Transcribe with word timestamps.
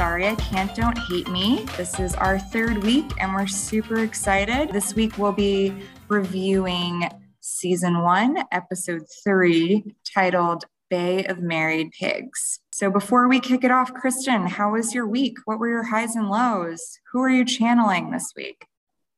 Sorry 0.00 0.28
I 0.28 0.34
Can't 0.36 0.74
Don't 0.74 0.96
Hate 0.96 1.28
Me. 1.28 1.66
This 1.76 2.00
is 2.00 2.14
our 2.14 2.38
third 2.38 2.82
week 2.84 3.12
and 3.20 3.34
we're 3.34 3.46
super 3.46 3.98
excited. 3.98 4.70
This 4.70 4.94
week 4.94 5.18
we'll 5.18 5.30
be 5.30 5.74
reviewing 6.08 7.06
season 7.42 8.00
one, 8.00 8.42
episode 8.50 9.02
three, 9.22 9.94
titled 10.14 10.64
Bay 10.88 11.26
of 11.26 11.40
Married 11.42 11.90
Pigs. 11.90 12.60
So 12.72 12.90
before 12.90 13.28
we 13.28 13.40
kick 13.40 13.62
it 13.62 13.70
off, 13.70 13.92
Kristin, 13.92 14.48
how 14.48 14.72
was 14.72 14.94
your 14.94 15.06
week? 15.06 15.36
What 15.44 15.58
were 15.58 15.68
your 15.68 15.82
highs 15.82 16.16
and 16.16 16.30
lows? 16.30 16.98
Who 17.12 17.20
are 17.20 17.28
you 17.28 17.44
channeling 17.44 18.10
this 18.10 18.32
week? 18.34 18.64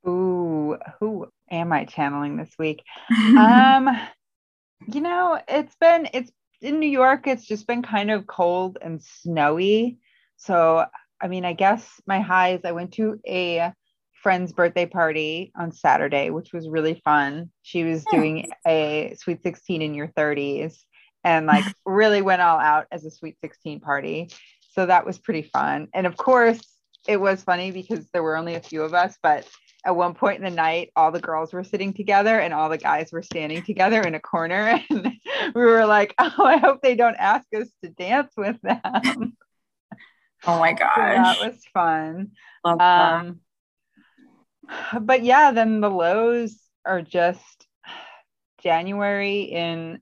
Ooh, 0.04 0.78
who 0.98 1.28
am 1.48 1.72
I 1.72 1.84
channeling 1.84 2.38
this 2.38 2.50
week? 2.58 2.82
um, 3.38 3.88
you 4.88 5.00
know, 5.00 5.40
it's 5.46 5.76
been 5.76 6.08
it's 6.12 6.32
in 6.60 6.80
New 6.80 6.90
York, 6.90 7.28
it's 7.28 7.46
just 7.46 7.68
been 7.68 7.82
kind 7.82 8.10
of 8.10 8.26
cold 8.26 8.78
and 8.82 9.00
snowy. 9.00 10.00
So, 10.44 10.84
I 11.20 11.28
mean, 11.28 11.44
I 11.44 11.52
guess 11.52 11.88
my 12.06 12.20
highs, 12.20 12.60
I 12.64 12.72
went 12.72 12.92
to 12.94 13.20
a 13.26 13.72
friend's 14.22 14.52
birthday 14.52 14.86
party 14.86 15.52
on 15.56 15.72
Saturday, 15.72 16.30
which 16.30 16.52
was 16.52 16.68
really 16.68 17.00
fun. 17.04 17.50
She 17.62 17.84
was 17.84 18.04
doing 18.10 18.50
a 18.66 19.14
sweet 19.18 19.42
16 19.42 19.82
in 19.82 19.94
your 19.94 20.08
30s 20.08 20.76
and 21.24 21.46
like 21.46 21.64
really 21.86 22.22
went 22.22 22.42
all 22.42 22.58
out 22.58 22.86
as 22.90 23.04
a 23.04 23.10
sweet 23.10 23.36
16 23.40 23.80
party. 23.80 24.30
So 24.72 24.86
that 24.86 25.06
was 25.06 25.18
pretty 25.18 25.42
fun. 25.42 25.88
And 25.94 26.06
of 26.06 26.16
course, 26.16 26.60
it 27.06 27.20
was 27.20 27.42
funny 27.42 27.70
because 27.70 28.08
there 28.12 28.22
were 28.22 28.36
only 28.36 28.54
a 28.54 28.60
few 28.60 28.82
of 28.82 28.94
us, 28.94 29.16
but 29.22 29.46
at 29.84 29.96
one 29.96 30.14
point 30.14 30.38
in 30.38 30.44
the 30.44 30.50
night, 30.50 30.90
all 30.94 31.10
the 31.10 31.20
girls 31.20 31.52
were 31.52 31.64
sitting 31.64 31.92
together 31.92 32.38
and 32.38 32.54
all 32.54 32.68
the 32.68 32.78
guys 32.78 33.10
were 33.12 33.22
standing 33.22 33.62
together 33.62 34.00
in 34.02 34.14
a 34.14 34.20
corner. 34.20 34.80
And 34.90 35.56
we 35.56 35.62
were 35.62 35.86
like, 35.86 36.14
oh, 36.18 36.44
I 36.44 36.58
hope 36.58 36.82
they 36.82 36.94
don't 36.94 37.16
ask 37.16 37.46
us 37.54 37.68
to 37.82 37.90
dance 37.90 38.32
with 38.36 38.56
them. 38.62 39.36
Oh 40.46 40.58
my 40.58 40.72
gosh. 40.72 40.90
So 40.96 41.02
that 41.02 41.40
was 41.40 41.64
fun. 41.72 42.30
Um, 42.64 43.40
but 45.00 45.24
yeah, 45.24 45.52
then 45.52 45.80
the 45.80 45.90
lows 45.90 46.58
are 46.84 47.02
just 47.02 47.66
January 48.62 49.42
in, 49.42 50.00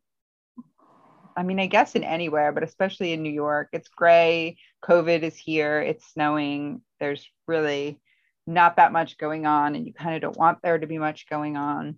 I 1.37 1.43
mean, 1.43 1.61
I 1.61 1.67
guess 1.67 1.95
in 1.95 2.05
anywhere, 2.05 2.53
but 2.53 2.63
especially 2.63 3.13
in 3.13 3.23
New 3.23 3.33
York. 3.33 3.69
It's 3.73 3.89
gray. 3.89 4.59
COVID 4.85 5.23
is 5.23 5.37
here. 5.37 5.81
It's 5.81 6.13
snowing. 6.13 6.83
There's 6.99 7.27
really 7.47 8.01
not 8.47 8.77
that 8.77 8.93
much 8.93 9.19
going 9.19 9.47
on 9.47 9.75
and 9.75 9.87
you 9.87 9.95
kind 9.95 10.15
of 10.15 10.23
don't 10.23 10.37
want 10.37 10.59
there 10.63 10.79
to 10.79 10.87
be 10.87 10.99
much 10.99 11.29
going 11.29 11.57
on. 11.57 11.97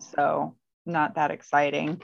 So, 0.00 0.56
not 0.86 1.14
that 1.14 1.30
exciting. 1.30 2.00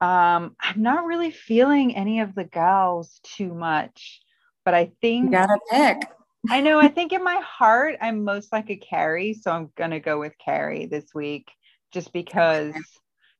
Um, 0.00 0.56
I'm 0.60 0.82
not 0.82 1.06
really 1.06 1.30
feeling 1.30 1.96
any 1.96 2.20
of 2.20 2.34
the 2.34 2.44
gals 2.44 3.20
too 3.22 3.52
much, 3.52 4.20
but 4.68 4.74
I 4.74 4.92
think 5.00 5.24
you 5.24 5.30
gotta 5.30 5.58
pick. 5.70 6.10
I 6.50 6.60
know. 6.60 6.78
I 6.78 6.88
think 6.88 7.14
in 7.14 7.24
my 7.24 7.40
heart, 7.42 7.94
I'm 8.02 8.22
most 8.22 8.52
like 8.52 8.68
a 8.68 8.76
Carrie, 8.76 9.32
so 9.32 9.50
I'm 9.50 9.72
gonna 9.78 9.98
go 9.98 10.20
with 10.20 10.34
Carrie 10.36 10.84
this 10.84 11.14
week, 11.14 11.50
just 11.90 12.12
because 12.12 12.74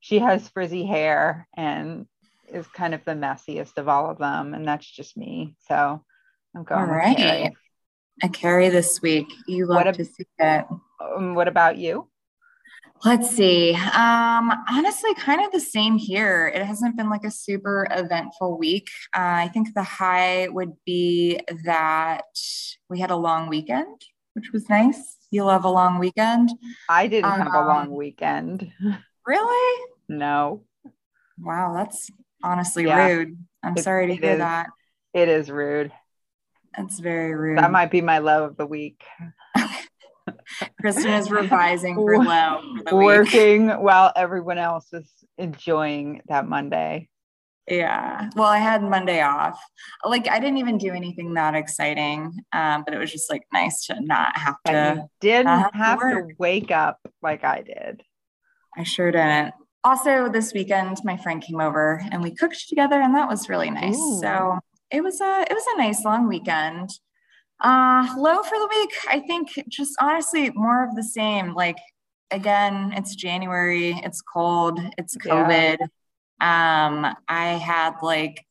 she 0.00 0.20
has 0.20 0.48
frizzy 0.48 0.86
hair 0.86 1.46
and 1.54 2.06
is 2.50 2.66
kind 2.68 2.94
of 2.94 3.04
the 3.04 3.12
messiest 3.12 3.76
of 3.76 3.90
all 3.90 4.08
of 4.08 4.16
them, 4.16 4.54
and 4.54 4.66
that's 4.66 4.90
just 4.90 5.18
me. 5.18 5.54
So 5.68 6.02
I'm 6.56 6.64
going. 6.64 6.80
All 6.80 6.86
right. 6.86 7.52
A 8.22 8.28
Carrie 8.30 8.70
this 8.70 9.02
week. 9.02 9.30
You 9.46 9.66
love 9.66 9.84
what 9.84 9.94
to 9.96 10.06
see 10.06 10.24
that. 10.38 10.66
Um, 10.98 11.34
what 11.34 11.46
about 11.46 11.76
you? 11.76 12.08
Let's 13.04 13.30
see. 13.30 13.74
Um, 13.74 14.52
honestly, 14.68 15.14
kind 15.14 15.44
of 15.44 15.52
the 15.52 15.60
same 15.60 15.96
here. 15.96 16.50
It 16.52 16.62
hasn't 16.62 16.96
been 16.96 17.08
like 17.08 17.24
a 17.24 17.30
super 17.30 17.86
eventful 17.90 18.58
week. 18.58 18.88
Uh, 19.14 19.44
I 19.44 19.48
think 19.48 19.74
the 19.74 19.82
high 19.82 20.48
would 20.48 20.72
be 20.84 21.40
that 21.64 22.24
we 22.90 22.98
had 22.98 23.10
a 23.10 23.16
long 23.16 23.48
weekend, 23.48 24.04
which 24.34 24.52
was 24.52 24.68
nice. 24.68 25.16
You 25.30 25.44
love 25.44 25.64
a 25.64 25.70
long 25.70 25.98
weekend. 25.98 26.50
I 26.88 27.06
didn't 27.06 27.30
um, 27.30 27.40
have 27.40 27.54
a 27.54 27.66
long 27.66 27.86
um, 27.86 27.94
weekend. 27.94 28.72
Really? 29.26 29.84
No. 30.08 30.64
Wow, 31.38 31.74
that's 31.74 32.10
honestly 32.42 32.86
yeah. 32.86 33.08
rude. 33.08 33.36
I'm 33.62 33.76
it, 33.76 33.82
sorry 33.82 34.06
to 34.06 34.14
hear 34.14 34.32
is, 34.32 34.38
that. 34.38 34.68
It 35.12 35.28
is 35.28 35.50
rude. 35.50 35.92
That's 36.74 36.98
very 36.98 37.34
rude. 37.34 37.58
That 37.58 37.70
might 37.70 37.90
be 37.90 38.00
my 38.00 38.20
low 38.20 38.44
of 38.44 38.56
the 38.56 38.64
week. 38.64 39.04
Kristin 40.82 41.18
is 41.18 41.30
revising 41.30 41.94
for 41.94 42.22
low. 42.22 42.60
For 42.88 42.96
Working 42.96 43.68
while 43.68 44.12
everyone 44.16 44.58
else 44.58 44.92
is 44.92 45.10
enjoying 45.36 46.22
that 46.28 46.48
Monday. 46.48 47.08
Yeah. 47.70 48.30
Well, 48.34 48.46
I 48.48 48.58
had 48.58 48.82
Monday 48.82 49.20
off. 49.20 49.60
Like 50.04 50.28
I 50.28 50.40
didn't 50.40 50.58
even 50.58 50.78
do 50.78 50.92
anything 50.92 51.34
that 51.34 51.54
exciting, 51.54 52.32
um, 52.52 52.82
but 52.84 52.94
it 52.94 52.98
was 52.98 53.12
just 53.12 53.30
like 53.30 53.42
nice 53.52 53.86
to 53.86 54.00
not 54.00 54.36
have 54.36 54.56
to. 54.66 55.06
Didn't 55.20 55.46
have, 55.46 55.74
have 55.74 56.00
to, 56.00 56.14
to 56.14 56.28
wake 56.38 56.70
up 56.70 56.98
like 57.22 57.44
I 57.44 57.62
did. 57.62 58.02
I 58.76 58.84
sure 58.84 59.10
didn't. 59.10 59.54
Also, 59.84 60.28
this 60.28 60.52
weekend, 60.52 60.98
my 61.04 61.16
friend 61.16 61.42
came 61.42 61.60
over 61.60 62.02
and 62.10 62.22
we 62.22 62.34
cooked 62.34 62.68
together, 62.68 63.00
and 63.00 63.14
that 63.14 63.28
was 63.28 63.48
really 63.48 63.70
nice. 63.70 63.96
Ooh. 63.96 64.20
So 64.20 64.58
it 64.90 65.02
was 65.02 65.20
a 65.20 65.42
it 65.42 65.52
was 65.52 65.64
a 65.74 65.78
nice 65.78 66.04
long 66.04 66.28
weekend. 66.28 66.90
Uh, 67.60 68.14
low 68.16 68.42
for 68.42 68.58
the 68.58 68.68
week, 68.70 68.90
I 69.08 69.20
think 69.20 69.48
just 69.68 69.96
honestly 70.00 70.50
more 70.54 70.88
of 70.88 70.94
the 70.94 71.02
same. 71.02 71.54
Like 71.54 71.78
again, 72.30 72.92
it's 72.96 73.14
January, 73.14 74.00
it's 74.04 74.20
cold, 74.20 74.80
it's 74.96 75.16
COVID. 75.16 75.78
Yeah. 75.80 75.86
Um, 76.40 77.16
I 77.28 77.48
had 77.54 77.94
like 78.02 78.44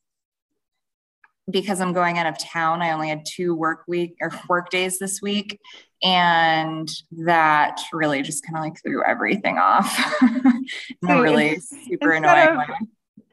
because 1.50 1.80
I'm 1.80 1.94
going 1.94 2.18
out 2.18 2.28
of 2.28 2.38
town, 2.38 2.82
I 2.82 2.92
only 2.92 3.10
had 3.10 3.26
two 3.26 3.56
work 3.56 3.84
week 3.88 4.18
or 4.22 4.32
work 4.50 4.70
days 4.70 5.00
this 5.00 5.22
week. 5.22 5.60
And 6.04 6.90
that 7.26 7.82
really 7.94 8.22
just 8.22 8.46
kind 8.46 8.58
of 8.58 8.64
like 8.64 8.82
threw 8.84 9.04
everything 9.04 9.58
off. 9.58 10.16
really 11.02 11.60
super 11.60 12.12
annoying. 12.12 12.60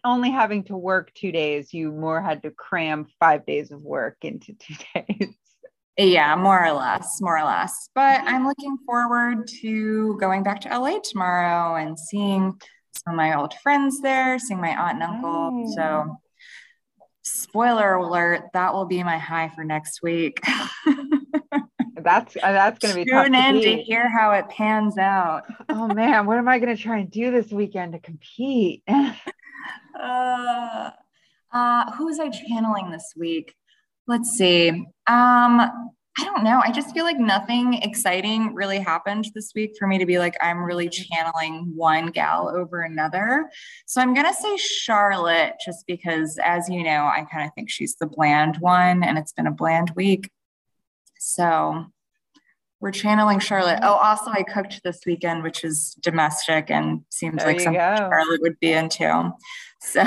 Only 0.04 0.30
having 0.30 0.64
to 0.64 0.76
work 0.76 1.12
two 1.14 1.32
days, 1.32 1.74
you 1.74 1.90
more 1.90 2.22
had 2.22 2.42
to 2.44 2.50
cram 2.50 3.06
five 3.18 3.44
days 3.46 3.70
of 3.70 3.82
work 3.82 4.18
into 4.22 4.54
two 4.54 4.74
days. 4.94 5.34
Yeah, 5.96 6.34
more 6.34 6.66
or 6.66 6.72
less, 6.72 7.20
more 7.20 7.38
or 7.38 7.44
less. 7.44 7.88
But 7.94 8.22
I'm 8.24 8.46
looking 8.46 8.78
forward 8.84 9.46
to 9.60 10.16
going 10.18 10.42
back 10.42 10.60
to 10.62 10.78
LA 10.78 10.98
tomorrow 10.98 11.76
and 11.76 11.98
seeing 11.98 12.60
some 12.92 13.14
of 13.14 13.16
my 13.16 13.38
old 13.38 13.54
friends 13.62 14.00
there, 14.00 14.38
seeing 14.38 14.60
my 14.60 14.76
aunt 14.76 14.94
and 14.94 15.02
uncle. 15.02 15.72
So, 15.76 16.16
spoiler 17.22 17.94
alert, 17.94 18.46
that 18.54 18.74
will 18.74 18.86
be 18.86 19.02
my 19.04 19.18
high 19.18 19.50
for 19.54 19.62
next 19.62 20.02
week. 20.02 20.40
that's 22.02 22.36
uh, 22.36 22.52
that's 22.52 22.78
going 22.78 22.94
to 22.94 23.04
be 23.04 23.10
tune 23.10 23.34
in 23.34 23.54
to, 23.54 23.60
to 23.60 23.76
hear 23.82 24.08
how 24.08 24.32
it 24.32 24.48
pans 24.48 24.98
out. 24.98 25.42
oh 25.68 25.88
man, 25.88 26.26
what 26.26 26.38
am 26.38 26.48
I 26.48 26.58
going 26.58 26.74
to 26.74 26.82
try 26.82 26.98
and 26.98 27.10
do 27.10 27.30
this 27.30 27.52
weekend 27.52 27.92
to 27.92 28.00
compete? 28.00 28.82
uh, 28.88 29.12
uh, 31.52 31.92
who 31.92 32.06
was 32.06 32.18
I 32.18 32.30
channeling 32.30 32.90
this 32.90 33.14
week? 33.16 33.54
Let's 34.06 34.30
see. 34.30 34.70
Um, 35.06 35.70
I 36.16 36.24
don't 36.24 36.44
know. 36.44 36.60
I 36.62 36.70
just 36.70 36.94
feel 36.94 37.04
like 37.04 37.18
nothing 37.18 37.74
exciting 37.74 38.54
really 38.54 38.78
happened 38.78 39.26
this 39.34 39.52
week 39.54 39.74
for 39.76 39.88
me 39.88 39.98
to 39.98 40.06
be 40.06 40.18
like, 40.18 40.36
I'm 40.40 40.62
really 40.62 40.88
channeling 40.88 41.72
one 41.74 42.08
gal 42.08 42.48
over 42.54 42.82
another. 42.82 43.50
So 43.86 44.00
I'm 44.00 44.14
going 44.14 44.26
to 44.26 44.34
say 44.34 44.56
Charlotte, 44.56 45.54
just 45.64 45.84
because, 45.88 46.38
as 46.44 46.68
you 46.68 46.84
know, 46.84 47.06
I 47.06 47.26
kind 47.32 47.44
of 47.46 47.52
think 47.54 47.68
she's 47.68 47.96
the 47.96 48.06
bland 48.06 48.58
one 48.58 49.02
and 49.02 49.18
it's 49.18 49.32
been 49.32 49.48
a 49.48 49.52
bland 49.52 49.90
week. 49.96 50.30
So 51.18 51.86
we're 52.80 52.92
channeling 52.92 53.40
Charlotte. 53.40 53.80
Oh, 53.82 53.94
also, 53.94 54.30
I 54.30 54.44
cooked 54.44 54.82
this 54.84 55.00
weekend, 55.06 55.42
which 55.42 55.64
is 55.64 55.96
domestic 56.00 56.70
and 56.70 57.00
seems 57.08 57.38
there 57.38 57.46
like 57.46 57.60
something 57.60 57.80
go. 57.80 57.96
Charlotte 57.96 58.42
would 58.42 58.60
be 58.60 58.72
into. 58.72 59.32
So, 59.80 60.04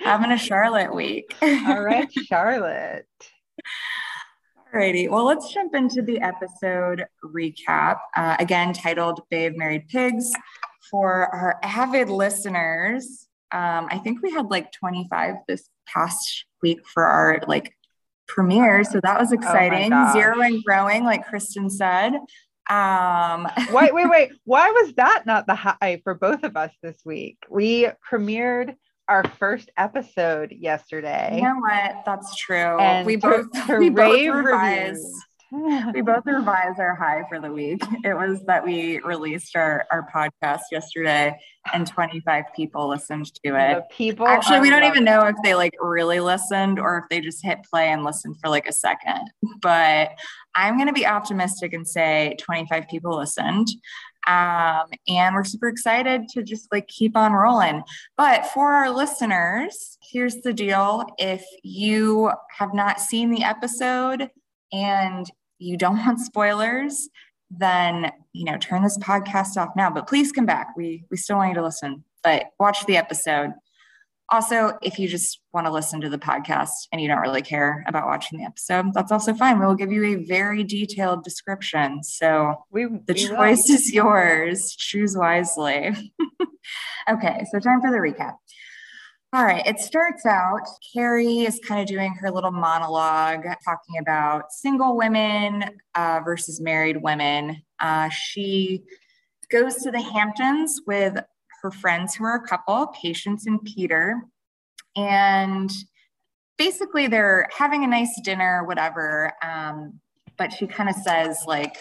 having 0.00 0.32
a 0.32 0.38
Charlotte 0.38 0.94
week. 0.94 1.34
All 1.42 1.82
right, 1.82 2.08
Charlotte. 2.26 3.06
Alrighty, 4.74 5.08
well, 5.08 5.24
let's 5.24 5.52
jump 5.52 5.74
into 5.74 6.02
the 6.02 6.20
episode 6.20 7.06
recap. 7.24 7.98
Uh, 8.16 8.36
again, 8.38 8.72
titled 8.72 9.20
Bay 9.30 9.46
of 9.46 9.56
Married 9.56 9.88
Pigs. 9.88 10.32
For 10.90 11.26
our 11.34 11.58
avid 11.62 12.08
listeners, 12.10 13.26
um, 13.52 13.88
I 13.90 13.98
think 13.98 14.22
we 14.22 14.30
had 14.30 14.50
like 14.50 14.72
25 14.72 15.36
this 15.48 15.68
past 15.86 16.44
week 16.62 16.80
for 16.86 17.04
our 17.04 17.40
like 17.46 17.74
premiere. 18.26 18.84
So 18.84 19.00
that 19.02 19.18
was 19.18 19.32
oh 19.32 19.36
exciting. 19.36 19.92
Oh 19.92 20.12
Zero 20.12 20.40
and 20.40 20.62
growing, 20.64 21.04
like 21.04 21.26
Kristin 21.26 21.70
said. 21.70 22.14
Um, 22.70 23.46
wait, 23.72 23.94
wait, 23.94 24.08
wait. 24.08 24.32
Why 24.44 24.70
was 24.70 24.94
that 24.94 25.24
not 25.26 25.46
the 25.46 25.54
high 25.54 26.00
for 26.02 26.14
both 26.14 26.44
of 26.44 26.56
us 26.56 26.72
this 26.82 27.00
week? 27.04 27.38
We 27.50 27.88
premiered 28.10 28.74
our 29.08 29.24
first 29.38 29.70
episode 29.76 30.52
yesterday. 30.52 31.36
You 31.36 31.42
know 31.42 31.58
what? 31.58 32.02
That's 32.06 32.34
true. 32.36 32.78
And 32.78 33.06
we 33.06 33.16
both 33.16 33.50
to, 33.52 33.66
to 33.66 33.78
we 33.78 33.90
both 33.90 34.26
revised. 34.26 35.06
we 35.52 36.00
both 36.02 36.26
revised 36.26 36.80
our 36.80 36.94
high 36.94 37.24
for 37.28 37.40
the 37.40 37.52
week. 37.52 37.82
It 38.04 38.14
was 38.14 38.42
that 38.46 38.64
we 38.64 39.00
released 39.00 39.56
our, 39.56 39.86
our 39.92 40.08
podcast 40.14 40.62
yesterday 40.72 41.38
and 41.72 41.86
25 41.86 42.44
people 42.54 42.88
listened 42.88 43.26
to 43.44 43.54
it. 43.56 43.74
The 43.74 43.84
people 43.90 44.26
actually 44.26 44.60
we 44.60 44.70
don't 44.70 44.84
even 44.84 45.04
know 45.04 45.22
if 45.26 45.36
they 45.42 45.54
like 45.54 45.74
really 45.80 46.20
listened 46.20 46.78
or 46.78 46.98
if 46.98 47.04
they 47.10 47.20
just 47.20 47.44
hit 47.44 47.58
play 47.70 47.88
and 47.88 48.04
listened 48.04 48.36
for 48.40 48.48
like 48.48 48.66
a 48.66 48.72
second. 48.72 49.30
But 49.60 50.10
I'm 50.54 50.78
gonna 50.78 50.92
be 50.92 51.06
optimistic 51.06 51.72
and 51.72 51.86
say 51.86 52.36
25 52.40 52.88
people 52.88 53.16
listened. 53.16 53.68
Um, 54.26 54.86
and 55.08 55.34
we're 55.34 55.44
super 55.44 55.68
excited 55.68 56.28
to 56.30 56.42
just 56.42 56.70
like 56.72 56.88
keep 56.88 57.16
on 57.16 57.32
rolling. 57.32 57.82
But 58.16 58.46
for 58.46 58.72
our 58.72 58.90
listeners, 58.90 59.98
here's 60.02 60.36
the 60.36 60.52
deal. 60.52 61.04
If 61.18 61.44
you 61.62 62.32
have 62.58 62.74
not 62.74 63.00
seen 63.00 63.30
the 63.30 63.44
episode, 63.44 64.30
and 64.74 65.30
you 65.58 65.76
don't 65.76 65.98
want 65.98 66.20
spoilers, 66.20 67.08
then 67.50 68.10
you 68.32 68.44
know 68.44 68.58
turn 68.58 68.82
this 68.82 68.98
podcast 68.98 69.56
off 69.56 69.70
now. 69.76 69.90
But 69.90 70.08
please 70.08 70.32
come 70.32 70.46
back. 70.46 70.68
We 70.76 71.04
we 71.10 71.16
still 71.16 71.36
want 71.36 71.50
you 71.50 71.54
to 71.56 71.64
listen, 71.64 72.04
but 72.22 72.46
watch 72.58 72.84
the 72.86 72.96
episode. 72.96 73.52
Also, 74.30 74.78
if 74.82 74.98
you 74.98 75.06
just 75.06 75.40
want 75.52 75.66
to 75.66 75.72
listen 75.72 76.00
to 76.00 76.08
the 76.08 76.18
podcast 76.18 76.88
and 76.90 77.00
you 77.00 77.08
don't 77.08 77.20
really 77.20 77.42
care 77.42 77.84
about 77.86 78.06
watching 78.06 78.38
the 78.38 78.44
episode, 78.44 78.92
that's 78.94 79.12
also 79.12 79.34
fine. 79.34 79.58
We'll 79.58 79.74
give 79.74 79.92
you 79.92 80.04
a 80.04 80.24
very 80.24 80.64
detailed 80.64 81.24
description. 81.24 82.02
So 82.02 82.54
we, 82.70 82.86
the 82.86 83.12
we 83.12 83.26
choice 83.26 83.68
will. 83.68 83.74
is 83.74 83.92
yours. 83.92 84.74
Choose 84.76 85.16
wisely. 85.16 86.12
okay, 87.10 87.44
so 87.50 87.58
time 87.58 87.82
for 87.82 87.90
the 87.90 87.98
recap. 87.98 88.36
All 89.34 89.44
right, 89.44 89.66
it 89.66 89.80
starts 89.80 90.24
out, 90.24 90.60
Carrie 90.94 91.40
is 91.40 91.58
kind 91.66 91.80
of 91.80 91.88
doing 91.88 92.14
her 92.20 92.30
little 92.30 92.52
monologue 92.52 93.42
talking 93.64 93.98
about 94.00 94.52
single 94.52 94.96
women 94.96 95.64
uh, 95.96 96.20
versus 96.24 96.60
married 96.60 97.02
women. 97.02 97.60
Uh, 97.80 98.10
she 98.10 98.84
goes 99.50 99.74
to 99.82 99.90
the 99.90 100.00
Hamptons 100.00 100.82
with 100.86 101.18
her 101.64 101.70
friends 101.70 102.14
who 102.14 102.24
are 102.24 102.36
a 102.36 102.46
couple, 102.46 102.88
Patience 102.88 103.46
and 103.46 103.60
Peter. 103.64 104.22
And 104.94 105.72
basically, 106.58 107.08
they're 107.08 107.48
having 107.56 107.82
a 107.82 107.88
nice 107.88 108.20
dinner, 108.22 108.64
whatever. 108.64 109.32
Um, 109.42 109.98
but 110.36 110.52
she 110.52 110.66
kind 110.66 110.90
of 110.90 110.94
says, 110.94 111.42
like, 111.46 111.76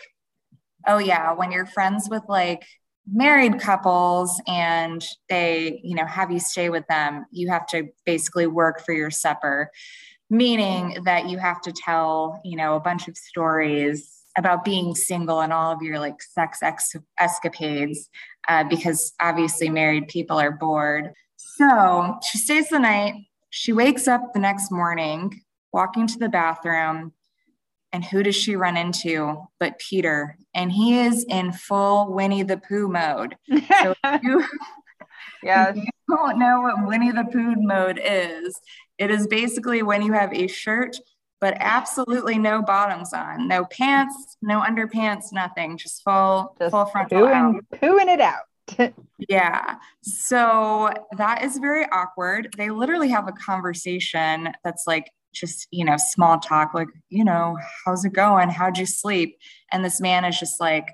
oh, 0.88 1.00
yeah, 1.00 1.34
when 1.34 1.52
you're 1.52 1.66
friends 1.66 2.08
with 2.10 2.24
like 2.30 2.64
married 3.12 3.60
couples 3.60 4.42
and 4.48 5.06
they 5.28 5.82
you 5.84 5.94
know 5.94 6.06
have 6.06 6.32
you 6.32 6.40
stay 6.40 6.70
with 6.70 6.88
them 6.88 7.26
you 7.32 7.50
have 7.50 7.68
to 7.68 7.90
basically 8.06 8.48
work 8.48 8.80
for 8.86 8.94
your 8.94 9.12
supper 9.12 9.70
meaning 10.30 10.98
that 11.04 11.28
you 11.28 11.38
have 11.38 11.60
to 11.60 11.74
tell 11.74 12.40
you 12.46 12.56
know 12.56 12.78
a 12.78 12.80
bunch 12.80 13.10
of 13.10 13.18
stories 13.18 14.23
about 14.38 14.66
being 14.66 14.96
single 14.96 15.42
and 15.42 15.54
all 15.54 15.72
of 15.72 15.82
your 15.82 16.00
like 16.00 16.22
sex 16.22 16.60
ex- 16.62 16.96
escapades 17.20 18.10
uh, 18.48 18.64
because 18.64 19.14
obviously 19.22 19.70
married 19.70 20.08
people 20.08 20.40
are 20.40 20.52
bored 20.52 21.12
so 21.36 22.18
she 22.30 22.38
stays 22.38 22.70
the 22.70 22.80
night 22.80 23.14
she 23.50 23.74
wakes 23.74 24.08
up 24.08 24.34
the 24.34 24.40
next 24.40 24.72
morning 24.72 25.42
walking 25.72 26.08
to 26.08 26.18
the 26.18 26.30
bathroom 26.30 27.14
and 27.94 28.04
who 28.04 28.24
does 28.24 28.36
she 28.36 28.56
run 28.56 28.76
into 28.76 29.48
but 29.60 29.78
Peter? 29.78 30.36
And 30.56 30.72
he 30.72 31.00
is 31.00 31.24
in 31.30 31.52
full 31.54 32.12
Winnie 32.12 32.44
the 32.44 32.58
Pooh 32.58 32.90
mode. 32.90 33.38
So 33.82 33.94
you, 34.24 34.44
yes. 35.44 35.76
you 35.76 35.86
don't 36.10 36.40
know 36.40 36.62
what 36.62 36.88
Winnie 36.88 37.12
the 37.12 37.26
Pooh 37.26 37.56
mode 37.58 38.02
is, 38.04 38.60
it 38.98 39.12
is 39.12 39.28
basically 39.28 39.84
when 39.84 40.02
you 40.02 40.14
have 40.14 40.34
a 40.34 40.48
shirt, 40.48 40.98
but 41.44 41.58
absolutely 41.60 42.38
no 42.38 42.62
bottoms 42.62 43.12
on, 43.12 43.50
no 43.50 43.66
pants, 43.66 44.38
no 44.42 44.62
underpants, 44.62 45.34
nothing, 45.34 45.78
just 45.78 46.02
full, 46.02 46.56
just 46.58 46.72
full 46.72 46.86
frontal 46.86 47.24
pooing, 47.24 47.58
out. 47.58 47.64
pooing 47.82 48.08
it 48.08 48.22
out. 48.22 48.94
yeah. 49.28 49.76
So 50.04 50.90
that 51.18 51.44
is 51.44 51.58
very 51.58 51.86
awkward. 51.92 52.56
They 52.58 52.70
literally 52.70 53.10
have 53.10 53.28
a 53.28 53.34
conversation 53.34 54.54
that's 54.64 54.88
like 54.88 55.12
just 55.34 55.68
you 55.70 55.84
know 55.84 55.98
small 55.98 56.40
talk 56.40 56.74
like 56.76 56.88
you 57.10 57.26
know 57.26 57.58
how's 57.84 58.06
it 58.06 58.14
going 58.14 58.50
how'd 58.50 58.78
you 58.78 58.86
sleep 58.86 59.36
and 59.72 59.84
this 59.84 60.00
man 60.00 60.24
is 60.26 60.40
just 60.40 60.62
like 60.62 60.94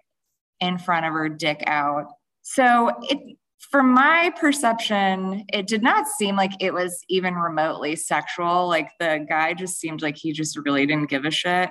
in 0.62 0.78
front 0.78 1.06
of 1.06 1.12
her 1.12 1.28
dick 1.28 1.62
out 1.68 2.06
so 2.42 2.90
it 3.02 3.38
from 3.70 3.94
my 3.94 4.32
perception 4.40 5.46
it 5.54 5.68
did 5.68 5.84
not 5.84 6.08
seem 6.08 6.36
like 6.36 6.52
it 6.60 6.74
was 6.74 7.04
even 7.08 7.36
remotely 7.36 7.96
sexual. 7.96 8.68
Like 8.68 8.90
the 9.00 9.26
guy 9.28 9.54
just 9.54 9.80
seemed 9.80 10.02
like 10.02 10.18
he 10.18 10.32
just 10.32 10.58
really 10.58 10.86
didn't 10.86 11.10
give 11.10 11.26
a 11.26 11.32
shit. 11.32 11.70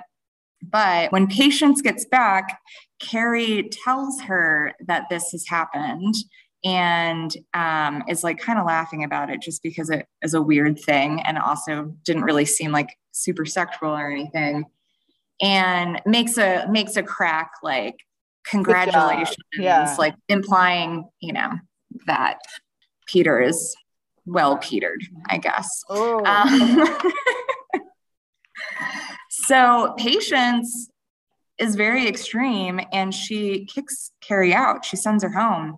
But 0.61 1.11
when 1.11 1.27
patience 1.27 1.81
gets 1.81 2.05
back 2.05 2.59
carrie 2.99 3.69
tells 3.85 4.21
her 4.21 4.73
that 4.85 5.05
this 5.09 5.31
has 5.31 5.47
happened 5.47 6.15
and 6.63 7.35
um, 7.53 8.03
is 8.09 8.23
like 8.23 8.37
kind 8.37 8.59
of 8.59 8.65
laughing 8.65 9.03
about 9.03 9.29
it 9.29 9.41
just 9.41 9.63
because 9.63 9.89
it 9.89 10.05
is 10.21 10.33
a 10.33 10.41
weird 10.41 10.77
thing 10.79 11.21
and 11.21 11.37
also 11.37 11.93
didn't 12.03 12.23
really 12.23 12.45
seem 12.45 12.71
like 12.71 12.89
super 13.11 13.45
sexual 13.45 13.91
or 13.91 14.11
anything 14.11 14.65
and 15.41 16.01
makes 16.05 16.37
a 16.37 16.65
makes 16.69 16.97
a 16.97 17.03
crack 17.03 17.51
like 17.63 17.95
congratulations 18.45 19.37
yeah. 19.57 19.95
like 19.97 20.15
implying 20.27 21.09
you 21.21 21.31
know 21.31 21.51
that 22.05 22.39
peter 23.07 23.41
is 23.41 23.75
well 24.25 24.57
petered 24.57 25.01
i 25.27 25.37
guess. 25.37 25.67
Oh. 25.89 26.23
um, 26.25 26.99
so 29.29 29.93
patience 29.97 30.89
is 31.59 31.75
very 31.75 32.07
extreme 32.07 32.79
and 32.93 33.13
she 33.13 33.65
kicks 33.65 34.11
carrie 34.21 34.53
out. 34.53 34.85
She 34.85 34.95
sends 34.95 35.23
her 35.23 35.31
home. 35.31 35.77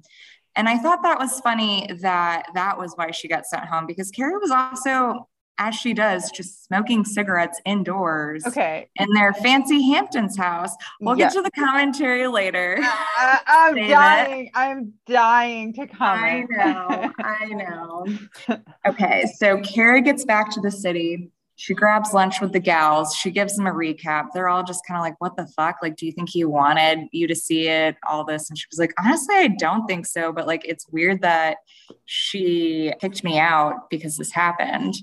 And 0.55 0.67
I 0.67 0.77
thought 0.77 1.03
that 1.03 1.19
was 1.19 1.39
funny 1.39 1.87
that 2.01 2.47
that 2.53 2.77
was 2.77 2.93
why 2.95 3.11
she 3.11 3.27
got 3.27 3.45
sent 3.45 3.65
home 3.65 3.87
because 3.87 4.11
Carrie 4.11 4.37
was 4.37 4.51
also, 4.51 5.27
as 5.57 5.75
she 5.75 5.93
does, 5.93 6.31
just 6.31 6.65
smoking 6.65 7.05
cigarettes 7.05 7.61
indoors. 7.65 8.45
Okay. 8.45 8.89
In 8.95 9.11
their 9.13 9.33
fancy 9.33 9.81
Hamptons 9.91 10.37
house. 10.37 10.75
We'll 10.99 11.17
yeah. 11.17 11.25
get 11.25 11.33
to 11.33 11.41
the 11.41 11.51
commentary 11.51 12.27
later. 12.27 12.79
Uh, 13.21 13.37
I'm 13.45 13.75
dying. 13.75 14.45
It. 14.45 14.51
I'm 14.55 14.93
dying 15.05 15.73
to 15.73 15.85
comment. 15.85 16.49
I 16.59 16.73
know. 16.73 17.13
I 17.19 17.45
know. 17.47 18.57
Okay. 18.87 19.25
So 19.37 19.59
Carrie 19.59 20.01
gets 20.01 20.25
back 20.25 20.49
to 20.51 20.61
the 20.61 20.71
city 20.71 21.31
she 21.61 21.75
grabs 21.75 22.11
lunch 22.11 22.41
with 22.41 22.53
the 22.53 22.59
gals. 22.59 23.15
She 23.15 23.29
gives 23.29 23.55
them 23.55 23.67
a 23.67 23.71
recap. 23.71 24.29
They're 24.33 24.49
all 24.49 24.63
just 24.63 24.83
kind 24.87 24.97
of 24.97 25.03
like, 25.03 25.13
what 25.19 25.37
the 25.37 25.45
fuck? 25.45 25.75
Like, 25.83 25.95
do 25.95 26.07
you 26.07 26.11
think 26.11 26.29
he 26.29 26.43
wanted 26.43 27.07
you 27.11 27.27
to 27.27 27.35
see 27.35 27.67
it? 27.67 27.97
All 28.09 28.25
this. 28.25 28.49
And 28.49 28.57
she 28.57 28.65
was 28.71 28.79
like, 28.79 28.95
honestly, 28.97 29.35
I 29.35 29.49
don't 29.59 29.85
think 29.85 30.07
so. 30.07 30.33
But 30.33 30.47
like, 30.47 30.65
it's 30.65 30.89
weird 30.89 31.21
that 31.21 31.57
she 32.05 32.91
picked 32.99 33.23
me 33.23 33.37
out 33.37 33.91
because 33.91 34.17
this 34.17 34.31
happened. 34.31 34.95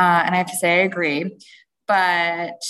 Uh, 0.00 0.22
and 0.24 0.34
I 0.34 0.38
have 0.38 0.50
to 0.50 0.56
say, 0.56 0.80
I 0.80 0.84
agree. 0.84 1.36
But 1.86 2.62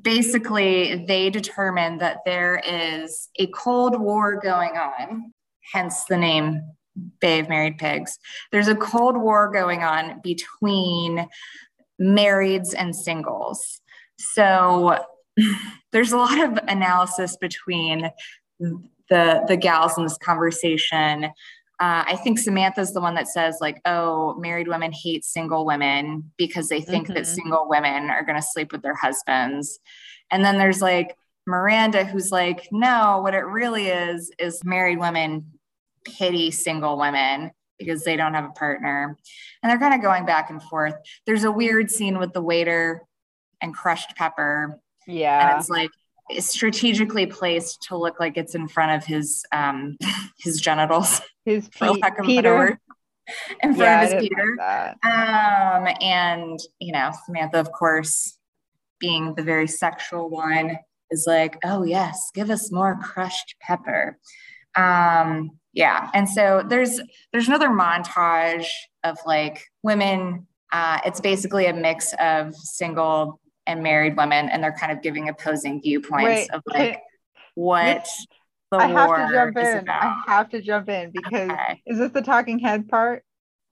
basically, 0.00 1.04
they 1.06 1.28
determined 1.28 2.00
that 2.00 2.20
there 2.24 2.62
is 2.66 3.28
a 3.38 3.46
Cold 3.48 4.00
War 4.00 4.40
going 4.40 4.70
on, 4.70 5.34
hence 5.74 6.04
the 6.04 6.16
name 6.16 6.62
Bay 7.20 7.40
of 7.40 7.50
Married 7.50 7.76
Pigs. 7.76 8.18
There's 8.52 8.68
a 8.68 8.74
Cold 8.74 9.18
War 9.18 9.50
going 9.52 9.82
on 9.82 10.20
between 10.22 11.28
marrieds 12.00 12.74
and 12.74 12.96
singles. 12.96 13.82
So 14.18 15.04
there's 15.92 16.12
a 16.12 16.16
lot 16.16 16.42
of 16.42 16.58
analysis 16.68 17.36
between 17.36 18.10
the 18.58 19.44
the 19.46 19.58
gals 19.60 19.98
in 19.98 20.04
this 20.04 20.16
conversation. 20.16 21.32
Uh, 21.84 22.02
I 22.06 22.16
think 22.16 22.38
Samantha's 22.38 22.94
the 22.94 23.00
one 23.02 23.14
that 23.16 23.28
says 23.28 23.58
like, 23.60 23.78
"Oh, 23.84 24.34
married 24.38 24.68
women 24.68 24.90
hate 24.90 25.22
single 25.22 25.66
women 25.66 26.32
because 26.38 26.68
they 26.70 26.80
think 26.80 27.06
mm-hmm. 27.06 27.14
that 27.14 27.26
single 27.26 27.68
women 27.68 28.08
are 28.08 28.24
going 28.24 28.40
to 28.40 28.46
sleep 28.46 28.72
with 28.72 28.80
their 28.80 28.94
husbands." 28.94 29.80
And 30.30 30.42
then 30.42 30.56
there's 30.56 30.80
like 30.80 31.14
Miranda, 31.46 32.04
who's 32.04 32.32
like, 32.32 32.68
"No, 32.72 33.20
what 33.22 33.34
it 33.34 33.44
really 33.44 33.88
is 33.88 34.32
is 34.38 34.64
married 34.64 34.98
women 34.98 35.44
pity 36.04 36.50
single 36.50 36.98
women 36.98 37.50
because 37.78 38.02
they 38.04 38.16
don't 38.16 38.34
have 38.34 38.44
a 38.44 38.52
partner. 38.52 39.16
And 39.62 39.70
they're 39.70 39.78
kind 39.78 39.94
of 39.94 40.00
going 40.00 40.24
back 40.24 40.48
and 40.48 40.62
forth. 40.62 40.94
There's 41.26 41.44
a 41.44 41.52
weird 41.52 41.90
scene 41.90 42.18
with 42.18 42.32
the 42.32 42.42
waiter 42.42 43.02
and 43.60 43.74
crushed 43.74 44.16
pepper. 44.16 44.80
Yeah. 45.06 45.50
And 45.50 45.60
it's 45.60 45.68
like 45.68 45.90
strategically 46.38 47.26
placed 47.26 47.82
to 47.82 47.96
look 47.96 48.18
like 48.18 48.36
it's 48.36 48.54
in 48.54 48.68
front 48.68 48.92
of 48.92 49.06
his 49.06 49.44
um 49.52 49.96
his 50.38 50.60
genitals. 50.60 51.20
His 51.44 51.68
pe- 51.68 51.78
for 51.78 51.92
lack 51.92 52.18
of 52.18 52.26
Peter. 52.26 52.80
In 53.62 53.74
front 53.74 53.78
yeah, 53.78 54.02
of 54.02 54.12
his 54.12 54.22
Peter. 54.22 54.56
Like 54.58 55.04
um 55.04 55.88
and 56.00 56.58
you 56.78 56.92
know, 56.92 57.10
Samantha, 57.24 57.60
of 57.60 57.72
course, 57.72 58.38
being 58.98 59.34
the 59.34 59.42
very 59.42 59.68
sexual 59.68 60.30
one, 60.30 60.78
is 61.10 61.24
like, 61.26 61.58
oh 61.64 61.84
yes, 61.84 62.30
give 62.34 62.50
us 62.50 62.72
more 62.72 62.98
crushed 63.02 63.56
pepper. 63.60 64.18
Um 64.76 65.58
yeah 65.72 66.08
and 66.14 66.28
so 66.28 66.64
there's 66.68 67.00
there's 67.32 67.48
another 67.48 67.68
montage 67.68 68.68
of 69.02 69.18
like 69.26 69.64
women 69.82 70.46
uh, 70.74 70.98
it's 71.06 71.20
basically 71.20 71.66
a 71.66 71.72
mix 71.72 72.14
of 72.18 72.52
single 72.56 73.40
and 73.66 73.82
married 73.82 74.16
women, 74.16 74.48
and 74.48 74.62
they're 74.62 74.76
kind 74.78 74.92
of 74.92 75.02
giving 75.02 75.28
opposing 75.28 75.80
viewpoints 75.82 76.22
Wait, 76.22 76.50
of 76.50 76.62
like 76.66 77.00
what 77.54 78.06
the 78.70 78.80
I 78.80 78.88
have 78.88 79.14
war 79.14 79.16
to 79.16 79.26
jump 79.26 79.56
is 79.60 79.74
in. 79.78 79.84
about. 79.86 80.02
I 80.02 80.14
have 80.26 80.50
to 80.50 80.60
jump 80.62 80.88
in 80.88 81.10
because 81.10 81.58
Okay. 81.58 81.82
is 81.86 81.98
this 81.98 82.12
the 82.12 82.22
talking 82.22 82.58
head 82.58 82.88
part? 82.88 83.24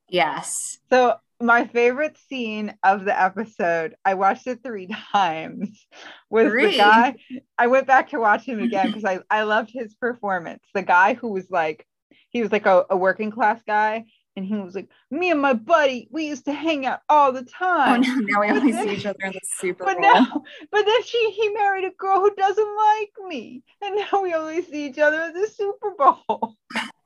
Yes. 0.09 0.79
So 0.91 1.17
my 1.41 1.67
favorite 1.67 2.17
scene 2.29 2.75
of 2.83 3.05
the 3.05 3.21
episode, 3.21 3.97
I 4.05 4.15
watched 4.15 4.47
it 4.47 4.63
three 4.63 4.89
times, 5.13 5.87
was 6.31 6.51
Three? 6.51 6.61
the 6.61 6.73
guy. 6.73 7.17
I 7.59 7.67
went 7.67 7.87
back 7.87 8.11
to 8.11 8.21
watch 8.21 8.45
him 8.45 8.61
again 8.61 8.91
because 8.91 9.05
I, 9.05 9.21
I 9.31 9.43
loved 9.43 9.71
his 9.73 9.95
performance. 9.95 10.63
The 10.75 10.83
guy 10.83 11.15
who 11.15 11.29
was 11.29 11.51
like, 11.51 11.87
he 12.31 12.43
was 12.43 12.53
like 12.53 12.67
a, 12.67 12.85
a 12.91 12.97
working 12.97 13.31
class 13.31 13.61
guy, 13.67 14.05
and 14.37 14.45
he 14.47 14.55
was 14.57 14.75
like, 14.75 14.89
me 15.11 15.31
and 15.31 15.41
my 15.41 15.53
buddy, 15.53 16.09
we 16.11 16.27
used 16.27 16.45
to 16.47 16.53
hang 16.53 16.87
out 16.87 17.01
all 17.09 17.33
the 17.33 17.41
Oh 17.41 17.45
time. 17.59 18.01
no, 18.03 18.09
now 18.21 18.41
we 18.41 18.49
But 18.49 18.57
only 18.57 18.73
then- 18.73 18.89
see 18.89 18.95
each 18.95 19.07
other 19.07 19.19
in 19.25 19.33
the 19.33 19.41
Super 19.45 19.85
But 19.85 19.99
Bowl. 19.99 20.13
now, 20.13 20.43
but 20.71 20.85
then 20.87 21.03
she 21.05 21.31
he 21.33 21.49
married 21.51 21.85
a 21.85 21.91
girl 21.99 22.21
who 22.21 22.35
doesn't 22.35 22.77
like 22.77 23.13
me, 23.29 23.63
and 23.83 23.97
now 23.97 24.23
we 24.23 24.35
only 24.35 24.63
see 24.63 24.87
each 24.87 24.99
other 24.99 25.21
at 25.23 25.35
the 25.35 25.47
Super 25.49 25.91
Bowl. 25.99 26.57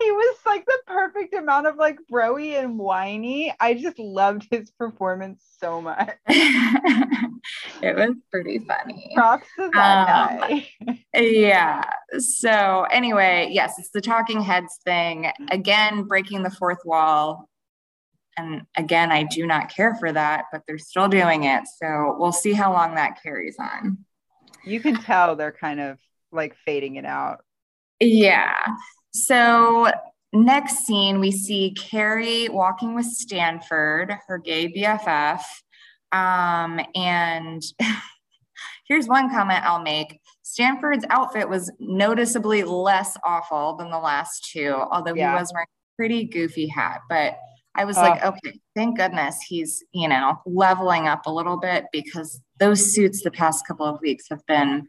he 0.00 0.10
was 0.10 0.36
like 0.46 0.64
the 0.66 0.78
perfect 0.86 1.34
amount 1.34 1.66
of 1.66 1.76
like 1.76 1.98
broy 2.10 2.58
and 2.62 2.78
whiny. 2.78 3.54
I 3.60 3.74
just 3.74 3.98
loved 3.98 4.46
his 4.50 4.70
performance 4.70 5.44
so 5.60 5.80
much. 5.80 6.10
it 6.26 7.96
was 7.96 8.14
pretty 8.30 8.58
funny. 8.60 9.12
Props 9.14 9.46
to 9.58 9.70
that 9.74 10.32
Um, 10.32 10.38
guy. 10.38 10.68
Yeah. 11.14 11.84
So 12.18 12.86
anyway, 12.90 13.48
yes, 13.50 13.78
it's 13.78 13.90
the 13.90 14.00
talking 14.00 14.40
heads 14.40 14.78
thing. 14.84 15.30
Again, 15.50 16.04
breaking 16.04 16.42
the 16.42 16.50
fourth 16.50 16.80
wall. 16.84 17.48
And 18.36 18.62
again, 18.76 19.12
I 19.12 19.24
do 19.24 19.46
not 19.46 19.68
care 19.68 19.94
for 19.96 20.10
that, 20.12 20.44
but 20.50 20.62
they're 20.66 20.78
still 20.78 21.08
doing 21.08 21.44
it. 21.44 21.64
So 21.82 22.16
we'll 22.18 22.32
see 22.32 22.52
how 22.52 22.72
long 22.72 22.94
that 22.94 23.22
carries 23.22 23.56
on. 23.58 23.98
You 24.64 24.80
can 24.80 24.96
tell 24.96 25.36
they're 25.36 25.52
kind 25.52 25.80
of 25.80 25.98
like 26.32 26.56
fading 26.64 26.96
it 26.96 27.04
out. 27.04 27.44
Yeah. 27.98 28.54
So 29.12 29.90
next 30.32 30.86
scene, 30.86 31.20
we 31.20 31.30
see 31.32 31.72
Carrie 31.76 32.48
walking 32.48 32.94
with 32.94 33.06
Stanford, 33.06 34.14
her 34.26 34.38
gay 34.38 34.72
BFF. 34.72 35.40
Um, 36.12 36.80
and 36.94 37.62
here's 38.88 39.06
one 39.06 39.30
comment 39.30 39.64
I'll 39.64 39.82
make. 39.82 40.20
Stanford's 40.42 41.04
outfit 41.10 41.48
was 41.48 41.70
noticeably 41.78 42.64
less 42.64 43.16
awful 43.24 43.76
than 43.76 43.90
the 43.90 43.98
last 43.98 44.48
two, 44.52 44.74
although 44.90 45.14
Yeah. 45.14 45.34
he 45.34 45.40
was 45.40 45.52
wearing 45.52 45.66
a 45.66 45.96
pretty 45.96 46.24
goofy 46.24 46.66
hat. 46.66 47.00
But 47.08 47.38
I 47.76 47.84
was 47.84 47.96
Oh. 47.96 48.02
like, 48.02 48.24
okay, 48.24 48.58
thank 48.74 48.96
goodness 48.96 49.40
he's, 49.42 49.84
you 49.92 50.08
know, 50.08 50.40
leveling 50.44 51.06
up 51.06 51.26
a 51.26 51.30
little 51.32 51.56
bit 51.56 51.86
because 51.92 52.40
those 52.58 52.92
suits 52.92 53.22
the 53.22 53.30
past 53.30 53.64
couple 53.66 53.86
of 53.86 54.00
weeks 54.00 54.24
have 54.28 54.44
been 54.46 54.88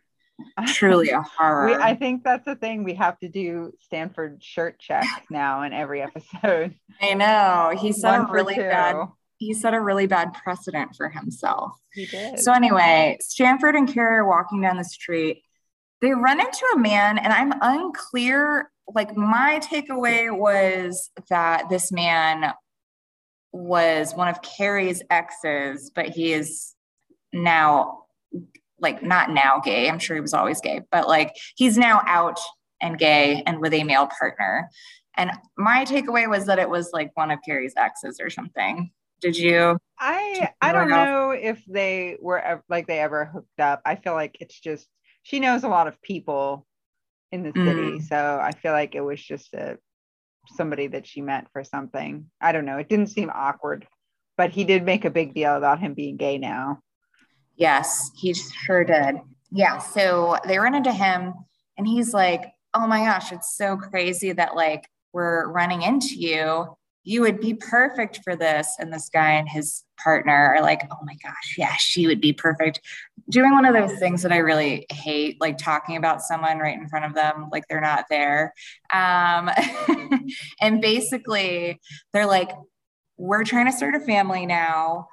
truly 0.68 1.10
a 1.10 1.22
horror. 1.38 1.68
We, 1.68 1.74
I 1.76 1.96
think 1.96 2.24
that's 2.24 2.46
the 2.46 2.56
thing. 2.56 2.84
We 2.84 2.96
have 2.96 3.18
to 3.20 3.30
do 3.30 3.74
Stanford 3.80 4.44
shirt 4.44 4.80
check 4.80 5.06
now 5.30 5.64
in 5.64 5.74
every 5.74 6.02
episode. 6.02 6.76
I 7.02 7.14
know. 7.14 7.74
He 7.80 7.92
set 7.92 8.20
One 8.20 8.30
a 8.30 8.34
really 8.34 8.56
two. 8.56 8.62
bad 8.62 9.08
he 9.42 9.56
set 9.56 9.74
a 9.74 9.82
really 9.82 10.06
bad 10.06 10.36
precedent 10.36 10.96
for 10.96 11.10
himself. 11.10 11.72
He 11.94 12.06
did. 12.06 12.38
So 12.40 12.54
anyway, 12.54 13.18
Stanford 13.22 13.76
and 13.76 13.92
Carrie 13.92 14.18
are 14.18 14.28
walking 14.30 14.62
down 14.62 14.78
the 14.78 14.84
street. 14.84 15.42
They 16.00 16.12
run 16.12 16.40
into 16.40 16.64
a 16.76 16.78
man, 16.78 17.18
and 17.18 17.34
I'm 17.34 17.52
unclear. 17.60 18.72
Like 18.94 19.18
my 19.18 19.60
takeaway 19.64 20.32
was 20.32 21.10
that 21.32 21.70
this 21.70 21.92
man 21.92 22.54
was 23.52 24.14
one 24.14 24.28
of 24.28 24.44
Carrie's 24.44 25.02
exes, 25.10 25.90
but 25.94 26.10
he 26.10 26.34
is 26.34 26.76
now 27.34 28.04
like 28.82 29.02
not 29.04 29.30
now 29.30 29.62
gay. 29.64 29.90
I'm 29.90 30.00
sure 30.00 30.16
he 30.16 30.22
was 30.22 30.34
always 30.34 30.60
gay, 30.60 30.82
but 30.92 31.08
like 31.08 31.36
he's 31.56 31.78
now 31.78 32.02
out 32.06 32.40
and 32.82 32.98
gay 32.98 33.44
and 33.46 33.60
with 33.60 33.74
a 33.74 33.84
male 33.84 34.08
partner. 34.08 34.70
And 35.16 35.32
my 35.58 35.86
takeaway 35.86 36.30
was 36.30 36.46
that 36.48 36.60
it 36.60 36.70
was 36.70 36.90
like 36.94 37.12
one 37.16 37.32
of 37.32 37.40
Carrie's 37.46 37.74
exes 37.78 38.20
or 38.20 38.30
something. 38.30 38.92
Did 39.22 39.38
you? 39.38 39.78
I 40.00 40.50
I 40.62 40.72
don't 40.72 40.90
know 40.90 41.32
if 41.32 41.64
they 41.68 42.18
were 42.20 42.64
like 42.70 42.88
they 42.88 43.00
ever 43.00 43.26
hooked 43.26 43.60
up. 43.60 43.82
I 43.86 43.96
feel 43.96 44.14
like 44.14 44.38
it's 44.40 44.60
just 44.60 44.88
she 45.24 45.40
knows 45.40 45.64
a 45.64 45.70
lot 45.70 45.88
of 45.88 46.02
people 46.02 46.66
in 47.32 47.44
the 47.44 47.52
city, 47.56 48.00
Mm. 48.00 48.04
so 48.08 48.40
I 48.42 48.52
feel 48.52 48.72
like 48.72 48.96
it 48.96 49.02
was 49.02 49.22
just 49.22 49.54
a 49.54 49.78
somebody 50.48 50.88
that 50.88 51.06
she 51.06 51.22
met 51.22 51.48
for 51.54 51.64
something. 51.64 52.26
I 52.42 52.52
don't 52.52 52.66
know. 52.66 52.78
It 52.78 52.90
didn't 52.90 53.08
seem 53.08 53.30
awkward, 53.34 53.88
but 54.38 54.50
he 54.50 54.64
did 54.64 54.84
make 54.84 55.06
a 55.06 55.12
big 55.12 55.36
deal 55.36 55.56
about 55.56 55.80
him 55.80 55.94
being 55.94 56.18
gay 56.18 56.40
now. 56.40 56.80
Yes, 57.56 58.12
he 58.16 58.34
sure 58.34 58.84
did. 58.84 59.18
Yeah. 59.52 59.78
So 59.80 60.38
they 60.48 60.58
run 60.58 60.76
into 60.76 60.92
him 60.92 61.34
and 61.78 61.88
he's 61.88 62.14
like, 62.14 62.54
Oh 62.74 62.88
my 62.88 63.04
gosh, 63.04 63.32
it's 63.32 63.56
so 63.58 63.76
crazy 63.76 64.32
that 64.32 64.56
like 64.56 64.88
we're 65.14 65.50
running 65.50 65.82
into 65.82 66.16
you. 66.16 66.78
You 67.04 67.22
would 67.22 67.42
be 67.42 67.54
perfect 67.54 68.22
for 68.24 68.36
this. 68.36 68.76
And 68.80 68.94
this 68.94 69.10
guy 69.10 69.32
and 69.32 69.50
his 69.50 69.84
partner 70.02 70.56
are 70.56 70.62
like, 70.62 70.84
Oh 70.92 71.04
my 71.04 71.16
gosh, 71.22 71.56
yeah, 71.58 71.76
she 71.76 72.08
would 72.08 72.22
be 72.22 72.34
perfect. 72.34 72.80
Doing 73.30 73.52
one 73.52 73.66
of 73.66 73.74
those 73.74 74.00
things 74.00 74.24
that 74.24 74.32
I 74.32 74.38
really 74.38 74.86
hate, 74.90 75.40
like 75.40 75.58
talking 75.58 75.96
about 75.96 76.22
someone 76.22 76.60
right 76.60 76.78
in 76.78 76.88
front 76.88 77.06
of 77.06 77.14
them, 77.14 77.50
like 77.52 77.64
they're 77.68 77.82
not 77.82 78.06
there. 78.10 78.54
Um, 78.94 79.50
and 80.62 80.82
basically, 80.82 81.80
they're 82.14 82.26
like, 82.26 82.52
We're 83.18 83.44
trying 83.44 83.66
to 83.68 83.72
start 83.72 83.96
a 83.96 84.00
family 84.00 84.46
now. 84.46 85.08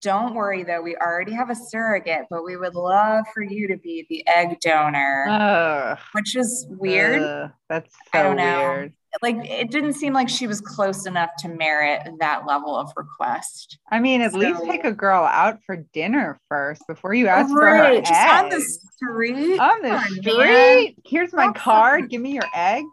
Don't 0.00 0.34
worry 0.34 0.62
though, 0.62 0.80
we 0.80 0.94
already 0.96 1.32
have 1.32 1.50
a 1.50 1.54
surrogate, 1.56 2.26
but 2.30 2.44
we 2.44 2.56
would 2.56 2.74
love 2.76 3.24
for 3.34 3.42
you 3.42 3.66
to 3.68 3.76
be 3.76 4.06
the 4.08 4.24
egg 4.28 4.60
donor, 4.60 5.26
Ugh, 5.28 5.98
which 6.12 6.36
is 6.36 6.66
weird. 6.70 7.20
ugh, 7.20 7.50
that's 7.68 7.92
I 8.12 8.22
don't 8.22 8.36
know. 8.36 8.58
weird. 8.60 8.92
Like 9.22 9.36
it 9.50 9.70
didn't 9.70 9.94
seem 9.94 10.12
like 10.12 10.28
she 10.28 10.46
was 10.46 10.60
close 10.60 11.06
enough 11.06 11.30
to 11.38 11.48
merit 11.48 12.02
that 12.20 12.46
level 12.46 12.76
of 12.76 12.92
request. 12.94 13.78
I 13.90 13.98
mean, 13.98 14.20
at 14.20 14.34
least 14.34 14.62
take 14.64 14.84
a 14.84 14.92
girl 14.92 15.24
out 15.24 15.58
for 15.64 15.76
dinner 15.92 16.38
first 16.48 16.82
before 16.86 17.14
you 17.14 17.26
ask 17.26 17.48
for 17.50 17.64
right, 17.64 17.96
her 17.96 18.00
just 18.02 18.12
on 18.28 18.48
the 18.50 18.60
street. 18.60 19.58
on 19.58 19.82
the 19.82 19.90
on, 19.92 20.04
street. 20.04 20.36
man. 20.38 20.94
Here's 21.06 21.32
my 21.32 21.46
Have 21.46 21.54
card. 21.54 22.02
some- 22.02 22.08
Give 22.08 22.20
me 22.20 22.32
your 22.34 22.44
eggs. 22.54 22.86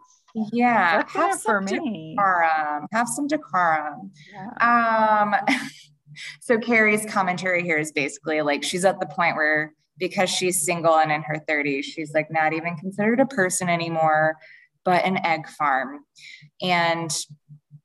Yeah, 0.52 1.02
have 1.08 1.40
for 1.40 1.64
some 1.64 1.64
me. 1.66 2.14
decorum. 2.16 2.86
Have 2.92 3.08
some 3.08 3.26
decorum. 3.26 4.10
Um, 4.60 5.34
So 6.40 6.58
Carrie's 6.58 7.06
commentary 7.06 7.62
here 7.62 7.78
is 7.78 7.92
basically 7.92 8.42
like 8.42 8.62
she's 8.62 8.84
at 8.84 9.00
the 9.00 9.06
point 9.06 9.36
where 9.36 9.72
because 9.98 10.28
she's 10.30 10.64
single 10.64 10.98
and 10.98 11.10
in 11.10 11.22
her 11.22 11.42
30s, 11.48 11.84
she's 11.84 12.12
like 12.12 12.30
not 12.30 12.52
even 12.52 12.76
considered 12.76 13.20
a 13.20 13.26
person 13.26 13.68
anymore, 13.68 14.36
but 14.84 15.04
an 15.04 15.24
egg 15.24 15.48
farm. 15.48 16.00
And 16.60 17.10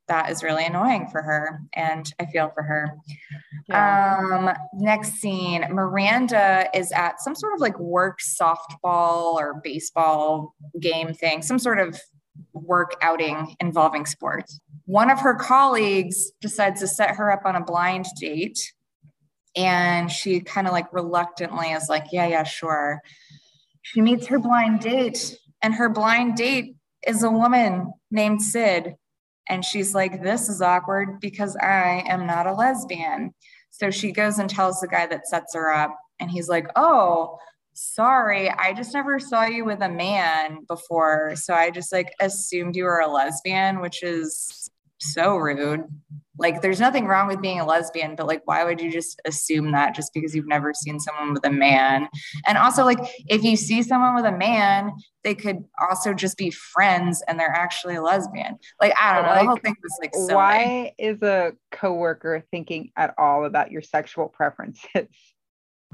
that 0.08 0.30
is 0.30 0.42
really 0.42 0.66
annoying 0.66 1.06
for 1.08 1.22
her. 1.22 1.60
And 1.74 2.12
I 2.20 2.26
feel 2.26 2.50
for 2.54 2.62
her. 2.62 2.96
Yeah. 3.68 4.18
Um, 4.20 4.50
next 4.74 5.14
scene, 5.14 5.64
Miranda 5.70 6.68
is 6.74 6.92
at 6.92 7.20
some 7.20 7.34
sort 7.34 7.54
of 7.54 7.60
like 7.60 7.78
work 7.78 8.18
softball 8.20 9.34
or 9.34 9.60
baseball 9.62 10.54
game 10.80 11.14
thing, 11.14 11.40
some 11.40 11.58
sort 11.58 11.78
of 11.78 11.98
work 12.52 12.96
outing 13.00 13.56
involving 13.60 14.04
sports. 14.04 14.60
One 14.86 15.10
of 15.10 15.20
her 15.20 15.34
colleagues 15.34 16.32
decides 16.40 16.80
to 16.80 16.88
set 16.88 17.16
her 17.16 17.30
up 17.30 17.42
on 17.44 17.56
a 17.56 17.64
blind 17.64 18.06
date. 18.18 18.72
And 19.54 20.10
she 20.10 20.40
kind 20.40 20.66
of 20.66 20.72
like 20.72 20.92
reluctantly 20.92 21.72
is 21.72 21.88
like, 21.88 22.06
yeah, 22.10 22.26
yeah, 22.26 22.42
sure. 22.42 23.00
She 23.82 24.00
meets 24.00 24.26
her 24.28 24.38
blind 24.38 24.80
date, 24.80 25.36
and 25.60 25.74
her 25.74 25.88
blind 25.88 26.36
date 26.36 26.76
is 27.06 27.22
a 27.22 27.30
woman 27.30 27.92
named 28.10 28.40
Sid. 28.40 28.94
And 29.48 29.64
she's 29.64 29.94
like, 29.94 30.22
this 30.22 30.48
is 30.48 30.62
awkward 30.62 31.20
because 31.20 31.56
I 31.56 32.04
am 32.06 32.26
not 32.26 32.46
a 32.46 32.54
lesbian. 32.54 33.34
So 33.70 33.90
she 33.90 34.12
goes 34.12 34.38
and 34.38 34.48
tells 34.48 34.80
the 34.80 34.88
guy 34.88 35.06
that 35.06 35.26
sets 35.26 35.54
her 35.54 35.72
up, 35.72 35.94
and 36.20 36.30
he's 36.30 36.48
like, 36.48 36.68
oh, 36.76 37.38
sorry, 37.74 38.50
I 38.50 38.72
just 38.72 38.94
never 38.94 39.18
saw 39.18 39.44
you 39.44 39.64
with 39.64 39.80
a 39.80 39.88
man 39.88 40.64
before. 40.68 41.34
So 41.36 41.54
I 41.54 41.70
just 41.70 41.92
like 41.92 42.12
assumed 42.20 42.76
you 42.76 42.84
were 42.84 43.00
a 43.00 43.08
lesbian, 43.08 43.80
which 43.80 44.02
is 44.02 44.70
so 45.02 45.36
rude. 45.36 45.84
Like, 46.38 46.62
there's 46.62 46.80
nothing 46.80 47.06
wrong 47.06 47.28
with 47.28 47.42
being 47.42 47.60
a 47.60 47.66
lesbian, 47.66 48.16
but 48.16 48.26
like, 48.26 48.42
why 48.46 48.64
would 48.64 48.80
you 48.80 48.90
just 48.90 49.20
assume 49.26 49.70
that 49.72 49.94
just 49.94 50.14
because 50.14 50.34
you've 50.34 50.48
never 50.48 50.72
seen 50.72 50.98
someone 50.98 51.34
with 51.34 51.44
a 51.46 51.50
man? 51.50 52.08
And 52.46 52.56
also, 52.56 52.84
like, 52.84 52.98
if 53.28 53.44
you 53.44 53.54
see 53.54 53.82
someone 53.82 54.14
with 54.14 54.24
a 54.24 54.36
man, 54.36 54.92
they 55.24 55.34
could 55.34 55.62
also 55.80 56.14
just 56.14 56.38
be 56.38 56.50
friends 56.50 57.22
and 57.28 57.38
they're 57.38 57.54
actually 57.54 57.96
a 57.96 58.02
lesbian. 58.02 58.56
Like, 58.80 58.94
I 58.98 59.14
don't 59.14 59.26
know. 59.26 59.34
the 59.34 59.46
whole 59.46 59.56
thing 59.56 59.76
was 59.82 59.98
like, 60.00 60.14
silly. 60.14 60.34
Why 60.34 60.92
is 60.98 61.22
a 61.22 61.52
coworker 61.70 62.42
thinking 62.50 62.92
at 62.96 63.14
all 63.18 63.44
about 63.44 63.70
your 63.70 63.82
sexual 63.82 64.28
preferences? 64.28 64.88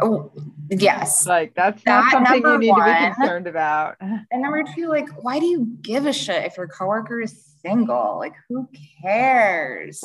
Oh, 0.01 0.33
yes. 0.71 1.27
Like 1.27 1.55
that's 1.55 1.85
not 1.85 2.05
That 2.05 2.13
something 2.13 2.43
you 2.43 2.59
need 2.59 2.75
to 2.75 2.85
be 2.85 3.15
concerned 3.15 3.47
about. 3.47 3.97
And 4.31 4.43
number 4.43 4.63
two, 4.75 4.89
like, 4.89 5.09
why 5.23 5.39
do 5.39 5.47
you 5.47 5.67
give 5.83 6.07
a 6.07 6.13
shit 6.13 6.45
if 6.45 6.57
your 6.57 6.69
coworker 6.69 7.21
is 7.21 7.57
single? 7.63 8.19
Like, 8.19 8.35
who 8.49 8.69
cares? 9.03 10.03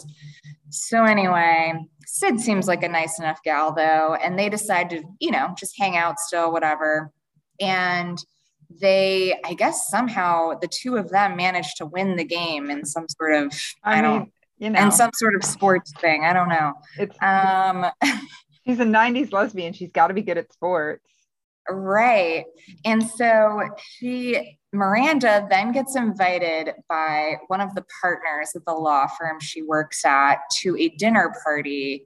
So, 0.69 1.03
anyway, 1.03 1.73
Sid 2.05 2.39
seems 2.39 2.67
like 2.67 2.83
a 2.83 2.89
nice 2.89 3.19
enough 3.19 3.39
gal 3.43 3.73
though, 3.73 4.15
and 4.15 4.37
they 4.37 4.49
decide 4.49 4.89
to, 4.91 5.03
you 5.19 5.31
know, 5.31 5.53
just 5.57 5.77
hang 5.77 5.95
out 5.97 6.19
still, 6.19 6.51
whatever. 6.51 7.11
And 7.59 8.17
they, 8.81 9.39
I 9.45 9.53
guess 9.53 9.87
somehow 9.89 10.57
the 10.59 10.67
two 10.67 10.97
of 10.97 11.09
them 11.09 11.35
managed 11.35 11.77
to 11.77 11.85
win 11.85 12.15
the 12.15 12.23
game 12.23 12.69
in 12.71 12.85
some 12.85 13.05
sort 13.09 13.33
of, 13.33 13.53
I, 13.83 13.99
I 13.99 14.01
mean, 14.01 14.03
don't, 14.03 14.31
you 14.57 14.69
know, 14.69 14.79
and 14.79 14.93
some 14.93 15.11
sort 15.13 15.35
of 15.35 15.43
sports 15.43 15.91
thing. 15.99 16.23
I 16.23 16.33
don't 16.33 16.49
know. 16.49 16.73
It's 16.97 17.17
um, 17.21 17.85
she's 18.65 18.79
a 18.79 18.85
'90s 18.85 19.31
lesbian. 19.31 19.73
She's 19.73 19.91
got 19.91 20.07
to 20.07 20.13
be 20.13 20.21
good 20.21 20.37
at 20.37 20.51
sports. 20.51 21.05
Right. 21.69 22.45
And 22.83 23.07
so 23.07 23.61
she, 23.77 24.57
Miranda, 24.73 25.47
then 25.49 25.71
gets 25.71 25.95
invited 25.95 26.73
by 26.89 27.37
one 27.47 27.61
of 27.61 27.73
the 27.73 27.85
partners 28.01 28.51
at 28.55 28.65
the 28.65 28.73
law 28.73 29.07
firm 29.07 29.39
she 29.39 29.61
works 29.61 30.03
at 30.03 30.39
to 30.61 30.75
a 30.77 30.89
dinner 30.89 31.33
party. 31.43 32.05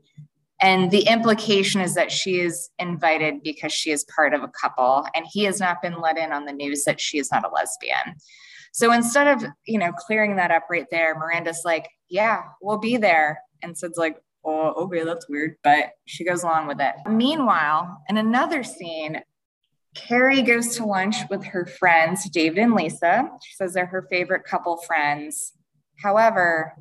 And 0.62 0.90
the 0.92 1.08
implication 1.08 1.82
is 1.82 1.96
that 1.96 2.12
she 2.12 2.40
is 2.40 2.70
invited 2.80 3.44
because 3.44 3.72
she 3.72 3.92
is 3.92 4.06
part 4.16 4.34
of 4.34 4.42
a 4.44 4.52
couple, 4.60 5.06
and 5.14 5.26
he 5.32 5.44
has 5.44 5.60
not 5.60 5.82
been 5.84 6.00
let 6.02 6.18
in 6.18 6.32
on 6.32 6.46
the 6.46 6.52
news 6.52 6.84
that 6.86 7.00
she 7.00 7.20
is 7.20 7.32
not 7.32 7.46
a 7.46 7.50
lesbian. 7.50 8.16
So 8.72 8.92
instead 8.92 9.28
of, 9.28 9.44
you 9.66 9.78
know, 9.78 9.92
clearing 9.92 10.36
that 10.38 10.52
up 10.52 10.64
right 10.70 10.88
there, 10.90 11.18
Miranda's 11.18 11.62
like, 11.64 11.88
yeah, 12.10 12.42
we'll 12.62 12.80
be 12.80 12.98
there. 12.98 13.40
And 13.62 13.78
Sid's 13.78 13.98
like, 13.98 14.18
oh, 14.48 14.74
okay, 14.86 15.04
that's 15.04 15.30
weird. 15.30 15.58
But 15.64 15.92
she 16.06 16.24
goes 16.24 16.44
along 16.44 16.68
with 16.68 16.80
it. 16.80 16.96
Meanwhile, 17.08 18.02
in 18.10 18.18
another 18.18 18.64
scene, 18.64 19.22
Carrie 19.94 20.42
goes 20.42 20.76
to 20.78 20.86
lunch 20.86 21.18
with 21.30 21.44
her 21.44 21.66
friends, 21.66 22.30
David 22.30 22.60
and 22.60 22.74
Lisa. 22.74 23.30
She 23.44 23.56
says 23.56 23.74
they're 23.74 23.86
her 23.86 24.08
favorite 24.10 24.46
couple 24.46 24.78
friends. 24.78 25.54
However, 26.02 26.74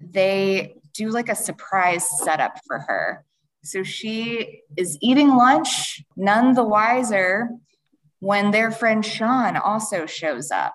they 0.00 0.76
do 0.94 1.10
like 1.10 1.28
a 1.28 1.34
surprise 1.34 2.06
setup 2.22 2.58
for 2.66 2.80
her. 2.80 3.24
So 3.64 3.82
she 3.82 4.62
is 4.76 4.98
eating 5.00 5.36
lunch, 5.36 6.02
none 6.16 6.54
the 6.54 6.64
wiser 6.64 7.50
when 8.18 8.50
their 8.50 8.70
friend 8.70 9.04
Sean 9.04 9.56
also 9.56 10.06
shows 10.06 10.50
up. 10.50 10.74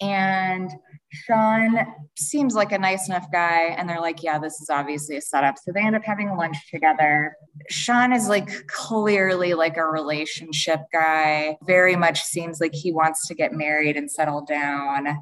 And 0.00 0.70
Sean 1.14 1.78
seems 2.16 2.54
like 2.54 2.72
a 2.72 2.78
nice 2.78 3.08
enough 3.08 3.30
guy. 3.32 3.74
And 3.76 3.88
they're 3.88 4.00
like, 4.00 4.22
yeah, 4.22 4.38
this 4.38 4.60
is 4.60 4.68
obviously 4.70 5.16
a 5.16 5.20
setup. 5.20 5.56
So 5.58 5.72
they 5.72 5.80
end 5.80 5.96
up 5.96 6.04
having 6.04 6.36
lunch 6.36 6.56
together. 6.70 7.36
Sean 7.70 8.12
is 8.12 8.28
like 8.28 8.66
clearly 8.66 9.54
like 9.54 9.76
a 9.76 9.86
relationship 9.86 10.80
guy, 10.92 11.56
very 11.66 11.96
much 11.96 12.22
seems 12.22 12.60
like 12.60 12.74
he 12.74 12.92
wants 12.92 13.26
to 13.28 13.34
get 13.34 13.52
married 13.52 13.96
and 13.96 14.10
settle 14.10 14.44
down. 14.44 15.18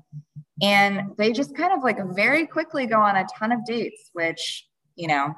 And 0.62 1.16
they 1.18 1.32
just 1.32 1.56
kind 1.56 1.72
of 1.72 1.82
like 1.82 1.98
very 2.14 2.46
quickly 2.46 2.86
go 2.86 3.00
on 3.00 3.16
a 3.16 3.26
ton 3.38 3.52
of 3.52 3.64
dates, 3.64 4.10
which, 4.12 4.66
you 4.96 5.08
know, 5.08 5.34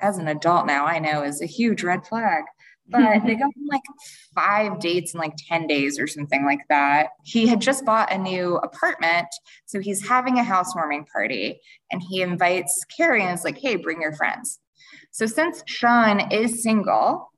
as 0.00 0.18
an 0.18 0.28
adult 0.28 0.66
now, 0.66 0.86
I 0.86 0.98
know 0.98 1.22
is 1.22 1.42
a 1.42 1.46
huge 1.46 1.82
red 1.82 2.06
flag 2.06 2.44
but 2.88 3.24
they 3.26 3.34
go 3.34 3.44
on 3.44 3.66
like 3.70 3.82
five 4.34 4.80
dates 4.80 5.14
in 5.14 5.20
like 5.20 5.34
10 5.48 5.66
days 5.66 5.98
or 5.98 6.06
something 6.06 6.44
like 6.44 6.66
that. 6.68 7.08
He 7.24 7.46
had 7.46 7.60
just 7.60 7.84
bought 7.84 8.12
a 8.12 8.18
new 8.18 8.56
apartment. 8.56 9.26
So 9.66 9.80
he's 9.80 10.06
having 10.06 10.38
a 10.38 10.44
housewarming 10.44 11.06
party 11.12 11.60
and 11.90 12.02
he 12.02 12.22
invites 12.22 12.84
Carrie 12.96 13.22
and 13.22 13.34
is 13.34 13.44
like, 13.44 13.58
hey, 13.58 13.76
bring 13.76 14.00
your 14.00 14.14
friends. 14.14 14.58
So 15.10 15.26
since 15.26 15.62
Sean 15.66 16.32
is 16.32 16.62
single, 16.62 17.30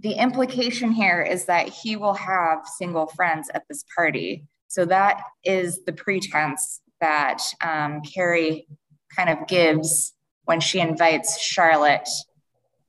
the 0.00 0.12
implication 0.12 0.92
here 0.92 1.22
is 1.22 1.46
that 1.46 1.68
he 1.68 1.96
will 1.96 2.14
have 2.14 2.66
single 2.66 3.06
friends 3.06 3.48
at 3.54 3.64
this 3.68 3.84
party. 3.94 4.44
So 4.68 4.84
that 4.86 5.22
is 5.44 5.84
the 5.84 5.92
pretense 5.92 6.80
that 7.00 7.42
um, 7.62 8.02
Carrie 8.02 8.66
kind 9.14 9.30
of 9.30 9.46
gives 9.46 10.12
when 10.44 10.60
she 10.60 10.80
invites 10.80 11.40
Charlotte 11.40 12.08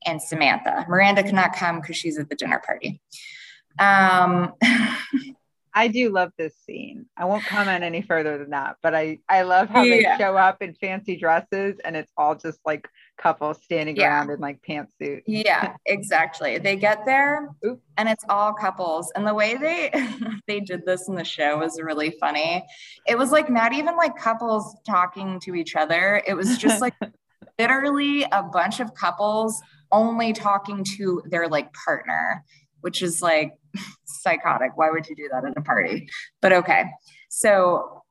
and 0.07 0.21
Samantha. 0.21 0.85
Miranda 0.87 1.21
cannot 1.23 1.53
come 1.53 1.81
because 1.81 1.97
she's 1.97 2.17
at 2.17 2.29
the 2.29 2.35
dinner 2.35 2.61
party. 2.65 3.01
Um, 3.79 4.53
I 5.77 5.89
do 5.89 6.09
love 6.09 6.31
this 6.39 6.55
scene. 6.65 7.05
I 7.15 7.25
won't 7.25 7.45
comment 7.45 7.83
any 7.83 8.01
further 8.01 8.39
than 8.39 8.49
that, 8.49 8.77
but 8.81 8.95
I 8.95 9.19
I 9.29 9.43
love 9.43 9.69
how 9.69 9.83
yeah. 9.83 10.17
they 10.17 10.23
show 10.23 10.35
up 10.35 10.63
in 10.63 10.73
fancy 10.73 11.17
dresses 11.17 11.79
and 11.85 11.95
it's 11.95 12.11
all 12.17 12.33
just 12.33 12.57
like 12.65 12.89
couples 13.19 13.61
standing 13.61 13.95
yeah. 13.95 14.07
around 14.07 14.31
in 14.31 14.39
like 14.39 14.59
pantsuits. 14.67 15.21
Yeah, 15.27 15.75
exactly. 15.85 16.57
They 16.57 16.77
get 16.77 17.05
there 17.05 17.49
Oops. 17.63 17.79
and 17.95 18.09
it's 18.09 18.25
all 18.27 18.53
couples. 18.53 19.11
And 19.15 19.27
the 19.27 19.35
way 19.35 19.55
they 19.55 19.91
they 20.47 20.61
did 20.61 20.83
this 20.83 21.09
in 21.09 21.13
the 21.13 21.23
show 21.23 21.59
was 21.59 21.79
really 21.79 22.09
funny. 22.19 22.65
It 23.05 23.15
was 23.15 23.31
like 23.31 23.47
not 23.47 23.71
even 23.71 23.95
like 23.97 24.15
couples 24.17 24.75
talking 24.83 25.39
to 25.41 25.53
each 25.53 25.75
other. 25.75 26.23
It 26.25 26.33
was 26.33 26.57
just 26.57 26.81
like 26.81 26.95
literally 27.59 28.23
a 28.31 28.41
bunch 28.41 28.79
of 28.79 28.95
couples 28.95 29.61
only 29.91 30.33
talking 30.33 30.83
to 30.97 31.21
their 31.25 31.47
like 31.47 31.73
partner, 31.73 32.43
which 32.81 33.01
is 33.01 33.21
like 33.21 33.53
psychotic. 34.05 34.71
Why 34.75 34.89
would 34.89 35.07
you 35.07 35.15
do 35.15 35.29
that 35.31 35.45
at 35.45 35.57
a 35.57 35.61
party? 35.61 36.09
But 36.41 36.53
okay. 36.53 36.85
So 37.29 38.03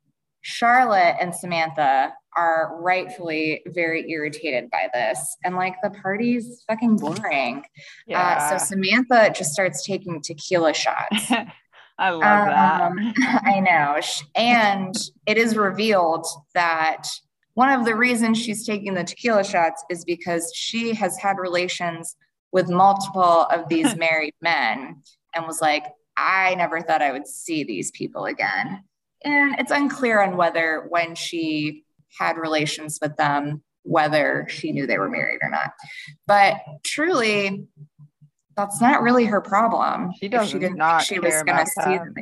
Charlotte 0.43 1.17
and 1.21 1.35
Samantha 1.35 2.12
are 2.37 2.79
rightfully 2.81 3.62
very 3.67 4.09
irritated 4.11 4.71
by 4.71 4.89
this. 4.93 5.37
And 5.45 5.57
like 5.57 5.75
the 5.83 5.91
party's 5.91 6.62
fucking 6.69 6.97
boring. 6.97 7.65
Yeah. 8.07 8.21
Uh, 8.21 8.59
so 8.59 8.65
Samantha 8.65 9.33
just 9.35 9.53
starts 9.53 9.85
taking 9.85 10.21
tequila 10.23 10.75
shots. 10.75 11.33
I 11.99 12.11
love 12.11 12.23
um, 12.23 13.12
that. 13.19 13.43
I 13.47 13.61
know. 13.61 14.01
And 14.37 14.95
it 15.27 15.39
is 15.39 15.57
revealed 15.57 16.27
that 16.55 17.09
one 17.57 17.71
of 17.71 17.87
the 17.87 17.97
reasons 17.97 18.37
she's 18.37 18.66
taking 18.66 18.92
the 18.92 19.03
tequila 19.03 19.42
shots 19.42 19.83
is 19.88 20.05
because 20.05 20.53
she 20.55 20.92
has 20.92 21.16
had 21.16 21.38
relations 21.38 22.14
with 22.53 22.69
multiple 22.69 23.47
of 23.47 23.66
these 23.71 23.97
married 23.97 24.35
men 24.42 25.03
and 25.35 25.47
was 25.47 25.62
like, 25.62 25.87
I 26.19 26.55
never 26.57 26.83
thought 26.83 27.01
I 27.01 27.12
would 27.12 27.27
see 27.27 27.64
these 27.64 27.90
people 27.92 28.27
again. 28.27 28.85
And 29.25 29.59
it's 29.59 29.71
unclear 29.71 30.21
on 30.21 30.37
whether 30.37 30.85
when 30.90 31.14
she 31.14 31.85
had 32.19 32.37
relations 32.37 32.99
with 33.01 33.16
them, 33.16 33.62
whether 33.85 34.47
she 34.51 34.71
knew 34.71 34.87
they 34.87 34.99
were 34.99 35.09
married 35.09 35.38
or 35.40 35.49
not. 35.49 35.71
But 36.27 36.57
truly, 36.85 37.64
that's 38.55 38.83
not 38.83 39.01
really 39.01 39.25
her 39.25 39.40
problem. 39.40 40.12
She 40.21 40.29
does 40.29 40.51
she 40.51 40.59
didn't 40.59 40.77
not 40.77 41.05
she 41.05 41.21
was 41.21 41.42
going 41.42 41.64
to 41.64 41.71
see 41.71 41.97
them 41.97 42.12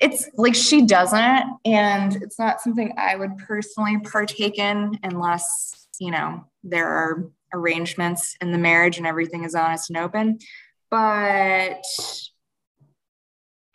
it's 0.00 0.28
like 0.36 0.54
she 0.54 0.84
doesn't 0.84 1.44
and 1.64 2.16
it's 2.16 2.38
not 2.38 2.60
something 2.60 2.92
i 2.98 3.14
would 3.14 3.38
personally 3.38 3.98
partake 4.00 4.58
in 4.58 4.98
unless 5.02 5.86
you 6.00 6.10
know 6.10 6.44
there 6.64 6.88
are 6.88 7.30
arrangements 7.54 8.36
in 8.40 8.50
the 8.50 8.58
marriage 8.58 8.98
and 8.98 9.06
everything 9.06 9.44
is 9.44 9.54
honest 9.54 9.88
and 9.90 9.96
open. 9.96 10.38
But 10.90 11.84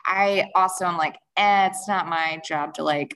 i 0.06 0.50
also 0.56 0.86
am 0.86 0.98
like 0.98 1.18
eh, 1.38 1.68
it's 1.68 1.88
not 1.88 2.08
my 2.08 2.42
job 2.46 2.74
to 2.76 2.84
like 2.84 3.16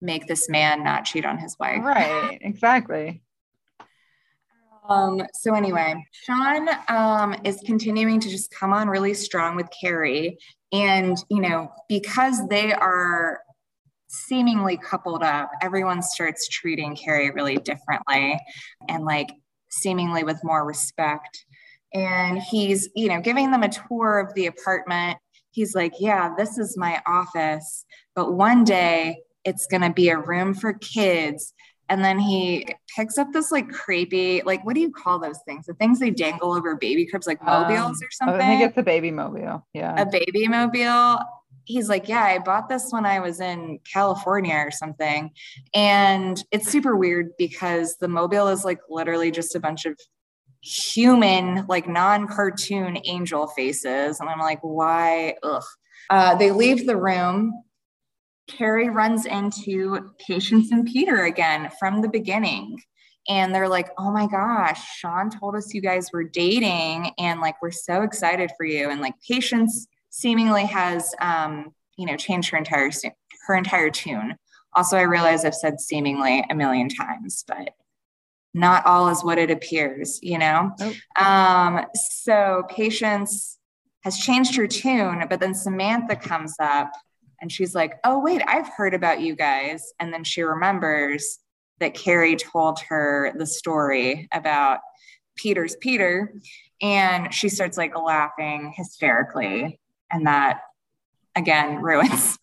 make 0.00 0.26
this 0.26 0.48
man 0.48 0.82
not 0.82 1.04
cheat 1.04 1.24
on 1.24 1.38
his 1.38 1.56
wife. 1.58 1.82
Right 1.82 2.38
exactly 2.40 3.22
um, 4.90 5.22
so 5.32 5.54
anyway, 5.54 5.94
Sean 6.10 6.68
um, 6.88 7.36
is 7.44 7.62
continuing 7.64 8.18
to 8.20 8.28
just 8.28 8.50
come 8.50 8.72
on 8.72 8.88
really 8.88 9.14
strong 9.14 9.54
with 9.54 9.68
Carrie. 9.80 10.36
And, 10.72 11.16
you 11.30 11.40
know, 11.40 11.70
because 11.88 12.46
they 12.48 12.72
are 12.72 13.40
seemingly 14.08 14.76
coupled 14.76 15.22
up, 15.22 15.50
everyone 15.62 16.02
starts 16.02 16.48
treating 16.48 16.96
Carrie 16.96 17.30
really 17.30 17.56
differently 17.56 18.38
and 18.88 19.04
like 19.04 19.28
seemingly 19.70 20.24
with 20.24 20.42
more 20.42 20.66
respect. 20.66 21.44
And 21.94 22.38
he's, 22.38 22.88
you 22.96 23.08
know, 23.08 23.20
giving 23.20 23.52
them 23.52 23.62
a 23.62 23.68
tour 23.68 24.18
of 24.18 24.34
the 24.34 24.46
apartment. 24.46 25.18
He's 25.52 25.74
like, 25.74 25.92
Yeah, 26.00 26.34
this 26.36 26.58
is 26.58 26.76
my 26.76 27.00
office, 27.06 27.84
but 28.16 28.32
one 28.32 28.64
day 28.64 29.18
it's 29.44 29.66
going 29.66 29.82
to 29.82 29.92
be 29.92 30.08
a 30.08 30.18
room 30.18 30.54
for 30.54 30.72
kids 30.74 31.52
and 31.90 32.04
then 32.04 32.20
he 32.20 32.66
picks 32.96 33.18
up 33.18 33.32
this 33.32 33.50
like 33.50 33.68
creepy, 33.68 34.42
like 34.46 34.64
what 34.64 34.76
do 34.76 34.80
you 34.80 34.92
call 34.92 35.18
those 35.18 35.40
things? 35.44 35.66
The 35.66 35.74
things 35.74 35.98
they 35.98 36.10
dangle 36.10 36.52
over 36.52 36.76
baby 36.76 37.04
cribs, 37.04 37.26
like 37.26 37.44
mobiles 37.44 38.00
um, 38.00 38.06
or 38.06 38.10
something. 38.12 38.40
I 38.40 38.46
think 38.46 38.62
it's 38.62 38.78
a 38.78 38.82
baby 38.82 39.10
mobile. 39.10 39.66
Yeah. 39.74 40.00
A 40.00 40.06
baby 40.06 40.46
mobile. 40.46 41.18
He's 41.64 41.88
like, 41.88 42.08
yeah, 42.08 42.22
I 42.22 42.38
bought 42.38 42.68
this 42.68 42.92
when 42.92 43.04
I 43.04 43.18
was 43.18 43.40
in 43.40 43.80
California 43.92 44.54
or 44.54 44.70
something. 44.70 45.32
And 45.74 46.42
it's 46.52 46.70
super 46.70 46.94
weird 46.94 47.32
because 47.38 47.96
the 47.96 48.08
mobile 48.08 48.46
is 48.46 48.64
like 48.64 48.78
literally 48.88 49.32
just 49.32 49.56
a 49.56 49.60
bunch 49.60 49.84
of 49.84 49.98
human, 50.62 51.66
like 51.66 51.88
non 51.88 52.28
cartoon 52.28 52.98
angel 53.04 53.48
faces. 53.48 54.20
And 54.20 54.28
I'm 54.28 54.38
like, 54.38 54.60
why? 54.62 55.34
Ugh. 55.42 55.64
Uh, 56.08 56.36
they 56.36 56.52
leave 56.52 56.86
the 56.86 56.96
room 56.96 57.52
Carrie 58.50 58.90
runs 58.90 59.26
into 59.26 60.10
Patience 60.18 60.72
and 60.72 60.86
Peter 60.86 61.24
again 61.24 61.70
from 61.78 62.02
the 62.02 62.08
beginning. 62.08 62.80
And 63.28 63.54
they're 63.54 63.68
like, 63.68 63.90
oh 63.98 64.10
my 64.10 64.26
gosh, 64.26 64.80
Sean 64.98 65.30
told 65.30 65.54
us 65.54 65.74
you 65.74 65.80
guys 65.80 66.08
were 66.12 66.24
dating 66.24 67.12
and 67.18 67.40
like 67.40 67.60
we're 67.62 67.70
so 67.70 68.02
excited 68.02 68.50
for 68.56 68.64
you. 68.64 68.90
And 68.90 69.00
like 69.00 69.14
Patience 69.26 69.86
seemingly 70.10 70.64
has 70.64 71.14
um, 71.20 71.72
you 71.96 72.06
know, 72.06 72.16
changed 72.16 72.50
her 72.50 72.58
entire 72.58 72.90
her 73.46 73.54
entire 73.54 73.90
tune. 73.90 74.36
Also, 74.74 74.96
I 74.96 75.02
realize 75.02 75.44
I've 75.44 75.54
said 75.54 75.80
seemingly 75.80 76.44
a 76.48 76.54
million 76.54 76.88
times, 76.88 77.44
but 77.46 77.74
not 78.54 78.86
all 78.86 79.08
is 79.08 79.22
what 79.22 79.38
it 79.38 79.50
appears, 79.50 80.18
you 80.22 80.38
know? 80.38 80.72
Oh. 80.80 81.22
Um, 81.22 81.84
so 81.94 82.62
Patience 82.68 83.58
has 84.02 84.16
changed 84.16 84.56
her 84.56 84.66
tune, 84.66 85.24
but 85.28 85.40
then 85.40 85.54
Samantha 85.54 86.16
comes 86.16 86.54
up 86.60 86.90
and 87.40 87.50
she's 87.50 87.74
like, 87.74 87.98
Oh, 88.04 88.18
wait, 88.18 88.42
I've 88.46 88.68
heard 88.68 88.94
about 88.94 89.20
you 89.20 89.34
guys. 89.34 89.92
And 89.98 90.12
then 90.12 90.24
she 90.24 90.42
remembers 90.42 91.38
that 91.80 91.94
Carrie 91.94 92.36
told 92.36 92.80
her 92.88 93.32
the 93.36 93.46
story 93.46 94.28
about 94.32 94.80
Peter's 95.36 95.76
Peter. 95.76 96.34
And 96.82 97.32
she 97.32 97.48
starts 97.48 97.78
like 97.78 97.96
laughing 97.96 98.72
hysterically. 98.76 99.80
And 100.10 100.26
that 100.26 100.60
again 101.36 101.76
ruins 101.82 102.38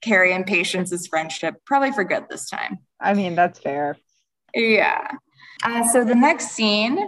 Carrie 0.00 0.32
and 0.32 0.46
Patience's 0.46 1.06
friendship, 1.06 1.56
probably 1.64 1.92
for 1.92 2.04
good 2.04 2.26
this 2.30 2.48
time. 2.48 2.78
I 3.00 3.14
mean, 3.14 3.34
that's 3.34 3.58
fair. 3.58 3.96
Yeah. 4.54 5.08
Uh, 5.62 5.84
so 5.88 6.04
the 6.04 6.14
next 6.14 6.52
scene 6.52 6.98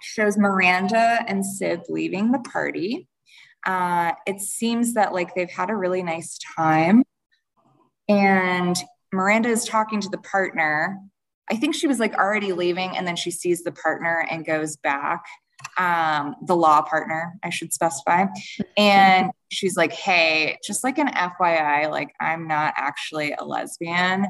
shows 0.00 0.38
Miranda 0.38 1.24
and 1.26 1.44
Sid 1.44 1.82
leaving 1.88 2.32
the 2.32 2.38
party. 2.38 3.08
Uh, 3.64 4.12
it 4.26 4.40
seems 4.40 4.94
that 4.94 5.12
like 5.12 5.34
they've 5.34 5.50
had 5.50 5.70
a 5.70 5.76
really 5.76 6.02
nice 6.02 6.38
time. 6.56 7.02
And 8.08 8.76
Miranda 9.12 9.48
is 9.48 9.64
talking 9.64 10.00
to 10.00 10.08
the 10.08 10.18
partner. 10.18 11.00
I 11.50 11.56
think 11.56 11.74
she 11.74 11.86
was 11.86 11.98
like 11.98 12.14
already 12.14 12.52
leaving, 12.52 12.96
and 12.96 13.06
then 13.06 13.16
she 13.16 13.30
sees 13.30 13.62
the 13.62 13.72
partner 13.72 14.26
and 14.30 14.44
goes 14.44 14.76
back. 14.76 15.24
Um, 15.78 16.36
the 16.46 16.54
law 16.54 16.82
partner, 16.82 17.34
I 17.42 17.50
should 17.50 17.72
specify. 17.72 18.26
And 18.76 19.30
she's 19.50 19.76
like, 19.76 19.92
Hey, 19.92 20.58
just 20.64 20.84
like 20.84 20.98
an 20.98 21.08
FYI, 21.08 21.90
like 21.90 22.14
I'm 22.20 22.46
not 22.46 22.74
actually 22.76 23.32
a 23.32 23.44
lesbian. 23.44 24.26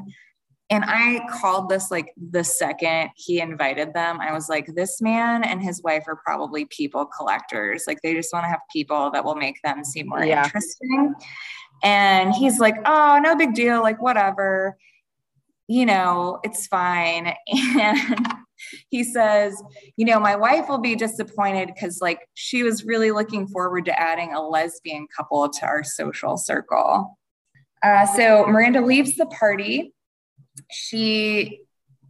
And 0.69 0.83
I 0.85 1.21
called 1.39 1.69
this 1.69 1.91
like 1.91 2.13
the 2.17 2.43
second 2.43 3.11
he 3.15 3.39
invited 3.39 3.93
them. 3.93 4.19
I 4.19 4.33
was 4.33 4.49
like, 4.49 4.67
this 4.75 5.01
man 5.01 5.43
and 5.43 5.61
his 5.61 5.81
wife 5.81 6.03
are 6.07 6.17
probably 6.17 6.65
people 6.65 7.05
collectors. 7.05 7.85
Like 7.87 7.99
they 8.03 8.13
just 8.13 8.33
want 8.33 8.43
to 8.43 8.49
have 8.49 8.59
people 8.71 9.09
that 9.11 9.23
will 9.23 9.35
make 9.35 9.61
them 9.63 9.85
seem 9.85 10.07
more 10.09 10.25
yeah. 10.25 10.43
interesting. 10.43 11.15
And 11.83 12.33
he's 12.33 12.59
like, 12.59 12.75
oh, 12.85 13.19
no 13.21 13.35
big 13.35 13.53
deal. 13.53 13.81
Like, 13.81 14.01
whatever. 14.01 14.77
You 15.67 15.85
know, 15.85 16.39
it's 16.43 16.67
fine. 16.67 17.33
And 17.79 17.99
he 18.89 19.03
says, 19.03 19.61
you 19.97 20.05
know, 20.05 20.19
my 20.19 20.35
wife 20.35 20.67
will 20.67 20.79
be 20.79 20.95
disappointed 20.95 21.69
because, 21.71 21.99
like, 22.01 22.27
she 22.33 22.63
was 22.63 22.83
really 22.83 23.11
looking 23.11 23.47
forward 23.47 23.85
to 23.85 23.99
adding 23.99 24.33
a 24.33 24.41
lesbian 24.41 25.05
couple 25.15 25.47
to 25.47 25.65
our 25.65 25.83
social 25.83 26.37
circle. 26.37 27.19
Uh, 27.83 28.07
so 28.07 28.47
Miranda 28.47 28.81
leaves 28.81 29.15
the 29.15 29.27
party 29.27 29.93
she 30.71 31.61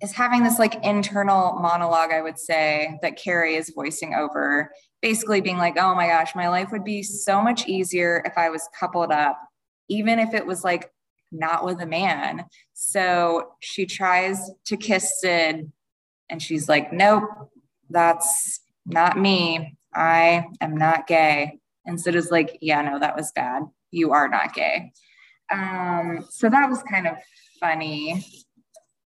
is 0.01 0.11
having 0.11 0.43
this 0.43 0.59
like 0.59 0.83
internal 0.85 1.57
monologue, 1.59 2.11
I 2.11 2.21
would 2.21 2.37
say, 2.37 2.99
that 3.01 3.17
Carrie 3.17 3.55
is 3.55 3.73
voicing 3.75 4.13
over, 4.13 4.71
basically 5.01 5.41
being 5.41 5.57
like, 5.57 5.77
oh 5.77 5.95
my 5.95 6.07
gosh, 6.07 6.35
my 6.35 6.49
life 6.49 6.71
would 6.71 6.83
be 6.83 7.01
so 7.03 7.41
much 7.41 7.67
easier 7.67 8.21
if 8.25 8.37
I 8.37 8.49
was 8.49 8.67
coupled 8.79 9.11
up, 9.11 9.39
even 9.89 10.19
if 10.19 10.33
it 10.33 10.45
was 10.45 10.63
like 10.63 10.91
not 11.31 11.65
with 11.65 11.81
a 11.81 11.85
man. 11.85 12.45
So 12.73 13.53
she 13.59 13.85
tries 13.85 14.51
to 14.65 14.77
kiss 14.77 15.19
Sid 15.19 15.71
and 16.29 16.41
she's 16.41 16.69
like, 16.69 16.93
nope, 16.93 17.23
that's 17.89 18.61
not 18.85 19.17
me. 19.17 19.77
I 19.93 20.45
am 20.61 20.77
not 20.77 21.07
gay. 21.07 21.59
And 21.85 21.99
Sid 21.99 22.15
is 22.15 22.31
like, 22.31 22.57
yeah, 22.61 22.81
no, 22.81 22.99
that 22.99 23.15
was 23.15 23.31
bad. 23.31 23.63
You 23.91 24.11
are 24.11 24.27
not 24.27 24.53
gay. 24.53 24.91
Um, 25.51 26.25
so 26.29 26.49
that 26.49 26.69
was 26.69 26.83
kind 26.83 27.07
of 27.07 27.15
funny, 27.59 28.25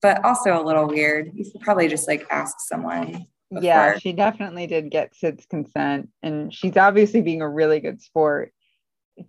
but 0.01 0.23
also 0.23 0.62
a 0.62 0.63
little 0.63 0.88
weird. 0.88 1.31
You 1.33 1.43
should 1.43 1.62
probably 1.62 1.88
just 1.88 2.07
like 2.07 2.25
ask 2.29 2.57
someone. 2.59 3.25
Before. 3.51 3.63
Yeah, 3.63 3.97
she 3.97 4.13
definitely 4.13 4.67
did 4.67 4.91
get 4.91 5.15
Sid's 5.15 5.45
consent, 5.47 6.09
and 6.21 6.53
she's 6.53 6.77
obviously 6.77 7.21
being 7.21 7.41
a 7.41 7.49
really 7.49 7.79
good 7.79 7.99
sport. 7.99 8.53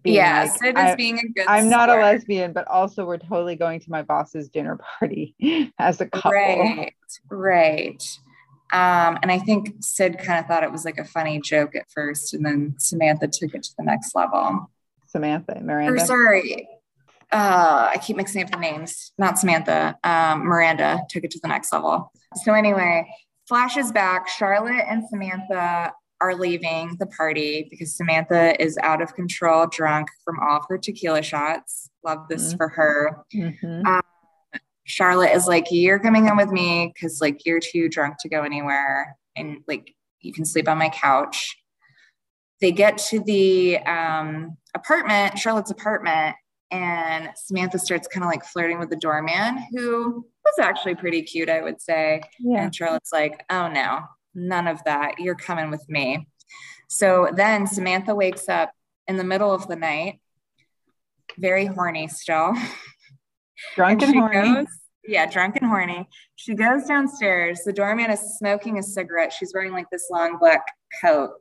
yeah, 0.04 0.42
like, 0.42 0.50
Sid 0.50 0.78
is 0.78 0.96
being 0.96 1.18
a 1.18 1.26
good. 1.28 1.46
I'm 1.46 1.64
sport. 1.64 1.70
not 1.70 1.88
a 1.90 1.94
lesbian, 1.94 2.52
but 2.52 2.68
also 2.68 3.06
we're 3.06 3.16
totally 3.16 3.56
going 3.56 3.80
to 3.80 3.90
my 3.90 4.02
boss's 4.02 4.50
dinner 4.50 4.78
party 4.98 5.35
as 5.78 6.02
a 6.02 6.06
couple. 6.06 6.33
Right, 6.33 6.92
right. 7.30 8.02
Um, 8.72 9.18
and 9.22 9.33
I 9.33 9.38
think 9.38 9.74
Sid 9.80 10.18
kind 10.18 10.38
of 10.38 10.46
thought 10.46 10.62
it 10.62 10.70
was 10.70 10.85
like 10.85 10.98
a 10.98 11.04
funny 11.04 11.40
joke 11.40 11.74
at 11.74 11.90
first, 11.90 12.35
and 12.35 12.44
then 12.44 12.74
Samantha 12.78 13.26
took 13.26 13.54
it 13.54 13.62
to 13.62 13.70
the 13.78 13.85
next 13.85 14.14
level. 14.14 14.70
Samantha, 15.06 15.61
Miranda. 15.61 16.00
Or 16.00 16.06
sorry, 16.06 16.68
uh, 17.33 17.90
I 17.93 17.99
keep 17.99 18.16
mixing 18.16 18.43
up 18.43 18.51
the 18.51 18.59
names, 18.59 19.12
not 19.19 19.38
Samantha, 19.38 19.97
um, 20.03 20.40
Miranda 20.40 21.01
took 21.09 21.25
it 21.25 21.31
to 21.33 21.40
the 21.40 21.49
next 21.49 21.73
level. 21.73 22.11
So, 22.43 22.55
anyway, 22.55 23.09
flashes 23.49 23.93
back. 23.93 24.29
Charlotte 24.29 24.85
and 24.88 25.09
Samantha 25.09 25.93
are 26.21 26.35
leaving 26.35 26.97
the 26.99 27.07
party 27.07 27.66
because 27.71 27.97
Samantha 27.97 28.61
is 28.62 28.77
out 28.83 29.01
of 29.01 29.14
control, 29.14 29.66
drunk 29.66 30.09
from 30.25 30.38
all 30.40 30.59
of 30.59 30.64
her 30.69 30.77
tequila 30.77 31.23
shots. 31.23 31.88
Love 32.05 32.27
this 32.29 32.49
mm-hmm. 32.49 32.57
for 32.57 32.69
her. 32.69 33.25
Mm-hmm. 33.35 33.87
Um, 33.87 34.03
Charlotte 34.85 35.33
is 35.33 35.47
like, 35.47 35.66
You're 35.71 36.01
coming 36.01 36.27
in 36.27 36.37
with 36.37 36.51
me 36.51 36.93
because, 36.95 37.21
like, 37.21 37.47
you're 37.47 37.61
too 37.61 37.88
drunk 37.88 38.16
to 38.21 38.29
go 38.29 38.43
anywhere. 38.43 39.16
And, 39.37 39.59
like, 39.69 39.95
you 40.21 40.33
can 40.33 40.45
sleep 40.45 40.69
on 40.69 40.79
my 40.79 40.88
couch. 40.88 41.57
They 42.61 42.73
get 42.73 42.99
to 42.99 43.21
the 43.21 43.79
um, 43.79 44.59
apartment, 44.75 45.38
Charlotte's 45.38 45.71
apartment, 45.71 46.37
and 46.70 47.30
Samantha 47.37 47.78
starts 47.78 48.06
kind 48.09 48.24
of 48.24 48.30
like 48.30 48.44
flirting 48.44 48.78
with 48.78 48.90
the 48.90 48.96
doorman, 48.96 49.66
who 49.72 50.26
was 50.44 50.59
actually 50.61 50.94
pretty 50.94 51.22
cute, 51.22 51.48
I 51.48 51.62
would 51.62 51.80
say. 51.80 52.22
Yeah. 52.38 52.64
And 52.64 52.74
Charlotte's 52.74 53.12
like, 53.12 53.44
oh 53.50 53.68
no, 53.68 54.00
none 54.35 54.66
of 54.66 54.83
that. 54.85 55.18
You're 55.18 55.35
coming 55.35 55.70
with 55.70 55.88
me. 55.88 56.28
So 56.88 57.28
then 57.35 57.66
Samantha 57.66 58.14
wakes 58.14 58.48
up 58.48 58.72
in 59.09 59.16
the 59.16 59.24
middle 59.24 59.52
of 59.52 59.66
the 59.68 59.76
night, 59.76 60.20
very 61.38 61.66
horny 61.66 62.09
still. 62.09 62.54
Drunk 63.74 64.02
and, 64.02 64.14
and 64.14 64.20
horny. 64.20 64.54
Goes, 64.54 64.66
yeah, 65.06 65.26
drunk 65.26 65.56
and 65.56 65.66
horny. 65.66 66.09
She 66.37 66.54
goes 66.54 66.85
downstairs. 66.85 67.61
The 67.64 67.72
doorman 67.72 68.11
is 68.11 68.38
smoking 68.38 68.78
a 68.78 68.83
cigarette. 68.83 69.33
She's 69.33 69.52
wearing 69.52 69.72
like 69.72 69.87
this 69.90 70.09
long 70.11 70.38
black 70.38 70.62
coat. 71.02 71.33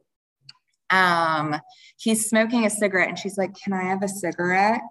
Um, 0.89 1.55
he's 1.97 2.29
smoking 2.29 2.65
a 2.65 2.69
cigarette, 2.69 3.09
and 3.09 3.19
she's 3.19 3.37
like, 3.37 3.53
Can 3.55 3.73
I 3.73 3.83
have 3.83 4.03
a 4.03 4.07
cigarette? 4.07 4.81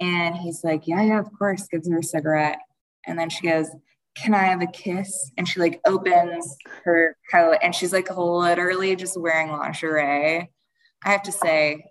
And 0.00 0.36
he's 0.36 0.64
like, 0.64 0.86
Yeah, 0.86 1.02
yeah, 1.02 1.18
of 1.18 1.28
course, 1.38 1.68
gives 1.68 1.88
her 1.88 1.98
a 1.98 2.02
cigarette. 2.02 2.58
And 3.06 3.18
then 3.18 3.30
she 3.30 3.46
goes, 3.46 3.68
Can 4.14 4.34
I 4.34 4.44
have 4.44 4.62
a 4.62 4.66
kiss? 4.66 5.30
And 5.36 5.48
she 5.48 5.60
like 5.60 5.80
opens 5.86 6.56
her 6.84 7.16
coat 7.30 7.58
and 7.62 7.74
she's 7.74 7.92
like 7.92 8.14
literally 8.16 8.96
just 8.96 9.20
wearing 9.20 9.50
lingerie. 9.50 10.50
I 11.04 11.10
have 11.10 11.22
to 11.24 11.32
say, 11.32 11.84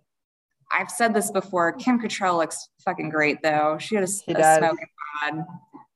I've 0.71 0.89
said 0.89 1.13
this 1.13 1.31
before. 1.31 1.73
Kim 1.73 1.99
Cattrall 1.99 2.37
looks 2.37 2.69
fucking 2.85 3.09
great 3.09 3.41
though. 3.43 3.77
She 3.79 3.95
had 3.95 4.03
a, 4.03 4.07
a 4.07 4.57
smoking 4.57 4.87
bod. 5.21 5.45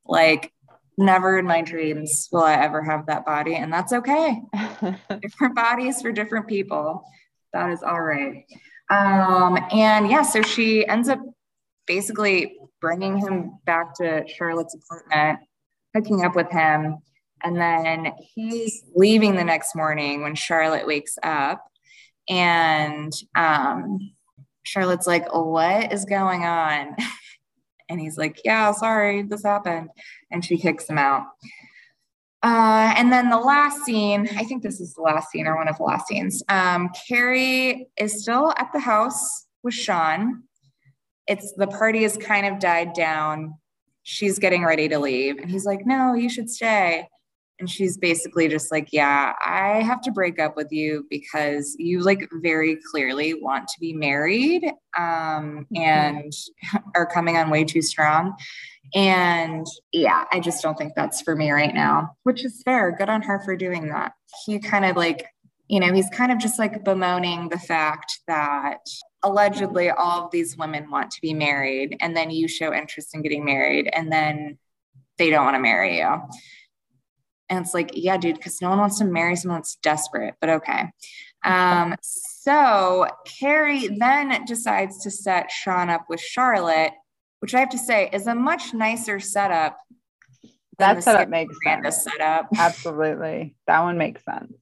Like, 0.06 0.52
never 0.98 1.38
in 1.38 1.46
my 1.46 1.62
dreams 1.62 2.30
will 2.32 2.44
I 2.44 2.54
ever 2.54 2.82
have 2.84 3.06
that 3.08 3.26
body. 3.26 3.56
And 3.56 3.72
that's 3.72 3.94
okay. 3.94 4.42
different 5.22 5.56
bodies 5.56 6.02
for 6.02 6.12
different 6.12 6.48
people. 6.48 7.04
That 7.54 7.72
is 7.72 7.84
all 7.84 8.02
right. 8.02 8.46
Um, 8.90 9.58
and 9.72 10.10
yeah, 10.10 10.22
so 10.22 10.42
she 10.42 10.88
ends 10.88 11.10
up 11.10 11.20
basically 11.88 12.58
bringing 12.82 13.18
him 13.18 13.58
back 13.66 13.96
to 13.96 14.28
Charlotte's 14.28 14.76
apartment, 14.76 15.40
hooking 15.94 16.24
up 16.24 16.36
with 16.36 16.52
him. 16.52 16.98
And 17.44 17.58
then 17.58 18.14
he's 18.34 18.84
leaving 18.96 19.36
the 19.36 19.44
next 19.44 19.76
morning 19.76 20.24
when 20.24 20.36
Charlotte 20.36 20.88
wakes 20.88 21.18
up. 21.24 21.66
And 22.30 23.14
um, 23.36 24.14
Charlotte's 24.64 25.08
like, 25.08 25.34
What 25.34 25.94
is 25.94 26.06
going 26.06 26.44
on? 26.44 26.96
And 27.88 28.02
he's 28.02 28.18
like, 28.18 28.42
Yeah, 28.44 28.72
sorry, 28.72 29.22
this 29.22 29.44
happened. 29.44 29.90
And 30.32 30.44
she 30.44 30.58
kicks 30.58 30.90
him 30.90 30.98
out. 30.98 31.28
Uh, 32.42 32.94
and 32.98 33.14
then 33.14 33.30
the 33.30 33.38
last 33.38 33.86
scene, 33.86 34.28
I 34.36 34.44
think 34.44 34.64
this 34.64 34.80
is 34.80 34.96
the 34.96 35.02
last 35.02 35.30
scene 35.30 35.46
or 35.46 35.56
one 35.56 35.68
of 35.68 35.78
the 35.78 35.84
last 35.84 36.08
scenes. 36.08 36.42
Um, 36.50 36.90
Carrie 37.08 37.88
is 37.96 38.24
still 38.24 38.54
at 38.58 38.74
the 38.74 38.80
house 38.80 39.46
with 39.62 39.76
Sean 39.76 40.45
it's 41.28 41.54
the 41.54 41.68
party 41.68 42.04
has 42.04 42.18
kind 42.18 42.46
of 42.46 42.60
died 42.60 42.94
down. 42.94 43.56
She's 44.04 44.40
getting 44.40 44.64
ready 44.64 44.88
to 44.90 45.00
leave. 45.00 45.38
And 45.38 45.50
he's 45.50 45.66
like, 45.66 45.86
No, 45.86 46.14
you 46.14 46.30
should 46.30 46.50
stay. 46.50 47.08
And 47.58 47.70
she's 47.70 47.98
basically 47.98 48.48
just 48.48 48.72
like, 48.72 48.90
Yeah, 48.92 49.34
I 49.44 49.82
have 49.82 50.02
to 50.02 50.12
break 50.12 50.40
up 50.40 50.56
with 50.56 50.72
you 50.72 51.06
because 51.10 51.76
you 51.80 52.02
like 52.02 52.28
very 52.42 52.78
clearly 52.92 53.34
want 53.34 53.68
to 53.70 53.80
be 53.80 53.94
married 53.94 54.66
um, 54.98 55.66
mm-hmm. 55.74 55.78
and 55.78 56.34
are 56.96 57.06
coming 57.06 57.38
on 57.38 57.50
way 57.50 57.64
too 57.64 57.82
strong. 57.82 58.36
And 58.94 59.66
yeah, 59.92 60.26
I 60.32 60.40
just 60.40 60.62
don't 60.62 60.78
think 60.78 60.94
that's 60.96 61.22
for 61.22 61.36
me 61.36 61.52
right 61.52 61.74
now, 61.74 62.12
which 62.24 62.46
is 62.46 62.62
fair. 62.64 62.92
Good 62.92 63.10
on 63.10 63.24
her 63.24 63.42
for 63.44 63.56
doing 63.56 63.90
that. 63.90 64.14
He 64.46 64.60
kind 64.60 64.86
of 64.86 64.96
like, 64.96 65.26
you 65.68 65.80
know, 65.80 65.92
he's 65.94 66.10
kind 66.10 66.32
of 66.32 66.38
just 66.38 66.60
like 66.60 66.84
bemoaning 66.84 67.50
the 67.50 67.60
fact 67.60 68.20
that 68.28 68.80
allegedly 69.24 69.90
all 69.90 70.26
of 70.26 70.32
these 70.32 70.58
women 70.58 70.90
want 70.90 71.10
to 71.12 71.22
be 71.22 71.34
married 71.34 71.98
and 72.00 72.16
then 72.16 72.30
you 72.30 72.48
show 72.48 72.74
interest 72.74 73.16
in 73.16 73.24
getting 73.24 73.44
married 73.44 73.90
and 73.92 74.12
then 74.12 74.58
they 75.18 75.30
don't 75.30 75.46
want 75.46 75.56
to 75.56 75.62
marry 75.62 75.98
you 75.98 76.22
And 77.50 77.66
it's 77.66 77.74
like, 77.74 77.92
yeah, 77.94 78.18
dude, 78.18 78.36
because 78.36 78.62
no 78.62 78.70
one 78.70 78.80
wants 78.80 79.00
to 79.00 79.06
marry 79.06 79.36
someone 79.36 79.60
that's 79.60 79.78
desperate, 79.78 80.36
but 80.40 80.50
okay. 80.50 80.92
Um, 81.44 81.96
so 82.02 83.08
Carrie 83.40 83.88
then 83.88 84.46
decides 84.46 85.04
to 85.04 85.12
set 85.12 85.52
Sean 85.52 85.90
up 85.90 86.06
with 86.10 86.20
Charlotte, 86.20 86.94
which 87.40 87.56
I 87.56 87.60
have 87.60 87.70
to 87.70 87.78
say 87.78 88.10
is 88.12 88.28
a 88.28 88.36
much 88.36 88.74
nicer 88.74 89.20
setup. 89.20 89.78
That 90.78 91.04
setup 91.04 91.30
makes 91.30 91.56
Miranda 91.64 91.92
sense. 91.92 92.12
Setup. 92.12 92.48
Absolutely. 92.58 93.56
That 93.68 93.82
one 93.82 93.98
makes 93.98 94.24
sense. 94.26 94.54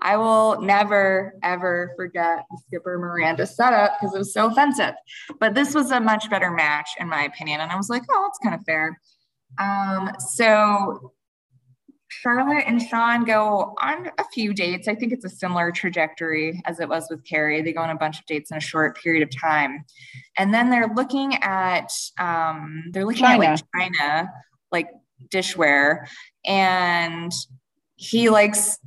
I 0.00 0.16
will 0.16 0.60
never, 0.60 1.34
ever 1.42 1.92
forget 1.96 2.44
the 2.50 2.58
Skipper 2.66 2.98
Miranda 2.98 3.46
setup 3.46 3.92
because 3.98 4.14
it 4.14 4.18
was 4.18 4.32
so 4.32 4.46
offensive. 4.46 4.94
But 5.40 5.54
this 5.54 5.74
was 5.74 5.90
a 5.90 6.00
much 6.00 6.30
better 6.30 6.50
match, 6.50 6.90
in 6.98 7.08
my 7.08 7.24
opinion. 7.24 7.60
And 7.60 7.70
I 7.70 7.76
was 7.76 7.88
like, 7.88 8.02
oh, 8.10 8.28
that's 8.28 8.38
kind 8.38 8.54
of 8.54 8.64
fair. 8.64 9.00
Um, 9.58 10.12
so 10.18 11.12
Charlotte 12.08 12.64
and 12.66 12.80
Sean 12.80 13.24
go 13.24 13.74
on 13.80 14.10
a 14.18 14.24
few 14.32 14.54
dates. 14.54 14.88
I 14.88 14.94
think 14.94 15.12
it's 15.12 15.24
a 15.24 15.28
similar 15.28 15.72
trajectory 15.72 16.62
as 16.64 16.80
it 16.80 16.88
was 16.88 17.06
with 17.10 17.24
Carrie. 17.24 17.62
They 17.62 17.72
go 17.72 17.80
on 17.80 17.90
a 17.90 17.96
bunch 17.96 18.18
of 18.18 18.26
dates 18.26 18.50
in 18.50 18.56
a 18.56 18.60
short 18.60 19.00
period 19.00 19.22
of 19.22 19.40
time. 19.40 19.84
And 20.38 20.52
then 20.54 20.70
they're 20.70 20.92
looking 20.94 21.36
at 21.42 21.90
um, 22.18 22.84
they're 22.92 23.04
looking 23.04 23.24
China. 23.24 23.44
at 23.44 23.50
like 23.50 23.92
China, 23.98 24.32
like 24.70 24.88
dishware. 25.28 26.06
And 26.44 27.32
he 27.96 28.28
likes 28.30 28.78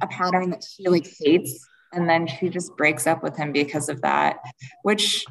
a 0.00 0.06
pattern 0.06 0.50
that 0.50 0.64
she 0.64 0.88
like 0.88 1.06
hates. 1.20 1.66
And 1.92 2.08
then 2.08 2.26
she 2.26 2.48
just 2.48 2.76
breaks 2.76 3.06
up 3.06 3.22
with 3.22 3.36
him 3.36 3.52
because 3.52 3.88
of 3.88 4.02
that, 4.02 4.38
which 4.82 5.24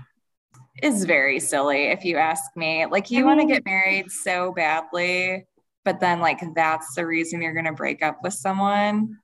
is 0.81 1.03
very 1.03 1.39
silly 1.39 1.87
if 1.87 2.05
you 2.05 2.17
ask 2.17 2.43
me. 2.55 2.85
Like 2.85 3.11
you 3.11 3.25
want 3.25 3.41
to 3.41 3.45
get 3.45 3.65
married 3.65 4.09
so 4.11 4.53
badly, 4.53 5.45
but 5.83 5.99
then 5.99 6.19
like 6.19 6.41
that's 6.55 6.95
the 6.95 7.05
reason 7.05 7.41
you're 7.41 7.53
gonna 7.53 7.73
break 7.73 8.01
up 8.01 8.19
with 8.23 8.33
someone. 8.33 9.17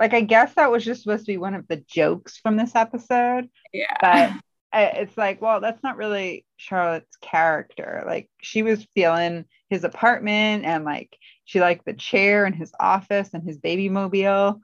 Like, 0.00 0.12
I 0.12 0.22
guess 0.22 0.54
that 0.54 0.70
was 0.70 0.84
just 0.84 1.02
supposed 1.02 1.24
to 1.24 1.32
be 1.32 1.38
one 1.38 1.54
of 1.54 1.68
the 1.68 1.82
jokes 1.88 2.36
from 2.38 2.56
this 2.56 2.74
episode. 2.74 3.48
Yeah. 3.72 3.96
But 4.00 4.32
it's 4.74 5.16
like, 5.16 5.40
well, 5.40 5.60
that's 5.60 5.82
not 5.82 5.96
really 5.96 6.44
Charlotte's 6.56 7.16
character. 7.22 8.02
Like, 8.06 8.28
she 8.42 8.62
was 8.62 8.86
feeling 8.94 9.44
his 9.70 9.84
apartment 9.84 10.64
and 10.64 10.84
like 10.84 11.16
she 11.44 11.60
liked 11.60 11.84
the 11.84 11.94
chair 11.94 12.46
in 12.46 12.52
his 12.52 12.72
office 12.78 13.30
and 13.34 13.42
his 13.42 13.58
baby 13.58 13.88
mobile. 13.88 14.60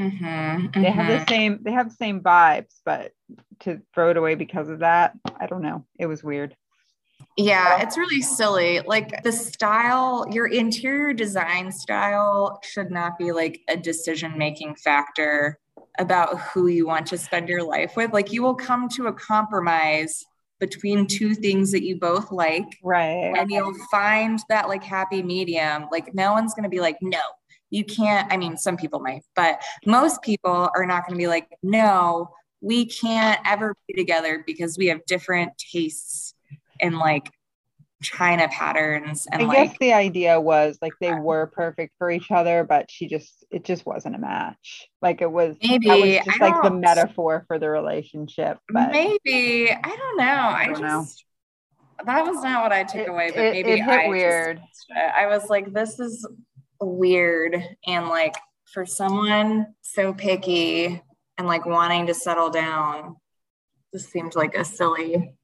Mm-hmm, 0.00 0.80
They 0.80 0.90
have 0.90 1.06
the 1.06 1.26
same, 1.26 1.58
they 1.62 1.72
have 1.72 1.88
the 1.88 1.94
same 1.96 2.20
vibes, 2.20 2.74
but 2.84 3.12
to 3.60 3.80
throw 3.94 4.10
it 4.10 4.16
away 4.16 4.36
because 4.36 4.68
of 4.68 4.80
that, 4.80 5.12
I 5.40 5.46
don't 5.46 5.62
know. 5.62 5.84
It 5.98 6.06
was 6.06 6.22
weird. 6.22 6.56
Yeah, 7.36 7.80
it's 7.82 7.96
really 7.96 8.20
silly. 8.20 8.80
Like 8.80 9.22
the 9.22 9.32
style, 9.32 10.26
your 10.30 10.46
interior 10.46 11.12
design 11.12 11.70
style 11.72 12.60
should 12.62 12.90
not 12.90 13.18
be 13.18 13.32
like 13.32 13.60
a 13.68 13.76
decision 13.76 14.36
making 14.36 14.76
factor 14.76 15.58
about 15.98 16.38
who 16.40 16.68
you 16.68 16.86
want 16.86 17.06
to 17.08 17.18
spend 17.18 17.48
your 17.48 17.62
life 17.62 17.96
with. 17.96 18.12
Like 18.12 18.32
you 18.32 18.42
will 18.42 18.54
come 18.54 18.88
to 18.90 19.06
a 19.06 19.12
compromise 19.12 20.24
between 20.60 21.06
two 21.06 21.34
things 21.34 21.70
that 21.72 21.84
you 21.84 21.96
both 21.98 22.30
like 22.32 22.66
Right. 22.82 23.32
and 23.36 23.50
you'll 23.50 23.74
find 23.90 24.40
that 24.48 24.68
like 24.68 24.82
happy 24.82 25.22
medium. 25.22 25.86
Like 25.90 26.14
no 26.14 26.32
one's 26.32 26.54
going 26.54 26.64
to 26.64 26.68
be 26.68 26.80
like, 26.80 26.98
no, 27.00 27.20
you 27.70 27.84
can't. 27.84 28.32
I 28.32 28.36
mean, 28.36 28.56
some 28.56 28.76
people 28.76 29.00
might, 29.00 29.22
but 29.36 29.62
most 29.86 30.22
people 30.22 30.70
are 30.74 30.86
not 30.86 31.06
going 31.06 31.16
to 31.18 31.22
be 31.22 31.28
like, 31.28 31.48
no, 31.62 32.30
we 32.60 32.86
can't 32.86 33.40
ever 33.46 33.74
be 33.86 33.94
together 33.94 34.42
because 34.46 34.76
we 34.76 34.86
have 34.86 35.04
different 35.06 35.52
tastes 35.58 36.34
and 36.80 36.98
like 36.98 37.30
China 38.00 38.46
patterns 38.48 39.26
and 39.32 39.42
I 39.42 39.46
like 39.46 39.70
guess 39.70 39.76
the 39.80 39.92
idea 39.92 40.40
was 40.40 40.78
like 40.80 40.92
they 41.00 41.12
were 41.14 41.46
perfect 41.48 41.94
for 41.98 42.10
each 42.10 42.30
other, 42.30 42.62
but 42.62 42.90
she 42.90 43.08
just 43.08 43.44
it 43.50 43.64
just 43.64 43.84
wasn't 43.84 44.14
a 44.14 44.18
match. 44.18 44.88
Like 45.02 45.20
it 45.20 45.30
was 45.30 45.56
that 45.60 45.68
was 45.70 45.80
Maybe. 45.84 46.20
just 46.24 46.40
I 46.40 46.48
like 46.50 46.62
the 46.62 46.70
metaphor 46.70 47.44
for 47.48 47.58
the 47.58 47.68
relationship. 47.68 48.58
But 48.68 48.92
maybe 48.92 49.70
I 49.72 49.96
don't 49.96 50.16
know. 50.16 50.24
I, 50.24 50.64
don't 50.66 50.80
know. 50.80 51.00
just 51.02 51.24
that 52.06 52.24
was 52.24 52.40
not 52.44 52.62
what 52.62 52.72
I 52.72 52.84
took 52.84 53.00
It- 53.00 53.08
away, 53.08 53.30
but 53.34 53.44
it- 53.44 53.52
maybe 53.54 53.80
it 53.80 53.88
I 53.88 53.96
just- 54.02 54.08
weird. 54.10 54.60
I 55.16 55.26
was 55.26 55.48
like, 55.48 55.72
this 55.72 55.98
is 55.98 56.24
weird, 56.80 57.60
and 57.86 58.08
like 58.08 58.36
for 58.72 58.86
someone 58.86 59.74
so 59.80 60.12
picky 60.14 61.02
and 61.36 61.48
like 61.48 61.66
wanting 61.66 62.06
to 62.06 62.14
settle 62.14 62.50
down, 62.50 63.16
this 63.92 64.08
seemed 64.08 64.36
like 64.36 64.54
a 64.54 64.64
silly 64.64 65.34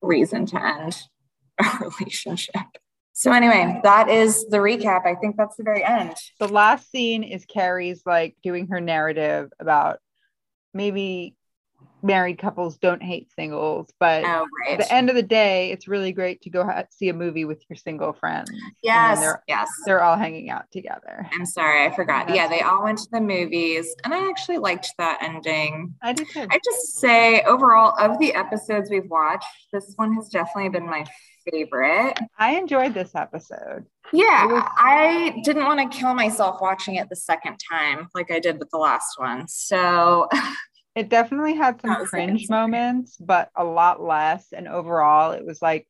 reason 0.00 0.46
to 0.46 0.62
end 0.64 0.96
a 1.60 1.78
relationship. 2.00 2.54
So 3.12 3.32
anyway, 3.32 3.80
that 3.84 4.08
is 4.08 4.46
the 4.48 4.58
recap. 4.58 5.06
I 5.06 5.14
think 5.14 5.36
that's 5.36 5.56
the 5.56 5.62
very 5.62 5.84
end. 5.84 6.14
the 6.38 6.48
last 6.48 6.90
scene 6.90 7.22
is 7.22 7.44
Carrie's 7.44 8.02
like 8.06 8.34
doing 8.42 8.68
her 8.68 8.80
narrative 8.80 9.50
about 9.60 9.98
maybe 10.72 11.36
married 12.02 12.38
couples 12.38 12.78
don't 12.78 13.02
hate 13.02 13.30
singles, 13.32 13.90
but 14.00 14.24
Oh, 14.24 14.46
right. 14.66 14.72
at 14.72 14.78
the 14.78 14.90
end 14.94 15.10
of 15.10 15.16
the 15.16 15.22
day, 15.22 15.70
it's 15.70 15.86
really 15.86 16.12
great 16.12 16.40
to 16.42 16.50
go 16.50 16.64
ha- 16.64 16.84
see 16.90 17.10
a 17.10 17.12
movie 17.12 17.44
with 17.44 17.62
your 17.68 17.76
single 17.76 18.14
friends. 18.14 18.50
Yes, 18.82 19.20
they're 19.20 19.42
yes. 19.46 19.68
they're 19.84 20.02
all 20.02 20.16
hanging 20.16 20.48
out 20.48 20.70
together. 20.70 21.28
I'm 21.32 21.44
sorry, 21.44 21.84
I 21.84 21.94
forgot. 21.94 22.26
That's 22.28 22.36
Yeah, 22.38 22.48
they 22.48 22.62
all 22.62 22.84
went 22.84 22.98
to 23.00 23.08
the 23.12 23.20
movies, 23.20 23.94
and 24.04 24.14
I 24.14 24.30
actually 24.30 24.56
liked 24.58 24.88
that 24.96 25.18
ending. 25.20 25.94
I 26.00 26.14
do 26.14 26.24
too. 26.24 26.46
I 26.50 26.58
just 26.64 26.94
say 27.00 27.42
overall 27.42 27.94
of 27.98 28.18
the 28.18 28.32
episodes 28.34 28.88
we've 28.90 29.10
watched, 29.10 29.44
this 29.70 29.92
one 29.96 30.14
has 30.14 30.28
definitely 30.30 30.70
been 30.70 30.86
my 30.86 31.04
favorite. 31.52 32.18
I 32.38 32.56
enjoyed 32.56 32.94
this 32.94 33.14
episode. 33.14 33.86
Yeah, 34.12 34.46
was- 34.46 34.62
I 34.76 35.40
didn't 35.44 35.64
want 35.64 35.92
to 35.92 35.98
kill 35.98 36.14
myself 36.14 36.60
watching 36.60 36.96
it 36.96 37.08
the 37.08 37.16
second 37.16 37.58
time 37.70 38.08
like 38.14 38.30
I 38.30 38.38
did 38.40 38.58
with 38.58 38.70
the 38.70 38.78
last 38.78 39.18
one. 39.18 39.46
So 39.48 40.28
It 40.96 41.08
definitely 41.08 41.54
had 41.54 41.80
some 41.80 41.90
That 41.90 42.00
was 42.00 42.10
the 42.10 42.16
cringe 42.16 42.48
moments, 42.50 43.16
but 43.16 43.50
a 43.54 43.64
lot 43.64 44.02
less. 44.02 44.48
And 44.52 44.66
overall, 44.66 45.30
it 45.32 45.44
was 45.46 45.62
like 45.62 45.86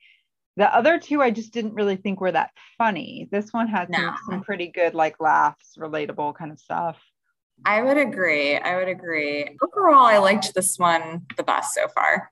the 0.57 0.73
other 0.75 0.99
two 0.99 1.23
I 1.23 1.31
just 1.31 1.53
didn't 1.55 1.75
really 1.75 1.96
think 1.96 2.20
were 2.20 2.33
that 2.33 2.51
funny. 2.77 3.27
This 3.33 3.51
one 3.51 3.66
had 3.66 3.88
some, 3.94 4.14
some 4.29 4.42
pretty 4.42 4.68
good 4.68 4.94
like 4.94 5.18
laughs, 5.18 5.77
relatable 5.79 6.35
kind 6.35 6.53
of 6.53 6.59
stuff. 6.61 6.99
I 7.64 7.83
would 7.83 7.96
agree. 7.96 8.57
I 8.57 8.77
would 8.77 8.88
agree. 8.88 9.57
Overall, 9.62 10.05
I 10.05 10.18
liked 10.18 10.55
this 10.55 10.79
one 10.79 11.27
the 11.37 11.44
best 11.44 11.75
so 11.75 11.88
far. 11.88 12.31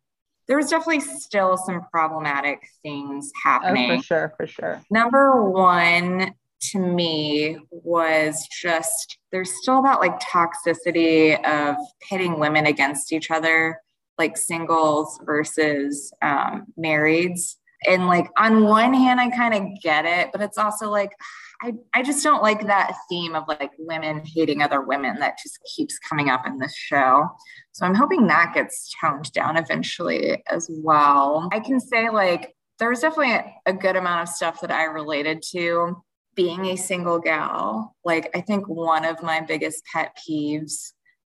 There 0.49 0.57
was 0.57 0.71
definitely 0.71 1.01
still 1.01 1.57
some 1.57 1.83
problematic 1.91 2.67
things 2.83 3.31
happening. 3.43 3.91
Oh, 3.91 3.97
for 3.99 4.03
sure, 4.03 4.35
for 4.37 4.47
sure. 4.47 4.83
Number 4.91 5.49
one 5.49 6.35
to 6.61 6.79
me 6.79 7.57
was 7.71 8.49
just 8.49 9.19
there's 9.31 9.53
still 9.63 9.83
that 9.83 10.01
like 10.01 10.19
toxicity 10.21 11.39
of 11.45 11.77
pitting 12.01 12.41
women 12.41 12.67
against 12.67 13.13
each 13.13 13.31
other, 13.31 13.81
like 14.17 14.37
singles 14.37 15.21
versus 15.25 16.13
um, 16.23 16.67
marrieds. 16.79 17.57
And 17.87 18.07
like 18.07 18.29
on 18.37 18.65
one 18.65 18.93
hand, 18.93 19.21
I 19.21 19.31
kind 19.31 19.55
of 19.55 19.83
get 19.83 20.05
it, 20.05 20.31
but 20.33 20.41
it's 20.41 20.59
also 20.59 20.91
like 20.91 21.13
I, 21.61 21.73
I 21.93 22.03
just 22.03 22.23
don't 22.23 22.43
like 22.43 22.67
that 22.67 22.97
theme 23.09 23.35
of 23.35 23.45
like 23.49 23.73
women 23.79 24.23
hating 24.25 24.63
other 24.63 24.81
women 24.81 25.17
that 25.19 25.39
just 25.43 25.59
keeps 25.77 25.99
coming 25.99 26.29
up 26.29 26.47
in 26.47 26.59
this 26.59 26.77
show. 26.77 27.27
So 27.73 27.85
I'm 27.85 27.95
hoping 27.95 28.27
that 28.27 28.55
gets 28.55 28.95
toned 29.01 29.33
down 29.33 29.57
eventually 29.57 30.43
as 30.51 30.71
well. 30.71 31.49
I 31.53 31.61
can 31.61 31.81
say 31.81 32.11
like 32.11 32.55
there 32.79 32.91
was 32.91 33.01
definitely 33.01 33.35
a, 33.35 33.55
a 33.67 33.73
good 33.73 33.97
amount 33.97 34.23
of 34.23 34.29
stuff 34.29 34.61
that 34.61 34.71
I 34.71 34.85
related 34.85 35.43
to 35.51 35.97
being 36.37 36.67
a 36.67 36.77
single 36.77 37.19
gal. 37.19 37.97
Like 38.05 38.31
I 38.35 38.41
think 38.41 38.69
one 38.69 39.05
of 39.05 39.23
my 39.23 39.41
biggest 39.41 39.83
pet 39.93 40.17
peeves 40.17 40.93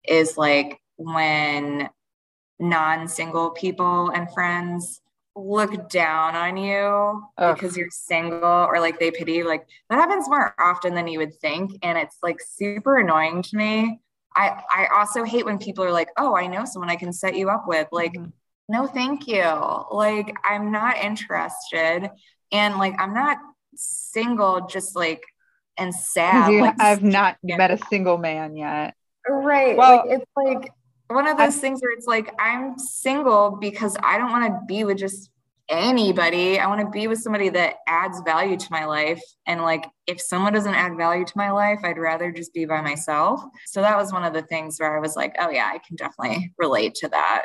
is 0.08 0.38
like 0.38 0.80
when 0.96 1.90
non-single 2.58 3.50
people 3.50 4.10
and 4.10 4.32
friends 4.32 5.02
look 5.36 5.88
down 5.90 6.36
on 6.36 6.56
you 6.56 7.22
Ugh. 7.38 7.54
because 7.54 7.76
you're 7.76 7.90
single 7.90 8.44
or 8.44 8.78
like 8.80 8.98
they 9.00 9.10
pity 9.10 9.42
like 9.42 9.66
that 9.90 9.96
happens 9.96 10.28
more 10.28 10.54
often 10.60 10.94
than 10.94 11.08
you 11.08 11.18
would 11.18 11.34
think 11.40 11.72
and 11.82 11.98
it's 11.98 12.16
like 12.22 12.36
super 12.40 12.98
annoying 12.98 13.42
to 13.42 13.56
me 13.56 14.00
i 14.36 14.62
i 14.72 14.86
also 14.94 15.24
hate 15.24 15.44
when 15.44 15.58
people 15.58 15.84
are 15.84 15.90
like 15.90 16.08
oh 16.18 16.36
i 16.36 16.46
know 16.46 16.64
someone 16.64 16.88
i 16.88 16.94
can 16.96 17.12
set 17.12 17.34
you 17.36 17.48
up 17.50 17.64
with 17.66 17.88
like 17.90 18.12
Mhm. 18.14 18.30
no 18.68 18.86
thank 18.86 19.26
you 19.26 19.44
like 19.90 20.32
i'm 20.44 20.70
not 20.70 20.98
interested 20.98 22.08
and 22.52 22.76
like 22.78 22.94
i'm 23.00 23.12
not 23.12 23.38
single 23.74 24.66
just 24.68 24.94
like 24.94 25.22
and 25.76 25.92
sad 25.92 26.52
like 26.60 26.80
I've 26.80 27.02
not 27.02 27.36
met 27.42 27.72
a 27.72 27.78
single 27.90 28.16
man 28.18 28.54
yet. 28.54 28.94
Right. 29.28 29.76
Well- 29.76 30.06
like 30.06 30.20
it's 30.20 30.30
like 30.36 30.72
one 31.14 31.26
of 31.26 31.38
those 31.38 31.56
things 31.56 31.80
where 31.80 31.92
it's 31.92 32.06
like 32.06 32.32
I'm 32.38 32.78
single 32.78 33.56
because 33.60 33.96
I 34.02 34.18
don't 34.18 34.30
want 34.30 34.46
to 34.46 34.60
be 34.66 34.84
with 34.84 34.98
just 34.98 35.30
anybody. 35.68 36.58
I 36.58 36.66
want 36.66 36.80
to 36.80 36.90
be 36.90 37.06
with 37.06 37.20
somebody 37.20 37.48
that 37.50 37.76
adds 37.86 38.20
value 38.20 38.56
to 38.56 38.66
my 38.70 38.84
life. 38.84 39.22
And 39.46 39.62
like 39.62 39.86
if 40.06 40.20
someone 40.20 40.52
doesn't 40.52 40.74
add 40.74 40.96
value 40.96 41.24
to 41.24 41.32
my 41.36 41.50
life, 41.50 41.80
I'd 41.82 41.98
rather 41.98 42.30
just 42.30 42.52
be 42.52 42.66
by 42.66 42.82
myself. 42.82 43.42
So 43.66 43.80
that 43.80 43.96
was 43.96 44.12
one 44.12 44.24
of 44.24 44.34
the 44.34 44.42
things 44.42 44.78
where 44.78 44.96
I 44.96 45.00
was 45.00 45.16
like, 45.16 45.34
oh 45.38 45.50
yeah, 45.50 45.70
I 45.72 45.78
can 45.78 45.96
definitely 45.96 46.52
relate 46.58 46.94
to 46.96 47.08
that. 47.08 47.44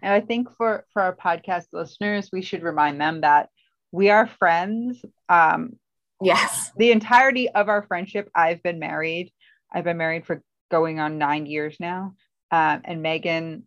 And 0.00 0.12
I 0.12 0.20
think 0.20 0.54
for 0.56 0.84
for 0.92 1.02
our 1.02 1.16
podcast 1.16 1.66
listeners, 1.72 2.30
we 2.32 2.42
should 2.42 2.62
remind 2.62 3.00
them 3.00 3.22
that 3.22 3.48
we 3.90 4.10
are 4.10 4.28
friends. 4.28 5.04
Um, 5.28 5.78
Yes. 6.20 6.72
The 6.76 6.90
entirety 6.90 7.48
of 7.48 7.68
our 7.68 7.82
friendship, 7.82 8.30
I've 8.34 8.62
been 8.62 8.78
married. 8.78 9.32
I've 9.72 9.84
been 9.84 9.98
married 9.98 10.26
for 10.26 10.42
going 10.70 11.00
on 11.00 11.18
nine 11.18 11.46
years 11.46 11.76
now. 11.80 12.14
Um, 12.50 12.80
and 12.84 13.04
Meaghan 13.04 13.62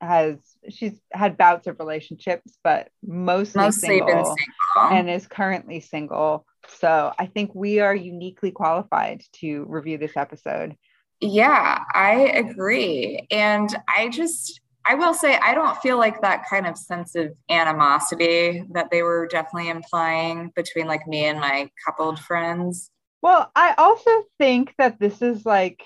has 0.00 0.36
she's 0.68 1.00
had 1.12 1.36
bouts 1.36 1.66
of 1.66 1.78
relationships, 1.78 2.58
but 2.62 2.88
mostly, 3.06 3.62
mostly 3.62 3.88
single, 3.88 4.24
single 4.24 4.96
and 4.96 5.10
is 5.10 5.26
currently 5.26 5.80
single. 5.80 6.44
So 6.78 7.12
I 7.18 7.26
think 7.26 7.54
we 7.54 7.80
are 7.80 7.94
uniquely 7.94 8.50
qualified 8.50 9.22
to 9.34 9.64
review 9.68 9.98
this 9.98 10.16
episode. 10.16 10.76
Yeah, 11.20 11.82
I 11.94 12.12
agree. 12.34 13.26
And 13.30 13.74
I 13.88 14.08
just 14.08 14.60
I 14.84 14.94
will 14.94 15.14
say 15.14 15.36
I 15.36 15.54
don't 15.54 15.76
feel 15.78 15.98
like 15.98 16.20
that 16.20 16.44
kind 16.48 16.66
of 16.66 16.76
sense 16.76 17.14
of 17.16 17.32
animosity 17.48 18.64
that 18.72 18.90
they 18.90 19.02
were 19.02 19.26
definitely 19.26 19.70
implying 19.70 20.52
between 20.54 20.86
like 20.86 21.06
me 21.06 21.24
and 21.24 21.40
my 21.40 21.70
coupled 21.84 22.20
friends. 22.20 22.90
Well, 23.22 23.50
I 23.56 23.74
also 23.78 24.10
think 24.38 24.74
that 24.78 25.00
this 25.00 25.22
is 25.22 25.44
like 25.44 25.82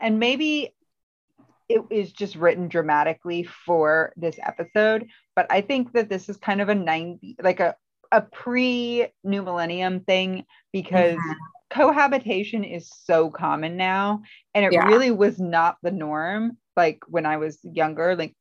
and 0.00 0.18
maybe 0.18 0.74
it 1.68 1.82
is 1.90 2.12
just 2.12 2.36
written 2.36 2.68
dramatically 2.68 3.42
for 3.42 4.12
this 4.16 4.38
episode, 4.42 5.08
but 5.34 5.46
I 5.50 5.60
think 5.60 5.92
that 5.92 6.08
this 6.08 6.28
is 6.28 6.36
kind 6.36 6.60
of 6.60 6.68
a 6.68 6.74
90 6.74 7.36
like 7.42 7.60
a 7.60 7.76
a 8.12 8.22
pre 8.22 9.08
new 9.24 9.42
millennium 9.42 10.00
thing 10.00 10.44
because 10.72 11.16
mm-hmm. 11.16 11.32
cohabitation 11.70 12.64
is 12.64 12.90
so 13.04 13.30
common 13.30 13.76
now 13.76 14.22
and 14.54 14.64
it 14.64 14.72
yeah. 14.72 14.86
really 14.86 15.10
was 15.10 15.38
not 15.38 15.76
the 15.82 15.90
norm 15.90 16.56
like 16.76 17.02
when 17.08 17.26
I 17.26 17.38
was 17.38 17.58
younger 17.62 18.14
like 18.14 18.34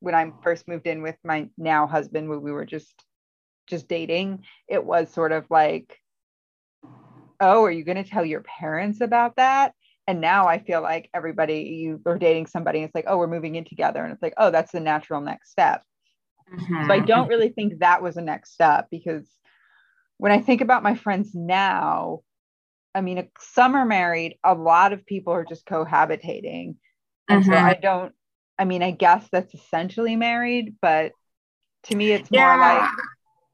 when 0.00 0.14
I 0.14 0.32
first 0.42 0.68
moved 0.68 0.86
in 0.86 1.02
with 1.02 1.16
my 1.24 1.48
now 1.58 1.86
husband 1.86 2.28
when 2.28 2.42
we 2.42 2.52
were 2.52 2.66
just 2.66 3.04
just 3.66 3.88
dating 3.88 4.44
it 4.68 4.84
was 4.84 5.12
sort 5.12 5.32
of 5.32 5.46
like 5.50 5.98
oh 7.40 7.64
are 7.64 7.70
you 7.70 7.84
going 7.84 8.02
to 8.02 8.08
tell 8.08 8.24
your 8.24 8.42
parents 8.42 9.00
about 9.00 9.36
that 9.36 9.74
and 10.06 10.20
now 10.20 10.48
I 10.48 10.58
feel 10.58 10.82
like 10.82 11.08
everybody 11.14 11.60
you 11.62 12.00
are 12.06 12.18
dating 12.18 12.46
somebody, 12.46 12.80
it's 12.80 12.94
like, 12.94 13.04
oh, 13.06 13.18
we're 13.18 13.28
moving 13.28 13.54
in 13.54 13.64
together. 13.64 14.02
And 14.02 14.12
it's 14.12 14.22
like, 14.22 14.34
oh, 14.36 14.50
that's 14.50 14.72
the 14.72 14.80
natural 14.80 15.20
next 15.20 15.50
step. 15.50 15.82
Mm-hmm. 16.52 16.86
So 16.86 16.92
I 16.92 16.98
don't 16.98 17.28
really 17.28 17.50
think 17.50 17.78
that 17.78 18.02
was 18.02 18.16
a 18.16 18.22
next 18.22 18.52
step 18.52 18.88
because 18.90 19.28
when 20.18 20.32
I 20.32 20.40
think 20.40 20.60
about 20.60 20.82
my 20.82 20.94
friends 20.94 21.30
now, 21.34 22.20
I 22.94 23.00
mean, 23.00 23.28
some 23.38 23.74
are 23.74 23.86
married, 23.86 24.38
a 24.44 24.54
lot 24.54 24.92
of 24.92 25.06
people 25.06 25.32
are 25.32 25.44
just 25.44 25.66
cohabitating. 25.66 26.76
And 27.28 27.42
mm-hmm. 27.42 27.52
so 27.52 27.56
I 27.56 27.74
don't, 27.74 28.12
I 28.58 28.64
mean, 28.64 28.82
I 28.82 28.90
guess 28.90 29.26
that's 29.32 29.54
essentially 29.54 30.16
married, 30.16 30.76
but 30.82 31.12
to 31.84 31.96
me, 31.96 32.12
it's 32.12 32.30
more 32.30 32.58
like 32.58 32.90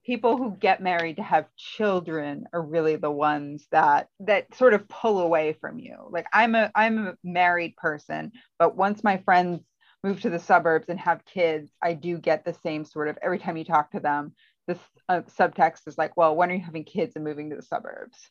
people 0.08 0.38
who 0.38 0.56
get 0.58 0.82
married 0.82 1.16
to 1.16 1.22
have 1.22 1.54
children 1.54 2.46
are 2.54 2.62
really 2.62 2.96
the 2.96 3.10
ones 3.10 3.66
that 3.70 4.08
that 4.18 4.46
sort 4.54 4.72
of 4.72 4.88
pull 4.88 5.20
away 5.20 5.54
from 5.60 5.78
you 5.78 5.96
like 6.08 6.24
i'm 6.32 6.54
a 6.54 6.70
i'm 6.74 7.08
a 7.08 7.14
married 7.22 7.76
person 7.76 8.32
but 8.58 8.74
once 8.74 9.04
my 9.04 9.18
friends 9.18 9.60
move 10.02 10.18
to 10.18 10.30
the 10.30 10.38
suburbs 10.38 10.88
and 10.88 10.98
have 10.98 11.22
kids 11.26 11.70
i 11.82 11.92
do 11.92 12.16
get 12.16 12.42
the 12.42 12.54
same 12.62 12.86
sort 12.86 13.06
of 13.06 13.18
every 13.20 13.38
time 13.38 13.58
you 13.58 13.64
talk 13.66 13.90
to 13.90 14.00
them 14.00 14.32
this 14.66 14.78
uh, 15.10 15.20
subtext 15.38 15.86
is 15.86 15.98
like 15.98 16.16
well 16.16 16.34
when 16.34 16.50
are 16.50 16.54
you 16.54 16.64
having 16.64 16.84
kids 16.84 17.14
and 17.14 17.24
moving 17.24 17.50
to 17.50 17.56
the 17.56 17.62
suburbs 17.62 18.30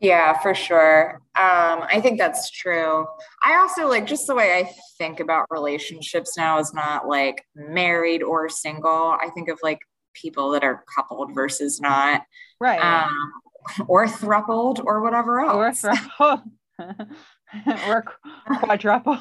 yeah, 0.00 0.38
for 0.38 0.54
sure. 0.54 1.20
Um, 1.34 1.82
I 1.90 2.00
think 2.00 2.18
that's 2.20 2.52
true. 2.52 3.04
I 3.42 3.56
also 3.56 3.88
like 3.88 4.06
just 4.06 4.28
the 4.28 4.34
way 4.36 4.54
I 4.54 4.72
think 4.96 5.18
about 5.18 5.46
relationships 5.50 6.36
now 6.36 6.60
is 6.60 6.72
not 6.72 7.08
like 7.08 7.44
married 7.56 8.22
or 8.22 8.48
single. 8.48 9.16
I 9.20 9.28
think 9.34 9.48
of 9.48 9.58
like 9.60 9.80
people 10.20 10.50
that 10.50 10.64
are 10.64 10.84
coupled 10.94 11.34
versus 11.34 11.80
not. 11.80 12.22
Right. 12.60 12.80
Um, 12.80 13.32
or 13.86 14.08
thrupled 14.08 14.80
or 14.84 15.02
whatever 15.02 15.40
else. 15.40 15.84
Or, 16.20 16.42
thruple. 16.78 17.88
or 17.88 18.04
quadruple. 18.60 19.18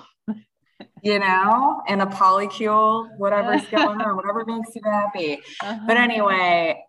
you 1.01 1.17
know, 1.17 1.81
and 1.87 2.01
a 2.01 2.05
polycule, 2.05 3.09
whatever's 3.17 3.65
going 3.71 3.99
on, 3.99 4.15
whatever 4.15 4.45
makes 4.45 4.75
you 4.75 4.81
happy. 4.83 5.39
Uh-huh. 5.63 5.79
But 5.87 5.97
anyway, 5.97 6.83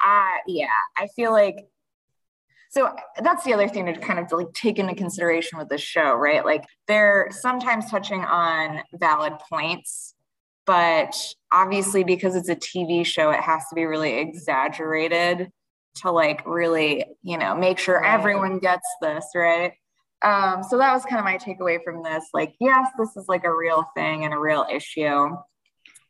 I 0.00 0.38
yeah, 0.46 0.68
I 0.96 1.08
feel 1.14 1.30
like 1.32 1.56
so 2.70 2.94
that's 3.22 3.44
the 3.44 3.54
other 3.54 3.68
thing 3.68 3.86
to 3.86 3.98
kind 3.98 4.18
of 4.18 4.30
like 4.32 4.52
take 4.52 4.78
into 4.78 4.94
consideration 4.94 5.58
with 5.58 5.68
this 5.68 5.80
show, 5.80 6.14
right? 6.14 6.44
Like 6.44 6.64
they're 6.88 7.28
sometimes 7.30 7.90
touching 7.90 8.20
on 8.20 8.80
valid 8.92 9.34
points 9.50 10.14
but 10.66 11.16
obviously 11.52 12.04
because 12.04 12.34
it's 12.34 12.48
a 12.48 12.56
TV 12.56 13.06
show, 13.06 13.30
it 13.30 13.40
has 13.40 13.62
to 13.68 13.74
be 13.74 13.84
really 13.84 14.18
exaggerated 14.18 15.50
to 15.96 16.10
like 16.10 16.46
really, 16.46 17.04
you 17.22 17.38
know, 17.38 17.54
make 17.54 17.78
sure 17.78 18.04
everyone 18.04 18.58
gets 18.58 18.86
this, 19.00 19.26
right? 19.34 19.72
Um, 20.22 20.62
so 20.62 20.78
that 20.78 20.92
was 20.92 21.04
kind 21.04 21.18
of 21.18 21.24
my 21.24 21.38
takeaway 21.38 21.78
from 21.82 22.02
this. 22.02 22.24
Like, 22.34 22.54
yes, 22.60 22.88
this 22.98 23.16
is 23.16 23.26
like 23.28 23.44
a 23.44 23.54
real 23.54 23.84
thing 23.94 24.24
and 24.24 24.34
a 24.34 24.38
real 24.38 24.66
issue. 24.70 25.28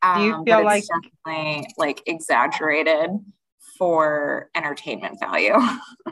Um, 0.03 0.19
Do 0.19 0.25
you 0.25 0.35
um, 0.35 0.45
feel 0.45 0.65
like 0.65 0.85
definitely 1.25 1.69
like 1.77 2.03
exaggerated 2.07 3.11
for 3.79 4.51
entertainment 4.55 5.21
value? 5.21 5.55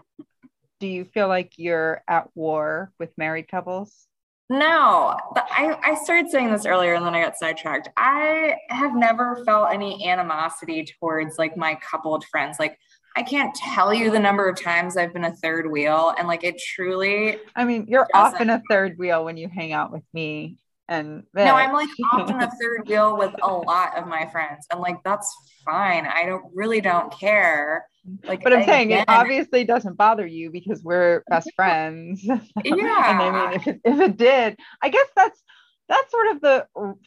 Do 0.81 0.87
you 0.87 1.05
feel 1.05 1.29
like 1.29 1.53
you're 1.57 2.03
at 2.07 2.29
war 2.35 2.93
with 2.99 3.11
married 3.17 3.49
couples? 3.49 4.07
No, 4.51 5.17
I, 5.37 5.79
I 5.83 5.95
started 6.05 6.31
saying 6.31 6.53
this 6.53 6.67
earlier 6.67 6.95
and 6.95 7.05
then 7.05 7.15
I 7.15 7.23
got 7.23 7.37
sidetracked. 7.37 7.89
I 7.97 8.57
have 8.69 8.95
never 8.95 9.43
felt 9.45 9.73
any 9.73 10.07
animosity 10.07 10.85
towards 10.85 11.39
like 11.39 11.57
my 11.57 11.77
coupled 11.77 12.25
friends. 12.27 12.59
Like, 12.59 12.79
I 13.17 13.23
can't 13.23 13.55
tell 13.55 13.95
you 13.95 14.11
the 14.11 14.19
number 14.19 14.49
of 14.49 14.61
times 14.61 14.97
I've 14.97 15.13
been 15.13 15.25
a 15.25 15.35
third 15.37 15.71
wheel, 15.71 16.13
and 16.19 16.27
like 16.27 16.43
it 16.43 16.61
truly. 16.61 17.39
I 17.55 17.65
mean, 17.65 17.87
you're 17.89 18.09
often 18.13 18.51
a 18.51 18.61
third 18.69 18.99
wheel 18.99 19.25
when 19.25 19.37
you 19.37 19.49
hang 19.49 19.73
out 19.73 19.93
with 19.93 20.03
me, 20.13 20.59
and 20.89 21.25
no, 21.35 21.55
I'm 21.55 21.73
like 21.73 21.89
often 22.13 22.41
a 22.41 22.51
third 22.61 22.87
wheel 22.87 23.17
with 23.17 23.35
a 23.43 23.53
lot 23.53 23.97
of 23.97 24.07
my 24.07 24.27
friends, 24.29 24.67
and 24.71 24.81
like 24.81 25.03
that's 25.05 25.35
fine. 25.65 26.07
I 26.07 26.27
don't 26.27 26.45
really 26.55 26.81
don't 26.81 27.13
care. 27.13 27.87
Like, 28.25 28.43
but 28.43 28.53
I'm 28.53 28.61
again, 28.61 28.69
saying 28.69 28.91
it 28.91 29.05
obviously 29.09 29.65
doesn't 29.65 29.97
bother 29.97 30.27
you 30.27 30.51
because 30.51 30.83
we're 30.83 31.25
best 31.29 31.51
friends. 31.57 32.23
Yeah. 32.23 32.41
and 32.65 32.81
I 32.83 33.19
mean, 33.19 33.61
if 33.61 33.67
it, 33.67 33.81
if 33.85 34.01
it 34.01 34.17
did, 34.17 34.59
I 34.83 34.91
guess 34.91 35.07
that's 35.17 35.43
that's 35.89 36.11
sort 36.11 36.29
of 36.29 36.41
the 36.41 36.67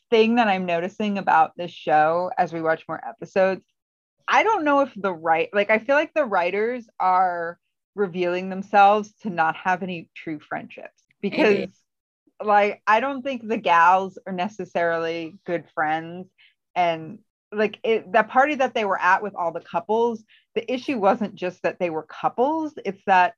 thing 0.09 0.35
that 0.35 0.47
I'm 0.47 0.65
noticing 0.65 1.17
about 1.17 1.51
this 1.57 1.71
show 1.71 2.31
as 2.37 2.53
we 2.53 2.61
watch 2.61 2.83
more 2.87 3.01
episodes. 3.07 3.63
I 4.27 4.43
don't 4.43 4.65
know 4.65 4.81
if 4.81 4.91
the 4.95 5.13
right, 5.13 5.49
like, 5.53 5.69
I 5.69 5.79
feel 5.79 5.95
like 5.95 6.13
the 6.13 6.25
writers 6.25 6.87
are 6.99 7.57
revealing 7.95 8.49
themselves 8.49 9.13
to 9.23 9.29
not 9.29 9.55
have 9.55 9.83
any 9.83 10.09
true 10.15 10.39
friendships 10.39 11.03
because, 11.21 11.53
Maybe. 11.53 11.71
Like, 12.43 12.81
I 12.85 12.99
don't 12.99 13.21
think 13.21 13.47
the 13.47 13.57
gals 13.57 14.17
are 14.25 14.33
necessarily 14.33 15.37
good 15.45 15.65
friends. 15.73 16.27
And 16.75 17.19
like 17.51 17.79
it, 17.83 18.11
the 18.11 18.23
party 18.23 18.55
that 18.55 18.73
they 18.73 18.85
were 18.85 18.99
at 18.99 19.23
with 19.23 19.35
all 19.35 19.51
the 19.51 19.61
couples, 19.61 20.23
the 20.55 20.71
issue 20.71 20.97
wasn't 20.97 21.35
just 21.35 21.61
that 21.63 21.79
they 21.79 21.89
were 21.89 22.03
couples, 22.03 22.73
it's 22.85 23.01
that 23.07 23.33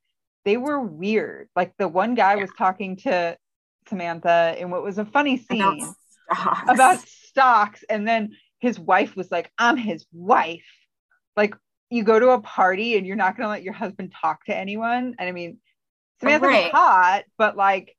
they 0.46 0.58
were 0.58 0.80
weird. 0.80 1.50
Like 1.56 1.74
the 1.78 1.88
one 1.88 2.16
guy 2.16 2.36
yeah. 2.36 2.42
was 2.42 2.50
talking 2.58 2.98
to 2.98 3.38
Samantha 3.88 4.56
in 4.58 4.70
what 4.70 4.84
was 4.84 4.98
a 4.98 5.06
funny 5.06 5.38
scene 5.38 5.62
about 5.62 5.96
stocks. 6.32 6.62
about 6.68 7.00
stocks. 7.00 7.84
And 7.90 8.08
then 8.08 8.36
his 8.60 8.80
wife 8.80 9.16
was 9.16 9.32
like, 9.32 9.52
I'm 9.58 9.78
his 9.78 10.06
wife. 10.12 10.66
Like 11.38 11.56
you 11.90 12.04
go 12.04 12.20
to 12.20 12.30
a 12.30 12.42
party 12.42 12.98
and 12.98 13.06
you're 13.06 13.16
not 13.16 13.38
going 13.38 13.46
to 13.46 13.52
let 13.52 13.64
your 13.64 13.74
husband 13.74 14.14
talk 14.22 14.46
to 14.46 14.56
anyone. 14.56 15.16
And 15.18 15.30
I 15.30 15.32
mean, 15.32 15.60
Samantha's 16.20 16.50
right. 16.50 16.72
hot, 16.72 17.24
but 17.38 17.56
like, 17.56 17.96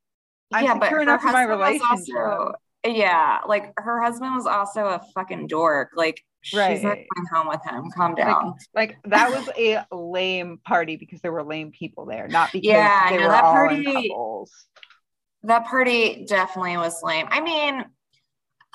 I'm 0.52 0.64
yeah, 0.64 1.00
enough 1.00 1.24
in 1.24 1.32
my 1.32 1.44
relationship. 1.44 2.16
Also, 2.16 2.52
yeah, 2.84 3.38
like 3.46 3.72
her 3.76 4.02
husband 4.02 4.34
was 4.34 4.46
also 4.46 4.86
a 4.86 5.00
fucking 5.14 5.46
dork. 5.46 5.90
Like 5.94 6.22
right. 6.54 6.74
she's 6.74 6.82
not 6.82 6.96
going 6.96 7.26
home 7.32 7.48
with 7.48 7.60
him. 7.64 7.90
Calm 7.94 8.14
down. 8.14 8.54
Like, 8.74 8.90
like 8.90 8.98
that 9.04 9.30
was 9.30 9.48
a 9.58 9.84
lame 9.94 10.58
party 10.64 10.96
because 10.96 11.20
there 11.20 11.32
were 11.32 11.44
lame 11.44 11.72
people 11.72 12.06
there, 12.06 12.29
not 12.29 12.52
because 12.52 12.66
yeah, 12.66 13.10
they 13.10 13.16
no, 13.16 13.22
were 13.25 13.29
that 13.29 13.44
all 13.44 13.52
party, 13.52 13.85
couples. 13.85 14.52
That 15.42 15.66
party 15.66 16.25
definitely 16.29 16.77
was 16.77 17.02
lame. 17.02 17.27
I 17.31 17.40
mean, 17.40 17.85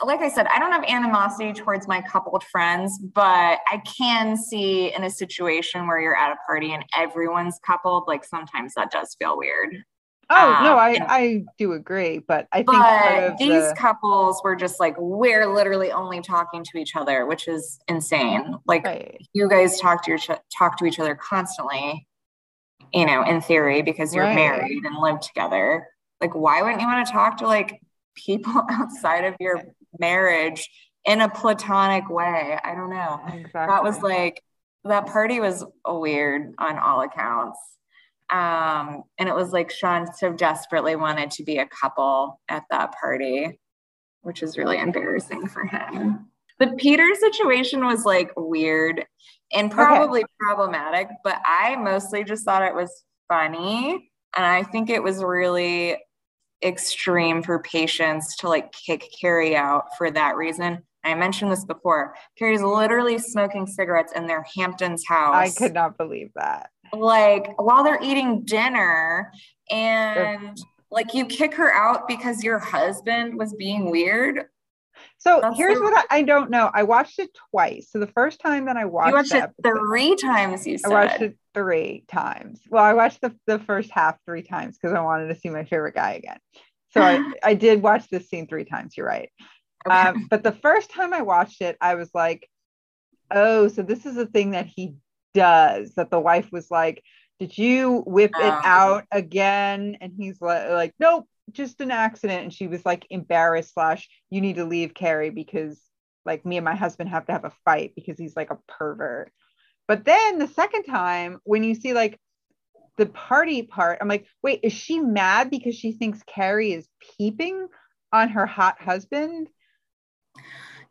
like 0.03 0.19
I 0.19 0.29
said, 0.29 0.47
I 0.47 0.59
don't 0.59 0.71
have 0.71 0.83
animosity 0.83 1.53
towards 1.53 1.87
my 1.87 2.01
coupled 2.01 2.43
friends, 2.43 2.99
but 2.99 3.59
I 3.71 3.81
can 3.97 4.35
see 4.35 4.93
in 4.93 5.03
a 5.03 5.09
situation 5.09 5.87
where 5.87 5.99
you're 5.99 6.15
at 6.15 6.31
a 6.31 6.37
party 6.45 6.73
and 6.73 6.83
everyone's 6.97 7.59
coupled, 7.65 8.03
like 8.07 8.25
sometimes 8.25 8.73
that 8.75 8.91
does 8.91 9.15
feel 9.19 9.37
weird. 9.37 9.83
Oh 10.29 10.53
um, 10.53 10.63
no, 10.63 10.77
I 10.77 10.97
I 11.07 11.43
do 11.57 11.73
agree, 11.73 12.19
but 12.19 12.47
I 12.51 12.63
think 12.63 13.37
these 13.37 13.69
the... 13.69 13.75
couples 13.77 14.41
were 14.43 14.55
just 14.55 14.79
like 14.79 14.95
we're 14.97 15.53
literally 15.53 15.91
only 15.91 16.21
talking 16.21 16.63
to 16.63 16.77
each 16.77 16.95
other, 16.95 17.25
which 17.25 17.47
is 17.47 17.79
insane. 17.87 18.55
Like 18.65 18.85
right. 18.85 19.17
you 19.33 19.47
guys 19.47 19.79
talk 19.79 20.03
to 20.05 20.11
your 20.11 20.19
talk 20.57 20.77
to 20.79 20.85
each 20.85 20.99
other 20.99 21.15
constantly, 21.15 22.07
you 22.91 23.05
know, 23.05 23.23
in 23.23 23.41
theory 23.41 23.83
because 23.83 24.15
you're 24.15 24.23
right. 24.23 24.35
married 24.35 24.83
and 24.83 24.97
live 24.97 25.19
together. 25.19 25.87
Like 26.19 26.33
why 26.33 26.61
wouldn't 26.61 26.81
you 26.81 26.87
want 26.87 27.05
to 27.05 27.11
talk 27.13 27.37
to 27.37 27.47
like 27.47 27.79
people 28.15 28.63
outside 28.69 29.25
of 29.25 29.35
your 29.39 29.61
marriage 29.99 30.69
in 31.05 31.21
a 31.21 31.29
platonic 31.29 32.09
way? 32.09 32.57
I 32.63 32.73
don't 32.73 32.89
know. 32.89 33.21
Exactly. 33.27 33.51
That 33.53 33.83
was 33.83 34.01
like 34.01 34.41
that 34.85 35.05
party 35.07 35.39
was 35.39 35.63
weird 35.87 36.53
on 36.57 36.79
all 36.79 37.01
accounts. 37.01 37.59
Um, 38.31 39.03
and 39.17 39.29
it 39.29 39.35
was 39.35 39.51
like 39.51 39.71
Sean 39.71 40.11
so 40.13 40.33
desperately 40.33 40.95
wanted 40.95 41.31
to 41.31 41.43
be 41.43 41.57
a 41.57 41.67
couple 41.67 42.39
at 42.49 42.63
that 42.71 42.93
party, 42.99 43.59
which 44.21 44.41
is 44.41 44.57
really 44.57 44.77
embarrassing 44.77 45.47
for 45.47 45.65
him. 45.65 46.27
The 46.59 46.67
Peter 46.77 47.13
situation 47.15 47.85
was 47.85 48.05
like 48.05 48.31
weird 48.35 49.05
and 49.53 49.69
probably 49.69 50.21
okay. 50.21 50.31
problematic, 50.39 51.09
but 51.23 51.39
I 51.45 51.75
mostly 51.75 52.23
just 52.23 52.45
thought 52.45 52.63
it 52.63 52.73
was 52.73 53.03
funny. 53.27 54.09
And 54.35 54.45
I 54.45 54.63
think 54.63 54.89
it 54.89 55.03
was 55.03 55.23
really 55.23 55.97
extreme 56.63 57.43
for 57.43 57.59
Patience 57.59 58.35
to 58.37 58.49
like 58.49 58.71
kick 58.71 59.07
Carrie 59.19 59.55
out 59.55 59.85
for 59.97 60.09
that 60.11 60.35
reason. 60.35 60.81
I 61.03 61.13
mentioned 61.13 61.51
this 61.51 61.65
before. 61.65 62.15
Carrie's 62.37 62.63
literally 62.63 63.19
smoking 63.19 63.67
cigarettes 63.67 64.13
in 64.13 64.25
their 64.25 64.43
Hamptons 64.55 65.03
house. 65.07 65.35
I 65.35 65.49
could 65.51 65.73
not 65.73 65.97
believe 65.97 66.31
that. 66.35 66.71
Like 66.93 67.59
while 67.61 67.83
they're 67.83 68.01
eating 68.01 68.43
dinner, 68.43 69.31
and 69.71 70.57
like 70.91 71.13
you 71.13 71.25
kick 71.25 71.53
her 71.55 71.71
out 71.71 72.07
because 72.07 72.43
your 72.43 72.59
husband 72.59 73.37
was 73.37 73.53
being 73.53 73.91
weird. 73.91 74.45
So 75.17 75.39
That's 75.41 75.57
here's 75.57 75.77
so- 75.77 75.83
what 75.83 76.05
I, 76.09 76.17
I, 76.17 76.21
don't 76.21 76.49
know. 76.49 76.69
I 76.73 76.83
watched 76.83 77.19
it 77.19 77.29
twice. 77.51 77.89
So 77.91 77.99
the 77.99 78.07
first 78.07 78.39
time 78.39 78.65
that 78.65 78.77
I 78.77 78.85
watched, 78.85 79.09
you 79.09 79.13
watched 79.15 79.33
it 79.33 79.49
three 79.63 80.15
times. 80.15 80.65
You 80.65 80.77
said 80.77 80.91
I 80.91 81.05
watched 81.05 81.21
it 81.21 81.37
three 81.53 82.05
times. 82.07 82.61
Well, 82.69 82.83
I 82.83 82.93
watched 82.93 83.21
the, 83.21 83.35
the 83.47 83.59
first 83.59 83.89
half 83.91 84.17
three 84.25 84.43
times 84.43 84.77
because 84.77 84.95
I 84.95 85.01
wanted 85.01 85.27
to 85.29 85.35
see 85.39 85.49
my 85.49 85.63
favorite 85.65 85.95
guy 85.95 86.13
again. 86.13 86.37
So 86.91 87.01
I, 87.01 87.31
I 87.43 87.53
did 87.55 87.81
watch 87.81 88.07
this 88.09 88.29
scene 88.29 88.47
three 88.47 88.65
times. 88.65 88.95
You're 88.95 89.07
right. 89.07 89.29
Okay. 89.87 89.95
Um, 89.95 90.27
but 90.29 90.43
the 90.43 90.51
first 90.51 90.91
time 90.91 91.13
I 91.13 91.21
watched 91.21 91.61
it, 91.61 91.77
I 91.81 91.95
was 91.95 92.09
like, 92.13 92.49
oh, 93.31 93.67
so 93.67 93.81
this 93.81 94.05
is 94.05 94.17
a 94.17 94.25
thing 94.25 94.51
that 94.51 94.67
he 94.67 94.95
does. 95.35 95.93
That 95.95 96.09
the 96.09 96.19
wife 96.19 96.49
was 96.51 96.71
like, 96.71 97.03
did 97.39 97.57
you 97.57 98.03
whip 98.07 98.31
it 98.31 98.53
oh. 98.53 98.61
out 98.63 99.03
again? 99.11 99.97
And 100.01 100.13
he's 100.17 100.41
like, 100.41 100.69
like, 100.69 100.93
nope, 100.99 101.27
just 101.51 101.81
an 101.81 101.91
accident. 101.91 102.43
And 102.43 102.53
she 102.53 102.67
was 102.67 102.85
like 102.85 103.05
embarrassed 103.09 103.73
slash, 103.73 104.09
you 104.29 104.41
need 104.41 104.55
to 104.55 104.65
leave 104.65 104.93
Carrie 104.93 105.29
because 105.29 105.79
like 106.25 106.45
me 106.45 106.57
and 106.57 106.65
my 106.65 106.75
husband 106.75 107.09
have 107.09 107.25
to 107.27 107.33
have 107.33 107.45
a 107.45 107.53
fight 107.65 107.93
because 107.95 108.17
he's 108.17 108.35
like 108.35 108.51
a 108.51 108.57
pervert. 108.67 109.31
But 109.87 110.05
then 110.05 110.39
the 110.39 110.47
second 110.47 110.83
time, 110.83 111.39
when 111.43 111.63
you 111.63 111.75
see 111.75 111.93
like 111.93 112.19
the 112.97 113.05
party 113.05 113.61
part, 113.61 113.99
I'm 114.01 114.07
like, 114.07 114.25
wait, 114.41 114.61
is 114.63 114.73
she 114.73 114.99
mad 114.99 115.51
because 115.51 115.75
she 115.75 115.91
thinks 115.91 116.23
Carrie 116.25 116.71
is 116.71 116.87
peeping 117.17 117.67
on 118.11 118.29
her 118.29 118.45
hot 118.45 118.81
husband? 118.81 119.49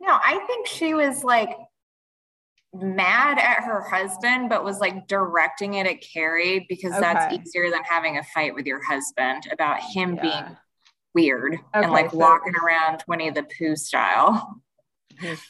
No, 0.00 0.12
I 0.12 0.44
think 0.46 0.66
she 0.66 0.94
was 0.94 1.24
like 1.24 1.50
mad 2.74 3.38
at 3.38 3.64
her 3.64 3.80
husband, 3.82 4.48
but 4.48 4.64
was 4.64 4.80
like 4.80 5.06
directing 5.06 5.74
it 5.74 5.86
at 5.86 6.00
Carrie 6.00 6.66
because 6.68 6.92
okay. 6.92 7.00
that's 7.00 7.34
easier 7.34 7.70
than 7.70 7.82
having 7.84 8.18
a 8.18 8.22
fight 8.22 8.54
with 8.54 8.66
your 8.66 8.82
husband 8.82 9.46
about 9.52 9.80
him 9.80 10.16
yeah. 10.16 10.22
being 10.22 10.56
weird 11.14 11.54
okay, 11.54 11.84
and 11.84 11.92
like 11.92 12.10
so 12.10 12.18
walking 12.18 12.54
around 12.56 13.04
Winnie 13.06 13.30
the 13.30 13.46
Pooh 13.58 13.76
style. 13.76 14.60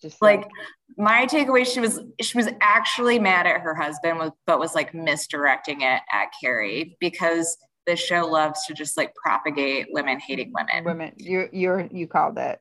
Just 0.02 0.20
like, 0.20 0.40
like, 0.42 0.50
my 0.98 1.26
takeaway, 1.26 1.66
she 1.66 1.80
was 1.80 1.98
she 2.20 2.36
was 2.36 2.48
actually 2.60 3.18
mad 3.18 3.46
at 3.46 3.62
her 3.62 3.74
husband, 3.74 4.32
but 4.46 4.60
was 4.60 4.74
like 4.74 4.92
misdirecting 4.92 5.80
it 5.80 6.02
at 6.12 6.26
Carrie 6.38 6.96
because 7.00 7.56
the 7.86 7.96
show 7.96 8.26
loves 8.26 8.66
to 8.66 8.74
just 8.74 8.96
like 8.96 9.14
propagate 9.14 9.86
women 9.90 10.20
hating 10.20 10.52
women. 10.54 10.84
Women, 10.84 11.12
you 11.16 11.48
you're 11.52 11.88
you 11.90 12.06
called 12.06 12.38
it. 12.38 12.58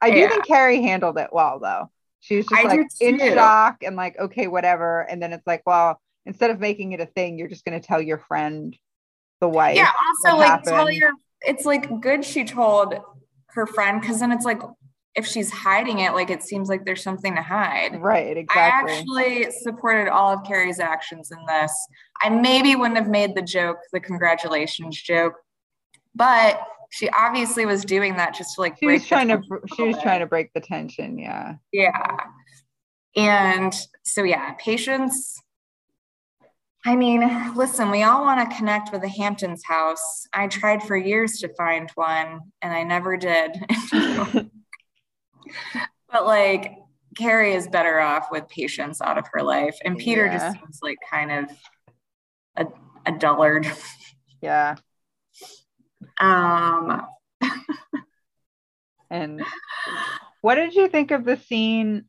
I 0.00 0.10
do 0.10 0.18
yeah. 0.18 0.28
think 0.28 0.46
Carrie 0.46 0.82
handled 0.82 1.18
it 1.18 1.30
well 1.32 1.60
though. 1.60 1.90
She 2.24 2.36
was 2.36 2.46
just 2.46 2.64
I 2.64 2.66
like 2.68 2.86
in 3.00 3.18
shock 3.18 3.82
and 3.82 3.96
like, 3.96 4.18
okay, 4.18 4.46
whatever. 4.46 5.02
And 5.02 5.22
then 5.22 5.34
it's 5.34 5.46
like, 5.46 5.60
well, 5.66 6.00
instead 6.24 6.50
of 6.50 6.58
making 6.58 6.92
it 6.92 7.00
a 7.00 7.06
thing, 7.06 7.36
you're 7.36 7.48
just 7.48 7.66
gonna 7.66 7.80
tell 7.80 8.00
your 8.00 8.16
friend, 8.16 8.74
the 9.42 9.48
wife. 9.48 9.76
Yeah, 9.76 9.90
also 10.24 10.38
like 10.38 10.48
happened. 10.48 10.68
tell 10.68 10.90
your 10.90 11.10
it's 11.42 11.66
like 11.66 12.00
good 12.00 12.24
she 12.24 12.44
told 12.44 12.94
her 13.48 13.66
friend 13.66 14.00
because 14.00 14.20
then 14.20 14.32
it's 14.32 14.46
like 14.46 14.62
if 15.14 15.26
she's 15.26 15.50
hiding 15.50 15.98
it, 15.98 16.14
like 16.14 16.30
it 16.30 16.42
seems 16.42 16.70
like 16.70 16.86
there's 16.86 17.02
something 17.02 17.36
to 17.36 17.42
hide. 17.42 18.00
Right, 18.00 18.38
exactly. 18.38 18.92
I 18.92 18.96
actually 18.96 19.50
supported 19.50 20.10
all 20.10 20.32
of 20.32 20.44
Carrie's 20.44 20.80
actions 20.80 21.30
in 21.30 21.44
this. 21.46 21.72
I 22.22 22.30
maybe 22.30 22.74
wouldn't 22.74 22.96
have 22.96 23.10
made 23.10 23.34
the 23.34 23.42
joke, 23.42 23.76
the 23.92 24.00
congratulations 24.00 25.00
joke, 25.00 25.34
but 26.14 26.58
she 26.94 27.08
obviously 27.08 27.66
was 27.66 27.84
doing 27.84 28.14
that 28.14 28.34
just 28.34 28.54
to 28.54 28.60
like 28.60 28.78
she 28.78 28.86
was 28.86 29.04
trying 29.04 29.26
to 29.26 29.42
she 29.74 29.82
was 29.82 30.00
trying 30.00 30.20
to 30.20 30.26
break 30.26 30.52
the 30.54 30.60
tension 30.60 31.18
yeah. 31.18 31.54
yeah. 31.72 32.16
And 33.16 33.74
so 34.04 34.22
yeah 34.22 34.54
patience. 34.60 35.36
I 36.86 36.94
mean 36.94 37.52
listen 37.56 37.90
we 37.90 38.04
all 38.04 38.22
want 38.22 38.48
to 38.48 38.56
connect 38.56 38.92
with 38.92 39.02
the 39.02 39.08
hamptons 39.08 39.64
house. 39.64 40.28
I 40.32 40.46
tried 40.46 40.84
for 40.84 40.96
years 40.96 41.38
to 41.40 41.48
find 41.56 41.90
one 41.96 42.40
and 42.62 42.72
i 42.72 42.84
never 42.84 43.16
did. 43.16 43.56
But 46.10 46.26
like 46.26 46.76
carrie 47.18 47.54
is 47.54 47.66
better 47.66 47.98
off 47.98 48.28
with 48.30 48.48
patience 48.48 49.00
out 49.00 49.18
of 49.18 49.26
her 49.32 49.42
life 49.42 49.76
and 49.84 49.98
peter 49.98 50.26
yeah. 50.26 50.38
just 50.38 50.60
seems 50.60 50.78
like 50.80 50.98
kind 51.10 51.32
of 51.32 51.50
a, 52.56 52.66
a 53.04 53.18
dullard. 53.18 53.66
Yeah 54.40 54.76
um, 56.20 57.06
and 59.10 59.42
what 60.40 60.56
did 60.56 60.74
you 60.74 60.88
think 60.88 61.10
of 61.10 61.24
the 61.24 61.36
scene 61.36 62.04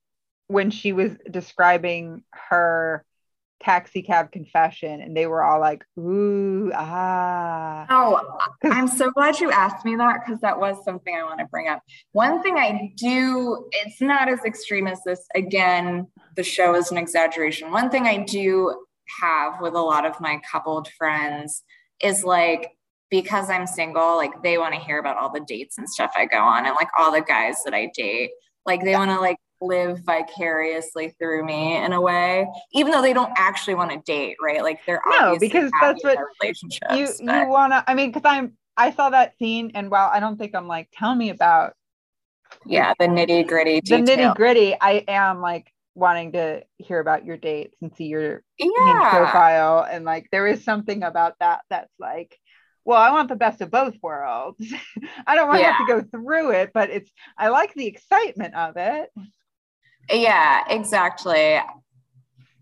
when 0.48 0.72
she 0.72 0.92
was 0.94 1.12
describing 1.30 2.24
her 2.32 3.04
taxi 3.62 4.02
cab 4.02 4.32
confession 4.32 5.02
and 5.02 5.16
they 5.16 5.26
were 5.26 5.44
all 5.44 5.60
like 5.60 5.84
ooh 5.98 6.72
ah. 6.76 7.86
Oh 7.90 8.38
i'm 8.66 8.88
so 8.88 9.10
glad 9.12 9.40
you 9.40 9.50
asked 9.50 9.86
me 9.86 9.96
that 9.96 10.20
because 10.24 10.42
that 10.42 10.60
was 10.60 10.84
something 10.84 11.16
i 11.16 11.24
want 11.24 11.40
to 11.40 11.46
bring 11.46 11.68
up. 11.68 11.82
One 12.12 12.44
thing 12.44 12.58
i 12.58 12.92
do 12.98 13.68
it's 13.72 14.02
not 14.02 14.30
as 14.30 14.44
extreme 14.46 14.88
as 14.88 15.02
this. 15.06 15.26
Again 15.36 16.08
the 16.36 16.44
show 16.44 16.76
is 16.76 16.92
an 16.92 16.98
exaggeration. 16.98 17.72
One 17.72 17.90
thing 17.90 18.06
i 18.06 18.18
do 18.18 18.86
have 19.22 19.62
with 19.62 19.74
a 19.74 19.82
lot 19.82 20.06
of 20.06 20.20
my 20.20 20.40
coupled 20.52 20.90
friends 20.90 21.64
is 22.04 22.24
like 22.24 22.72
because 23.10 23.50
I'm 23.50 23.68
single, 23.68 24.18
like 24.18 24.44
they 24.44 24.58
want 24.58 24.74
to 24.74 24.80
hear 24.80 25.00
about 25.00 25.18
all 25.18 25.32
the 25.32 25.42
dates 25.42 25.78
and 25.78 25.90
stuff 25.90 26.12
I 26.16 26.26
go 26.26 26.40
on 26.40 26.66
and 26.66 26.76
like 26.76 26.90
all 26.98 27.12
the 27.12 27.22
guys 27.22 27.58
that 27.66 27.74
I 27.74 27.92
date. 27.96 28.32
Like 28.66 28.84
they 28.84 28.96
want 28.96 29.12
to 29.12 29.20
like 29.20 29.38
live 29.62 30.00
vicariously 30.00 31.16
through 31.20 31.46
me 31.46 31.78
in 31.78 31.94
a 31.94 32.02
way, 32.02 32.48
even 32.74 32.92
though 32.92 33.02
they 33.02 33.14
don't 33.14 33.32
actually 33.38 33.76
want 33.76 33.92
to 33.92 34.02
date, 34.06 34.38
right? 34.42 34.64
Like 34.64 34.80
they're 34.86 35.02
no, 35.08 35.38
because 35.40 35.72
that's 35.82 36.04
what 36.04 36.18
relationships. 36.42 36.96
You 36.96 37.26
but. 37.26 37.42
you 37.42 37.48
wanna 37.48 37.84
I 37.88 37.94
mean, 37.94 38.12
because 38.12 38.26
I'm 38.26 38.54
I 38.78 38.92
saw 38.92 39.10
that 39.12 39.38
scene 39.38 39.72
and 39.76 39.90
while 39.90 40.10
I 40.12 40.20
don't 40.20 40.38
think 40.38 40.56
I'm 40.56 40.68
like, 40.68 40.90
tell 40.92 41.16
me 41.16 41.30
about 41.30 41.74
yeah, 42.66 42.94
the 43.00 43.06
nitty 43.06 43.48
gritty. 43.48 43.82
The 43.82 43.98
nitty 43.98 44.36
gritty. 44.36 44.76
I 44.80 45.04
am 45.08 45.42
like 45.42 45.72
wanting 45.94 46.34
to 46.34 46.62
hear 46.78 47.00
about 47.00 47.26
your 47.26 47.38
dates 47.38 47.76
and 47.82 47.96
see 47.96 48.06
your 48.06 48.44
yeah. 48.60 49.10
profile. 49.12 49.88
And 49.90 50.06
like 50.06 50.28
there 50.32 50.48
is 50.48 50.64
something 50.64 51.04
about 51.04 51.36
that 51.40 51.62
that's 51.70 51.94
like 52.00 52.38
well, 52.86 53.02
I 53.02 53.12
want 53.12 53.30
the 53.30 53.36
best 53.36 53.62
of 53.62 53.72
both 53.72 53.96
worlds. 54.02 54.64
I 55.28 55.36
don't 55.36 55.48
want 55.48 55.60
yeah. 55.60 55.72
to 55.72 55.74
have 55.74 55.88
to 55.88 55.94
go 55.94 56.20
through 56.20 56.52
it, 56.52 56.72
but 56.74 56.90
it's 56.92 57.12
I 57.38 57.50
like 57.50 57.74
the 57.74 57.88
excitement 57.88 58.54
of 58.56 58.78
it. 58.78 59.10
Yeah, 60.12 60.64
exactly. 60.70 61.60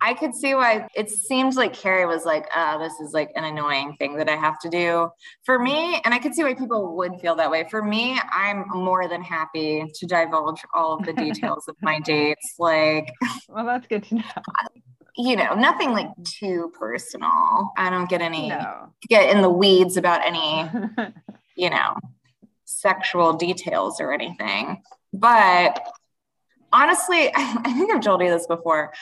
I 0.05 0.13
could 0.13 0.35
see 0.35 0.53
why 0.53 0.85
it 0.95 1.09
seems 1.09 1.55
like 1.55 1.73
Carrie 1.73 2.05
was 2.05 2.25
like, 2.25 2.45
oh, 2.53 2.77
this 2.77 2.93
is 2.99 3.13
like 3.13 3.31
an 3.35 3.45
annoying 3.45 3.95
thing 3.99 4.17
that 4.17 4.27
I 4.27 4.35
have 4.35 4.59
to 4.59 4.69
do. 4.69 5.09
For 5.45 5.57
me, 5.57 6.01
and 6.03 6.13
I 6.13 6.19
could 6.19 6.35
see 6.35 6.43
why 6.43 6.53
people 6.55 6.97
would 6.97 7.21
feel 7.21 7.35
that 7.35 7.49
way. 7.49 7.65
For 7.69 7.81
me, 7.81 8.19
I'm 8.31 8.65
more 8.67 9.07
than 9.07 9.23
happy 9.23 9.85
to 9.93 10.05
divulge 10.05 10.61
all 10.73 10.95
of 10.95 11.05
the 11.05 11.13
details 11.25 11.69
of 11.69 11.77
my 11.81 11.99
dates. 11.99 12.55
Like, 12.59 13.13
well, 13.47 13.65
that's 13.65 13.87
good 13.87 14.03
to 14.05 14.15
know 14.15 14.23
you 15.15 15.35
know, 15.35 15.53
nothing 15.53 15.91
like 15.91 16.09
too 16.23 16.71
personal. 16.77 17.71
I 17.77 17.89
don't 17.89 18.09
get 18.09 18.21
any 18.21 18.49
no. 18.49 18.89
get 19.07 19.29
in 19.29 19.41
the 19.41 19.49
weeds 19.49 19.97
about 19.97 20.25
any, 20.25 20.69
you 21.55 21.69
know, 21.69 21.97
sexual 22.65 23.33
details 23.33 24.01
or 24.01 24.11
anything. 24.11 24.81
But 25.13 25.87
honestly, 26.71 27.31
I 27.35 27.73
think 27.73 27.91
I've 27.93 28.01
told 28.01 28.21
you 28.21 28.29
this 28.29 28.47
before. 28.47 28.93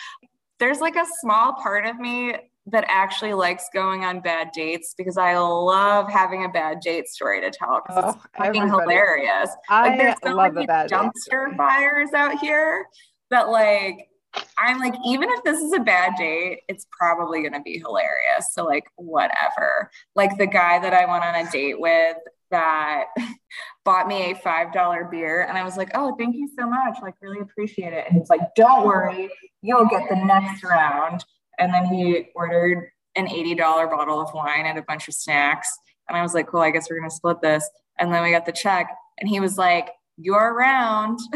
There's 0.60 0.80
like 0.80 0.96
a 0.96 1.06
small 1.22 1.54
part 1.54 1.86
of 1.86 1.98
me 1.98 2.36
that 2.68 2.86
actually 2.88 3.34
likes 3.34 3.66
going 3.74 4.06
on 4.06 4.20
bad 4.20 4.52
dates 4.52 4.94
because 4.96 5.18
I 5.18 5.36
love 5.38 6.08
having 6.10 6.46
a 6.46 6.50
bad 6.50 6.80
date 6.80 7.08
story 7.08 7.42
to 7.42 7.50
tell 7.50 7.82
because 7.82 8.04
oh, 8.04 8.10
it's 8.10 8.38
fucking 8.38 8.62
everybody. 8.62 8.70
hilarious. 8.70 9.50
I 9.68 9.90
like 9.90 9.98
there's 9.98 10.16
so 10.24 10.36
love 10.36 10.54
many 10.54 10.68
dumpster 10.68 11.58
fires 11.58 12.14
out 12.14 12.38
here 12.40 12.86
that 13.32 13.50
like 13.50 14.10
I'm 14.58 14.80
like, 14.80 14.94
even 15.06 15.30
if 15.30 15.44
this 15.44 15.60
is 15.60 15.74
a 15.74 15.80
bad 15.80 16.14
date, 16.18 16.62
it's 16.68 16.86
probably 16.92 17.42
going 17.42 17.54
to 17.54 17.62
be 17.62 17.80
hilarious. 17.80 18.54
So, 18.54 18.66
like, 18.66 18.86
whatever. 18.96 19.90
Like, 20.16 20.38
the 20.38 20.48
guy 20.48 20.80
that 20.80 20.94
I 20.94 21.06
went 21.06 21.24
on 21.24 21.36
a 21.36 21.50
date 21.52 21.80
with 21.80 22.18
that 22.52 23.06
bought 23.86 24.08
me 24.08 24.32
a 24.32 24.36
$5 24.36 25.12
beer. 25.12 25.44
And 25.44 25.58
I 25.58 25.64
was 25.64 25.78
like, 25.78 25.90
oh, 25.96 26.16
thank 26.18 26.36
you 26.36 26.50
so 26.58 26.70
much. 26.70 26.98
Like, 27.02 27.16
really 27.22 27.40
appreciate 27.40 27.94
it. 27.94 28.06
And 28.08 28.18
he's 28.18 28.30
like, 28.30 28.42
don't 28.56 28.86
worry, 28.86 29.30
you'll 29.62 29.88
get 29.88 30.08
the 30.10 30.16
next 30.16 30.64
round. 30.64 31.26
And 31.60 31.74
then 31.74 31.86
he 31.86 32.30
ordered 32.36 32.90
an 33.16 33.28
$80 33.28 33.58
bottle 33.58 34.22
of 34.22 34.34
wine 34.34 34.66
and 34.66 34.78
a 34.78 34.84
bunch 34.84 35.08
of 35.08 35.14
snacks. 35.14 35.70
And 36.08 36.18
I 36.18 36.22
was 36.22 36.34
like, 36.34 36.48
cool, 36.48 36.62
I 36.62 36.72
guess 36.72 36.90
we're 36.90 37.00
going 37.00 37.10
to 37.10 37.16
split 37.16 37.42
this. 37.42 37.68
And 38.00 38.14
then 38.14 38.24
we 38.24 38.32
got 38.32 38.46
the 38.46 38.52
check. 38.52 38.90
And 39.20 39.30
he 39.30 39.40
was 39.40 39.58
like, 39.58 39.90
you're 40.18 40.54
around. 40.54 41.20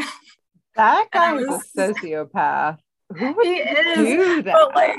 That 0.76 1.10
guy 1.10 1.32
was, 1.32 1.46
was 1.46 1.64
a 1.74 1.94
sociopath. 1.94 2.76
Who 3.14 3.36
he 3.42 3.56
is? 3.56 4.44
But 4.44 4.74
like, 4.74 4.96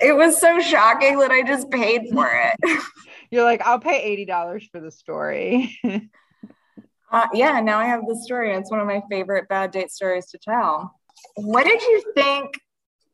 it 0.00 0.16
was 0.16 0.40
so 0.40 0.60
shocking 0.60 1.18
that 1.18 1.30
I 1.30 1.42
just 1.42 1.70
paid 1.70 2.08
for 2.12 2.28
it. 2.32 2.80
You're 3.30 3.44
like, 3.44 3.62
I'll 3.62 3.78
pay 3.78 4.24
$80 4.26 4.68
for 4.70 4.80
the 4.80 4.90
story. 4.90 5.78
uh, 7.12 7.26
yeah, 7.32 7.60
now 7.60 7.78
I 7.78 7.86
have 7.86 8.06
the 8.06 8.16
story. 8.16 8.52
It's 8.54 8.70
one 8.70 8.80
of 8.80 8.86
my 8.86 9.02
favorite 9.10 9.48
bad 9.48 9.70
date 9.70 9.90
stories 9.90 10.26
to 10.30 10.38
tell. 10.38 10.94
What 11.36 11.64
did 11.64 11.82
you 11.82 12.02
think 12.14 12.58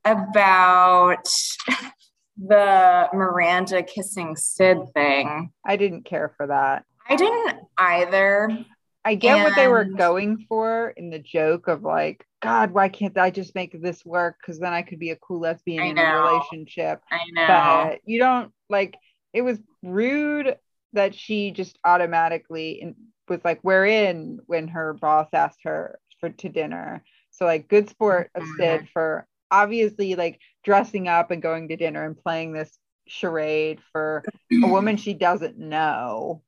about 0.04 1.28
the 2.38 3.08
Miranda 3.12 3.82
kissing 3.82 4.36
Sid 4.36 4.78
thing? 4.94 5.52
I 5.66 5.76
didn't 5.76 6.04
care 6.04 6.32
for 6.36 6.46
that. 6.46 6.84
I 7.08 7.16
didn't 7.16 7.58
either. 7.76 8.64
I 9.06 9.14
get 9.14 9.36
and... 9.36 9.44
what 9.44 9.54
they 9.54 9.68
were 9.68 9.84
going 9.84 10.44
for 10.48 10.92
in 10.96 11.10
the 11.10 11.20
joke 11.20 11.68
of 11.68 11.84
like, 11.84 12.26
God, 12.42 12.72
why 12.72 12.88
can't 12.88 13.16
I 13.16 13.30
just 13.30 13.54
make 13.54 13.80
this 13.80 14.04
work? 14.04 14.36
Because 14.40 14.58
then 14.58 14.72
I 14.72 14.82
could 14.82 14.98
be 14.98 15.10
a 15.10 15.16
cool 15.16 15.40
lesbian 15.40 15.84
in 15.84 15.98
a 15.98 16.22
relationship. 16.22 17.00
I 17.08 17.20
know. 17.30 17.46
But 17.46 18.00
you 18.04 18.18
don't 18.18 18.52
like 18.68 18.96
it 19.32 19.42
was 19.42 19.58
rude 19.84 20.56
that 20.92 21.14
she 21.14 21.52
just 21.52 21.78
automatically 21.84 22.80
in, 22.82 22.96
was 23.28 23.44
like, 23.44 23.60
we're 23.62 23.86
in 23.86 24.40
when 24.46 24.66
her 24.68 24.94
boss 24.94 25.28
asked 25.32 25.60
her 25.62 26.00
for 26.18 26.30
to 26.30 26.48
dinner. 26.48 27.04
So 27.30 27.44
like 27.44 27.68
good 27.68 27.88
sport 27.88 28.30
of 28.34 28.42
mm-hmm. 28.42 28.60
Sid 28.60 28.88
for 28.92 29.28
obviously 29.52 30.16
like 30.16 30.40
dressing 30.64 31.06
up 31.06 31.30
and 31.30 31.40
going 31.40 31.68
to 31.68 31.76
dinner 31.76 32.04
and 32.04 32.16
playing 32.16 32.52
this 32.52 32.76
charade 33.06 33.78
for 33.92 34.24
a 34.52 34.66
woman 34.66 34.96
she 34.96 35.14
doesn't 35.14 35.58
know. 35.58 36.42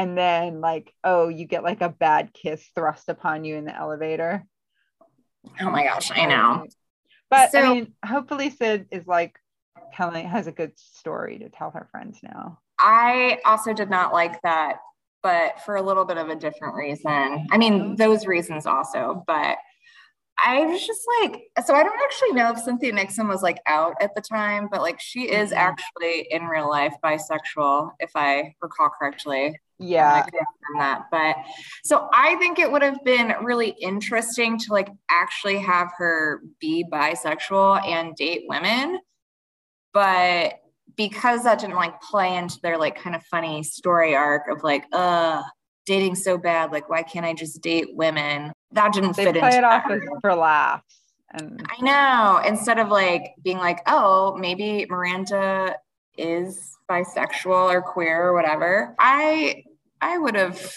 And 0.00 0.16
then 0.16 0.62
like, 0.62 0.94
oh, 1.04 1.28
you 1.28 1.44
get 1.44 1.62
like 1.62 1.82
a 1.82 1.90
bad 1.90 2.32
kiss 2.32 2.66
thrust 2.74 3.10
upon 3.10 3.44
you 3.44 3.56
in 3.56 3.66
the 3.66 3.76
elevator. 3.76 4.46
Oh 5.60 5.68
my 5.68 5.84
gosh, 5.84 6.10
I 6.10 6.24
know. 6.24 6.66
But 7.28 7.52
so, 7.52 7.60
I 7.60 7.74
mean, 7.74 7.92
hopefully 8.02 8.48
Sid 8.48 8.86
is 8.90 9.06
like 9.06 9.38
telling 9.92 10.26
has 10.26 10.46
a 10.46 10.52
good 10.52 10.72
story 10.78 11.40
to 11.40 11.50
tell 11.50 11.70
her 11.72 11.86
friends 11.92 12.20
now. 12.22 12.60
I 12.78 13.40
also 13.44 13.74
did 13.74 13.90
not 13.90 14.14
like 14.14 14.40
that, 14.40 14.78
but 15.22 15.60
for 15.66 15.76
a 15.76 15.82
little 15.82 16.06
bit 16.06 16.16
of 16.16 16.30
a 16.30 16.34
different 16.34 16.76
reason. 16.76 17.46
I 17.50 17.58
mean, 17.58 17.96
those 17.96 18.26
reasons 18.26 18.64
also, 18.64 19.22
but 19.26 19.58
I 20.42 20.64
was 20.64 20.86
just 20.86 21.02
like, 21.20 21.42
so 21.66 21.74
I 21.74 21.82
don't 21.82 22.00
actually 22.02 22.32
know 22.32 22.52
if 22.52 22.58
Cynthia 22.60 22.94
Nixon 22.94 23.28
was 23.28 23.42
like 23.42 23.58
out 23.66 23.96
at 24.00 24.14
the 24.14 24.22
time, 24.22 24.68
but 24.72 24.80
like 24.80 24.98
she 24.98 25.24
is 25.30 25.50
mm-hmm. 25.50 25.58
actually 25.58 26.26
in 26.30 26.44
real 26.44 26.70
life 26.70 26.94
bisexual, 27.04 27.90
if 28.00 28.12
I 28.14 28.54
recall 28.62 28.88
correctly. 28.88 29.58
Yeah. 29.80 30.26
that. 30.78 31.06
But 31.10 31.36
so 31.82 32.08
I 32.12 32.36
think 32.36 32.58
it 32.58 32.70
would 32.70 32.82
have 32.82 33.02
been 33.04 33.34
really 33.42 33.70
interesting 33.80 34.58
to 34.58 34.72
like 34.72 34.88
actually 35.10 35.58
have 35.58 35.90
her 35.96 36.42
be 36.60 36.84
bisexual 36.92 37.84
and 37.86 38.14
date 38.14 38.44
women 38.46 39.00
but 39.92 40.60
because 40.96 41.44
that 41.44 41.58
didn't 41.58 41.76
like 41.76 42.00
play 42.00 42.36
into 42.36 42.58
their 42.62 42.78
like 42.78 43.00
kind 43.00 43.16
of 43.16 43.22
funny 43.24 43.62
story 43.62 44.14
arc 44.14 44.48
of 44.48 44.62
like, 44.62 44.84
uh, 44.92 45.42
dating 45.86 46.14
so 46.14 46.38
bad, 46.38 46.72
like 46.72 46.88
why 46.88 47.02
can't 47.02 47.26
I 47.26 47.34
just 47.34 47.60
date 47.62 47.88
women? 47.94 48.52
That 48.72 48.92
didn't 48.92 49.16
they 49.16 49.24
fit 49.24 49.36
play 49.36 49.48
into 49.48 49.58
it 49.58 49.64
off 49.64 49.90
as 49.90 50.00
for 50.20 50.34
laughs. 50.34 50.84
And 51.32 51.62
I 51.68 51.82
know. 51.82 52.42
Instead 52.46 52.78
of 52.78 52.88
like 52.88 53.34
being 53.42 53.58
like, 53.58 53.80
oh, 53.86 54.36
maybe 54.36 54.86
Miranda 54.88 55.76
is 56.18 56.76
bisexual 56.88 57.72
or 57.72 57.82
queer 57.82 58.28
or 58.28 58.34
whatever. 58.34 58.94
I 58.98 59.64
I 60.00 60.18
would 60.18 60.34
have 60.34 60.74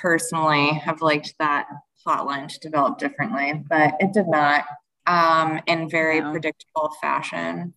personally 0.00 0.74
have 0.74 1.02
liked 1.02 1.34
that 1.38 1.66
plot 2.02 2.26
line 2.26 2.48
to 2.48 2.58
develop 2.58 2.98
differently, 2.98 3.62
but 3.68 3.94
it 4.00 4.12
did 4.12 4.26
not 4.28 4.64
um, 5.06 5.60
in 5.66 5.88
very 5.88 6.20
no. 6.20 6.30
predictable 6.30 6.92
fashion 7.00 7.74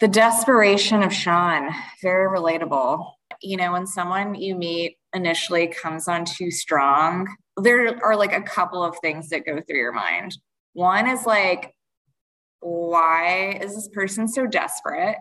the 0.00 0.08
desperation 0.08 1.02
of 1.02 1.12
Sean, 1.12 1.70
very 2.02 2.28
relatable. 2.28 3.10
You 3.42 3.56
know, 3.56 3.72
when 3.72 3.86
someone 3.86 4.34
you 4.34 4.54
meet 4.54 4.96
initially 5.14 5.66
comes 5.68 6.06
on 6.06 6.24
too 6.24 6.50
strong, 6.50 7.28
there 7.56 7.98
are 8.04 8.16
like 8.16 8.32
a 8.32 8.42
couple 8.42 8.84
of 8.84 8.96
things 8.98 9.28
that 9.30 9.44
go 9.44 9.60
through 9.60 9.78
your 9.78 9.92
mind. 9.92 10.36
One 10.74 11.08
is 11.08 11.26
like, 11.26 11.74
why 12.60 13.58
is 13.60 13.74
this 13.74 13.88
person 13.88 14.28
so 14.28 14.46
desperate? 14.46 15.16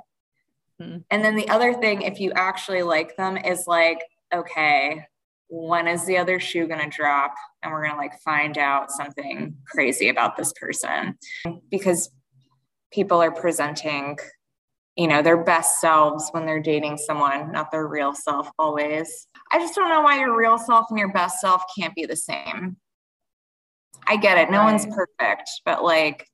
Mm-hmm. 0.81 0.97
And 1.09 1.23
then 1.23 1.35
the 1.35 1.49
other 1.49 1.73
thing, 1.73 2.01
if 2.01 2.19
you 2.19 2.31
actually 2.33 2.83
like 2.83 3.15
them, 3.17 3.37
is 3.37 3.65
like, 3.67 4.03
okay, 4.33 5.05
when 5.49 5.87
is 5.87 6.05
the 6.05 6.17
other 6.17 6.39
shoe 6.39 6.67
going 6.67 6.79
to 6.79 6.95
drop? 6.95 7.33
And 7.63 7.71
we're 7.71 7.83
going 7.83 7.95
to 7.95 7.97
like 7.97 8.19
find 8.21 8.57
out 8.57 8.91
something 8.91 9.55
crazy 9.65 10.09
about 10.09 10.37
this 10.37 10.53
person 10.53 11.17
because 11.71 12.09
people 12.91 13.21
are 13.21 13.31
presenting 13.31 14.17
you 14.95 15.07
know 15.07 15.21
their 15.21 15.37
best 15.37 15.79
selves 15.79 16.29
when 16.31 16.45
they're 16.45 16.61
dating 16.61 16.97
someone 16.97 17.51
not 17.51 17.71
their 17.71 17.87
real 17.87 18.13
self 18.13 18.49
always 18.57 19.27
i 19.51 19.59
just 19.59 19.75
don't 19.75 19.89
know 19.89 20.01
why 20.01 20.19
your 20.19 20.35
real 20.35 20.57
self 20.57 20.87
and 20.89 20.99
your 20.99 21.11
best 21.13 21.39
self 21.39 21.63
can't 21.77 21.93
be 21.95 22.05
the 22.05 22.15
same 22.15 22.75
i 24.07 24.17
get 24.17 24.37
it 24.37 24.49
no 24.49 24.59
right. 24.59 24.71
one's 24.71 24.85
perfect 24.87 25.49
but 25.65 25.83
like 25.83 26.27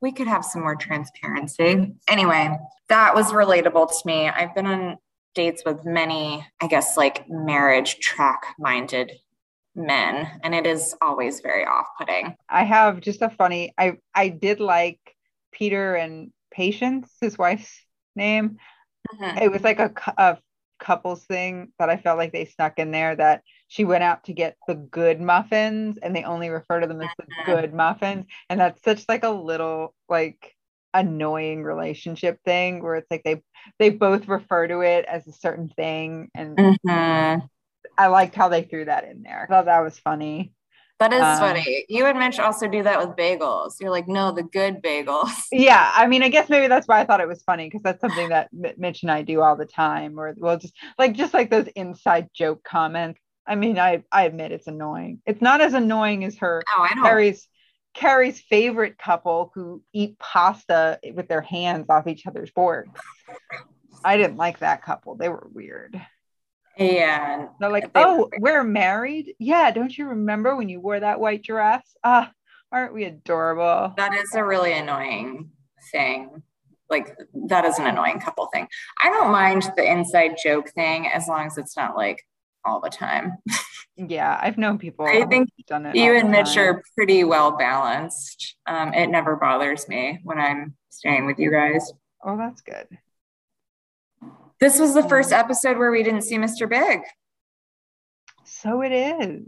we 0.00 0.12
could 0.12 0.26
have 0.26 0.44
some 0.44 0.62
more 0.62 0.76
transparency 0.76 1.94
anyway 2.08 2.56
that 2.88 3.14
was 3.14 3.32
relatable 3.32 3.88
to 3.88 4.06
me 4.06 4.28
i've 4.28 4.54
been 4.54 4.66
on 4.66 4.96
dates 5.34 5.62
with 5.64 5.84
many 5.84 6.46
i 6.60 6.66
guess 6.66 6.96
like 6.96 7.28
marriage 7.28 7.98
track 7.98 8.54
minded 8.58 9.12
men 9.74 10.26
and 10.42 10.54
it 10.54 10.66
is 10.66 10.94
always 11.02 11.40
very 11.40 11.64
off-putting 11.66 12.34
i 12.48 12.64
have 12.64 13.00
just 13.00 13.20
a 13.20 13.28
funny 13.30 13.72
i 13.76 13.92
i 14.14 14.28
did 14.28 14.60
like 14.60 14.98
peter 15.52 15.94
and 15.94 16.32
patience 16.50 17.12
his 17.20 17.36
wife's 17.36 17.86
name. 18.16 18.56
Mm-hmm. 19.14 19.38
It 19.38 19.52
was 19.52 19.62
like 19.62 19.78
a, 19.78 19.92
a 20.16 20.38
couples 20.80 21.24
thing 21.24 21.72
that 21.78 21.90
I 21.90 21.96
felt 21.96 22.18
like 22.18 22.32
they 22.32 22.46
snuck 22.46 22.78
in 22.78 22.90
there 22.90 23.14
that 23.14 23.42
she 23.68 23.84
went 23.84 24.04
out 24.04 24.24
to 24.24 24.32
get 24.32 24.56
the 24.68 24.74
good 24.74 25.20
muffins 25.20 25.98
and 26.02 26.14
they 26.14 26.24
only 26.24 26.50
refer 26.50 26.80
to 26.80 26.86
them 26.86 27.00
as 27.00 27.10
the 27.18 27.24
mm-hmm. 27.24 27.52
good 27.52 27.74
muffins. 27.74 28.26
And 28.48 28.60
that's 28.60 28.82
such 28.82 29.04
like 29.08 29.24
a 29.24 29.30
little 29.30 29.94
like 30.08 30.54
annoying 30.94 31.62
relationship 31.62 32.38
thing 32.44 32.82
where 32.82 32.96
it's 32.96 33.10
like 33.10 33.22
they 33.24 33.42
they 33.78 33.90
both 33.90 34.28
refer 34.28 34.66
to 34.68 34.80
it 34.80 35.04
as 35.06 35.26
a 35.26 35.32
certain 35.32 35.68
thing. 35.68 36.30
And 36.34 36.56
mm-hmm. 36.56 37.46
I 37.98 38.06
liked 38.06 38.34
how 38.34 38.48
they 38.48 38.62
threw 38.62 38.84
that 38.84 39.04
in 39.04 39.22
there. 39.22 39.42
I 39.42 39.46
thought 39.46 39.66
that 39.66 39.80
was 39.80 39.98
funny. 39.98 40.52
That 40.98 41.12
is 41.12 41.20
um, 41.20 41.38
funny. 41.38 41.84
You 41.90 42.06
and 42.06 42.18
Mitch 42.18 42.38
also 42.38 42.68
do 42.68 42.82
that 42.82 42.98
with 42.98 43.16
bagels. 43.16 43.74
You're 43.80 43.90
like, 43.90 44.08
no, 44.08 44.32
the 44.32 44.42
good 44.42 44.82
bagels. 44.82 45.30
Yeah. 45.52 45.92
I 45.94 46.06
mean, 46.06 46.22
I 46.22 46.28
guess 46.28 46.48
maybe 46.48 46.68
that's 46.68 46.88
why 46.88 47.00
I 47.00 47.04
thought 47.04 47.20
it 47.20 47.28
was 47.28 47.42
funny 47.42 47.66
because 47.66 47.82
that's 47.82 48.00
something 48.00 48.30
that 48.30 48.48
Mitch 48.52 49.02
and 49.02 49.10
I 49.10 49.22
do 49.22 49.42
all 49.42 49.56
the 49.56 49.66
time. 49.66 50.18
Or, 50.18 50.34
well, 50.38 50.56
just 50.56 50.74
like, 50.98 51.14
just 51.14 51.34
like 51.34 51.50
those 51.50 51.66
inside 51.76 52.28
joke 52.34 52.64
comments. 52.64 53.20
I 53.46 53.54
mean, 53.54 53.78
I, 53.78 54.02
I 54.10 54.24
admit 54.24 54.52
it's 54.52 54.66
annoying. 54.66 55.20
It's 55.26 55.40
not 55.42 55.60
as 55.60 55.74
annoying 55.74 56.24
as 56.24 56.38
her, 56.38 56.62
oh. 56.76 56.88
Carrie's, 57.02 57.48
Carrie's 57.94 58.40
favorite 58.40 58.98
couple 58.98 59.52
who 59.54 59.82
eat 59.92 60.18
pasta 60.18 60.98
with 61.14 61.28
their 61.28 61.40
hands 61.42 61.86
off 61.88 62.06
each 62.06 62.26
other's 62.26 62.50
board. 62.50 62.90
I 64.04 64.16
didn't 64.16 64.36
like 64.36 64.58
that 64.58 64.82
couple. 64.82 65.14
They 65.14 65.28
were 65.28 65.48
weird. 65.52 66.00
And 66.76 67.48
they're 67.58 67.70
like, 67.70 67.92
they 67.92 68.04
oh, 68.04 68.18
were- 68.18 68.38
we're 68.38 68.64
married. 68.64 69.34
Yeah. 69.38 69.70
Don't 69.70 69.96
you 69.96 70.08
remember 70.08 70.56
when 70.56 70.68
you 70.68 70.80
wore 70.80 71.00
that 71.00 71.20
white 71.20 71.42
dress? 71.42 71.82
Ah, 72.04 72.30
aren't 72.70 72.92
we 72.92 73.04
adorable? 73.04 73.94
That 73.96 74.12
is 74.14 74.34
a 74.34 74.44
really 74.44 74.72
annoying 74.72 75.50
thing. 75.90 76.42
Like, 76.90 77.16
that 77.48 77.64
is 77.64 77.78
an 77.78 77.86
annoying 77.86 78.20
couple 78.20 78.46
thing. 78.52 78.68
I 79.02 79.08
don't 79.08 79.32
mind 79.32 79.72
the 79.76 79.90
inside 79.90 80.36
joke 80.42 80.68
thing 80.70 81.08
as 81.08 81.28
long 81.28 81.46
as 81.46 81.56
it's 81.56 81.76
not 81.76 81.96
like 81.96 82.22
all 82.66 82.80
the 82.80 82.90
time. 82.90 83.38
yeah, 83.96 84.38
I've 84.40 84.58
known 84.58 84.78
people. 84.78 85.06
I 85.06 85.24
think 85.24 85.48
done 85.66 85.86
it 85.86 85.96
you 85.96 86.12
and 86.12 86.30
Mitch 86.30 86.56
are 86.56 86.82
pretty 86.94 87.24
well 87.24 87.56
balanced. 87.56 88.56
Um, 88.66 88.92
it 88.92 89.08
never 89.08 89.36
bothers 89.36 89.88
me 89.88 90.20
when 90.24 90.38
I'm 90.38 90.74
staying 90.90 91.26
with 91.26 91.38
you 91.38 91.50
guys. 91.50 91.92
Oh, 92.24 92.36
that's 92.36 92.60
good. 92.60 92.86
This 94.58 94.78
was 94.78 94.94
the 94.94 95.06
first 95.08 95.32
episode 95.32 95.76
where 95.76 95.90
we 95.90 96.02
didn't 96.02 96.22
see 96.22 96.36
Mr. 96.36 96.68
Big. 96.68 97.00
So 98.44 98.82
it 98.82 98.92
is. 98.92 99.42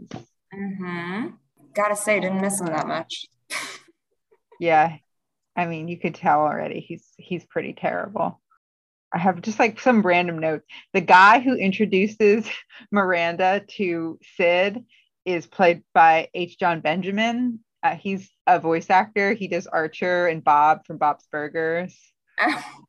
Mm-hmm. 0.53 1.27
Gotta 1.73 1.95
say, 1.95 2.19
didn't 2.19 2.41
miss 2.41 2.59
him 2.59 2.67
that 2.67 2.87
much. 2.87 3.25
yeah. 4.59 4.97
I 5.55 5.65
mean, 5.65 5.87
you 5.87 5.97
could 5.97 6.15
tell 6.15 6.41
already 6.41 6.79
he's 6.79 7.05
he's 7.17 7.45
pretty 7.45 7.73
terrible. 7.73 8.38
I 9.11 9.17
have 9.17 9.41
just 9.41 9.59
like 9.59 9.79
some 9.79 10.01
random 10.01 10.39
notes. 10.39 10.65
The 10.93 11.01
guy 11.01 11.39
who 11.39 11.55
introduces 11.55 12.47
Miranda 12.91 13.63
to 13.77 14.19
Sid 14.35 14.85
is 15.25 15.47
played 15.47 15.83
by 15.93 16.29
H. 16.33 16.59
Jon 16.59 16.81
Benjamin. 16.81 17.59
Uh, 17.81 17.95
he's 17.95 18.29
a 18.45 18.59
voice 18.59 18.89
actor. 18.89 19.33
He 19.33 19.47
does 19.47 19.67
Archer 19.67 20.27
and 20.27 20.43
Bob 20.43 20.85
from 20.85 20.97
Bob's 20.97 21.25
Burgers, 21.31 21.97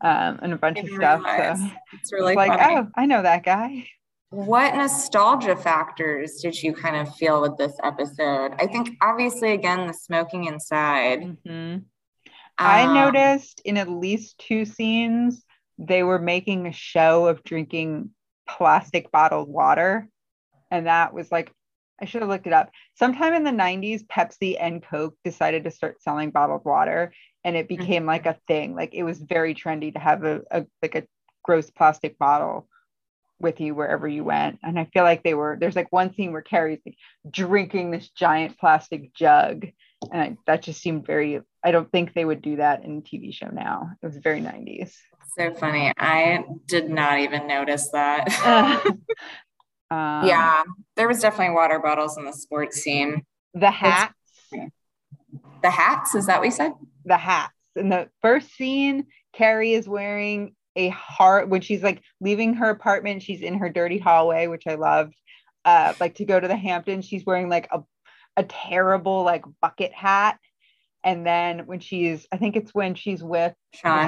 um, 0.01 0.39
and 0.43 0.53
a 0.53 0.57
bunch 0.57 0.79
of 0.81 0.89
stuff. 0.89 1.23
So 1.25 1.71
it's 1.93 2.13
really 2.13 2.35
like, 2.35 2.59
funny. 2.59 2.77
oh, 2.77 2.89
I 2.97 3.07
know 3.07 3.23
that 3.23 3.45
guy. 3.45 3.87
What 4.31 4.75
nostalgia 4.77 5.57
factors 5.57 6.37
did 6.41 6.61
you 6.63 6.73
kind 6.73 6.97
of 6.97 7.15
feel 7.17 7.41
with 7.41 7.57
this 7.57 7.73
episode? 7.83 8.53
I 8.61 8.67
think 8.67 8.91
obviously 9.03 9.53
again 9.53 9.87
the 9.89 9.93
smoking 9.93 10.45
inside. 10.45 11.21
Mm-hmm. 11.23 11.79
I 12.59 12.83
Um, 12.83 12.95
noticed 12.95 13.61
in 13.65 13.77
at 13.77 13.89
least 13.89 14.39
two 14.39 14.65
scenes 14.65 15.45
they 15.81 16.03
were 16.03 16.19
making 16.19 16.67
a 16.67 16.73
show 16.73 17.27
of 17.27 17.43
drinking 17.43 18.11
plastic 18.47 19.11
bottled 19.11 19.49
water. 19.49 20.09
And 20.71 20.87
that 20.87 21.15
was 21.15 21.33
like, 21.33 21.51
I 22.01 22.05
should 22.05 22.23
have 22.23 22.29
looked 22.29 22.47
it 22.47 22.53
up. 22.53 22.71
Sometime 22.95 23.35
in 23.35 23.45
the 23.45 23.51
90s, 23.51 24.07
Pepsi 24.07 24.57
and 24.61 24.83
Coke 24.83 25.17
decided 25.25 25.65
to 25.65 25.71
start 25.71 26.03
selling 26.03 26.31
bottled 26.31 26.65
water 26.65 27.13
and 27.45 27.57
it 27.57 27.69
mm-hmm. 27.69 27.81
became 27.81 28.07
like 28.07 28.27
a 28.27 28.39
thing. 28.47 28.75
Like 28.75 28.95
it 28.95 29.05
was 29.05 29.19
very 29.19 29.55
trendy 29.55 29.93
to 29.95 29.99
have 29.99 30.25
a, 30.25 30.43
a 30.51 30.67
like 30.83 30.95
a 30.95 31.07
gross 31.43 31.71
plastic 31.71 32.19
bottle 32.19 32.69
with 33.39 33.59
you 33.59 33.75
wherever 33.75 34.07
you 34.07 34.23
went. 34.23 34.59
And 34.63 34.79
I 34.79 34.85
feel 34.93 35.03
like 35.03 35.23
they 35.23 35.35
were 35.35 35.57
there's 35.59 35.77
like 35.77 35.91
one 35.91 36.15
scene 36.15 36.33
where 36.33 36.43
Carrie's 36.43 36.81
like 36.85 36.97
drinking 37.31 37.91
this 37.91 38.11
giant 38.11 38.59
plastic 38.59 39.15
jug. 39.15 39.67
And 40.13 40.23
I, 40.23 40.37
that 40.47 40.63
just 40.63 40.81
seemed 40.81 41.07
very 41.07 41.41
I 41.65 41.71
don't 41.71 41.91
think 41.91 42.13
they 42.13 42.25
would 42.25 42.43
do 42.43 42.57
that 42.57 42.85
in 42.85 42.99
a 42.99 43.01
TV 43.01 43.33
show 43.33 43.49
now. 43.49 43.91
It 44.03 44.07
was 44.07 44.19
very 44.19 44.41
90s. 44.41 44.95
So 45.37 45.55
funny. 45.55 45.93
I 45.97 46.45
did 46.67 46.91
not 46.91 47.21
even 47.21 47.47
notice 47.47 47.89
that. 47.91 48.85
Um, 49.93 50.25
yeah, 50.29 50.63
there 50.95 51.09
was 51.09 51.19
definitely 51.19 51.53
water 51.53 51.81
bottles 51.81 52.17
in 52.17 52.25
the 52.25 52.33
sports 52.33 52.77
scene. 52.81 53.25
The 53.55 53.73
hats, 53.73 54.15
The 55.63 55.71
hats, 55.71 56.15
is 56.15 56.27
that 56.27 56.39
what 56.39 56.45
you 56.45 56.53
said? 56.53 56.75
the 57.05 57.17
hats. 57.17 57.53
In 57.75 57.89
the 57.89 58.09
first 58.23 58.55
scene, 58.55 59.07
Carrie 59.33 59.73
is 59.73 59.89
wearing 59.89 60.55
a 60.77 60.91
heart 60.91 61.49
when 61.49 61.61
she's 61.61 61.83
like 61.83 62.03
leaving 62.21 62.55
her 62.55 62.71
apartment. 62.71 63.25
She's 63.25 63.41
in 63.41 63.59
her 63.59 63.69
dirty 63.69 63.99
hallway, 63.99 64.47
which 64.47 64.69
I 64.69 64.77
loved. 64.77 65.15
Uh, 65.65 65.95
like 65.99 66.15
to 66.17 66.25
go 66.25 66.39
to 66.39 66.47
the 66.47 66.55
Hamptons, 66.57 67.05
she's 67.05 67.27
wearing 67.27 67.49
like 67.49 67.67
a, 67.73 67.81
a 68.37 68.45
terrible 68.45 69.25
like 69.25 69.45
bucket 69.61 69.93
hat. 69.93 70.39
And 71.03 71.27
then 71.27 71.61
when 71.67 71.81
she's, 71.81 72.27
I 72.31 72.37
think 72.37 72.57
it's 72.57 72.75
when 72.75 72.95
she's 72.95 73.23
with 73.23 73.55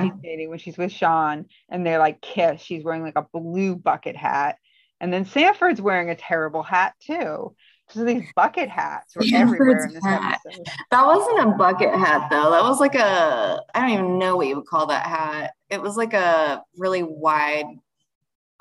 when 0.03 0.11
she's 0.11 0.20
dating, 0.22 0.51
when 0.51 0.59
she's 0.59 0.76
with 0.76 0.93
Sean 0.93 1.47
and 1.70 1.86
they're 1.86 1.99
like 1.99 2.20
kiss, 2.20 2.61
she's 2.61 2.84
wearing 2.84 3.03
like 3.03 3.16
a 3.16 3.26
blue 3.32 3.76
bucket 3.76 4.16
hat. 4.16 4.57
And 5.01 5.12
then 5.12 5.24
Stanford's 5.24 5.80
wearing 5.80 6.11
a 6.11 6.14
terrible 6.16 6.62
hat 6.62 6.95
too. 7.01 7.55
So 7.88 8.05
these 8.05 8.24
bucket 8.36 8.68
hats 8.68 9.14
were 9.16 9.24
everywhere 9.34 9.84
in 9.86 9.95
this 9.95 10.05
hat. 10.05 10.38
episode. 10.47 10.66
That 10.90 11.05
wasn't 11.05 11.40
a 11.40 11.57
bucket 11.57 11.95
hat 11.95 12.28
though. 12.30 12.51
That 12.51 12.62
was 12.62 12.78
like 12.80 12.95
a 12.95 13.61
I 13.74 13.80
don't 13.80 13.90
even 13.90 14.18
know 14.18 14.36
what 14.36 14.47
you 14.47 14.57
would 14.57 14.66
call 14.66 14.86
that 14.86 15.07
hat. 15.07 15.53
It 15.70 15.82
was 15.82 15.97
like 15.97 16.14
a 16.14 16.62
really 16.78 17.03
wide, 17.03 17.66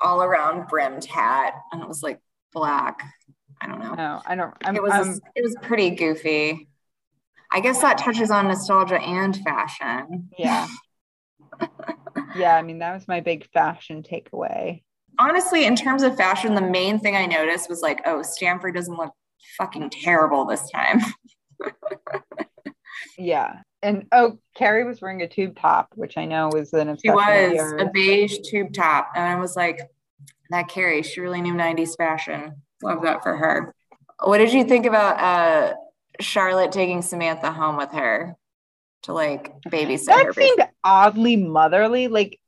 all 0.00 0.22
around 0.22 0.68
brimmed 0.68 1.04
hat, 1.04 1.54
and 1.70 1.80
it 1.80 1.88
was 1.88 2.02
like 2.02 2.20
black. 2.52 3.02
I 3.60 3.68
don't 3.68 3.78
know. 3.78 3.94
No, 3.94 4.22
I 4.26 4.34
don't. 4.34 4.52
I'm, 4.64 4.74
it 4.76 4.82
was 4.82 4.92
I'm- 4.92 5.20
it 5.36 5.42
was 5.42 5.54
pretty 5.62 5.90
goofy. 5.90 6.68
I 7.52 7.60
guess 7.60 7.80
that 7.82 7.98
touches 7.98 8.30
on 8.30 8.48
nostalgia 8.48 9.00
and 9.00 9.36
fashion. 9.36 10.28
yeah. 10.38 10.66
yeah, 12.36 12.56
I 12.56 12.62
mean, 12.62 12.78
that 12.78 12.94
was 12.94 13.06
my 13.06 13.20
big 13.20 13.48
fashion 13.52 14.02
takeaway. 14.02 14.82
Honestly, 15.18 15.66
in 15.66 15.76
terms 15.76 16.02
of 16.02 16.16
fashion, 16.16 16.54
the 16.54 16.62
main 16.62 16.98
thing 16.98 17.14
I 17.14 17.26
noticed 17.26 17.68
was 17.68 17.82
like, 17.82 18.00
oh, 18.06 18.22
Stanford 18.22 18.74
doesn't 18.74 18.96
look 18.96 19.12
fucking 19.58 19.90
terrible 19.90 20.46
this 20.46 20.68
time. 20.70 21.00
Yeah. 23.18 23.60
And 23.82 24.06
oh, 24.12 24.38
Carrie 24.56 24.84
was 24.84 25.00
wearing 25.00 25.22
a 25.22 25.28
tube 25.28 25.56
top, 25.56 25.88
which 25.94 26.16
I 26.16 26.24
know 26.24 26.50
was 26.52 26.72
an 26.72 26.96
She 26.98 27.08
obsession. 27.08 27.58
of 27.58 27.72
was 27.72 27.82
a 27.82 27.90
beige 27.92 28.38
tube 28.48 28.72
top. 28.72 29.10
And 29.14 29.24
I 29.24 29.40
was 29.40 29.56
like, 29.56 29.80
that 30.50 30.68
Carrie, 30.68 31.02
she 31.02 31.20
really 31.20 31.40
knew 31.40 31.54
90s 31.54 31.96
fashion. 31.96 32.62
Love 32.82 33.02
that 33.02 33.22
for 33.22 33.36
her. 33.36 33.74
What 34.22 34.38
did 34.38 34.52
you 34.52 34.64
think 34.64 34.86
about 34.86 35.18
uh, 35.20 35.74
Charlotte 36.22 36.72
taking 36.72 37.02
Samantha 37.02 37.50
home 37.52 37.76
with 37.76 37.90
her 37.92 38.36
to 39.04 39.12
like 39.12 39.52
babysit 39.68 40.06
that 40.06 40.26
her? 40.26 40.32
seemed 40.32 40.66
oddly 40.84 41.36
motherly. 41.36 42.08
Like, 42.08 42.38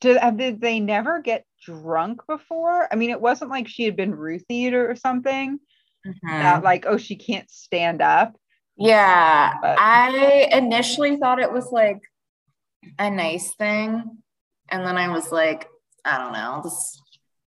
did, 0.00 0.18
did 0.36 0.60
they 0.60 0.80
never 0.80 1.20
get 1.20 1.44
drunk 1.64 2.22
before? 2.28 2.88
I 2.92 2.96
mean, 2.96 3.10
it 3.10 3.20
wasn't 3.20 3.50
like 3.50 3.68
she 3.68 3.84
had 3.84 3.96
been 3.96 4.12
roofied 4.14 4.72
or 4.72 4.94
something. 4.96 5.58
Mhm. 6.06 6.14
That 6.24 6.64
like, 6.64 6.84
oh, 6.86 6.96
she 6.96 7.16
can't 7.16 7.48
stand 7.50 8.02
up. 8.02 8.34
Yeah, 8.76 9.54
But- 9.62 9.78
I 9.78 10.48
initially 10.52 11.16
thought 11.16 11.38
it 11.38 11.52
was 11.52 11.70
like 11.70 12.00
a 12.98 13.10
nice 13.10 13.54
thing. 13.54 14.18
And 14.70 14.86
then 14.86 14.96
I 14.96 15.08
was 15.10 15.30
like, 15.30 15.68
I 16.04 16.18
don't 16.18 16.32
know, 16.32 16.60
this 16.64 17.00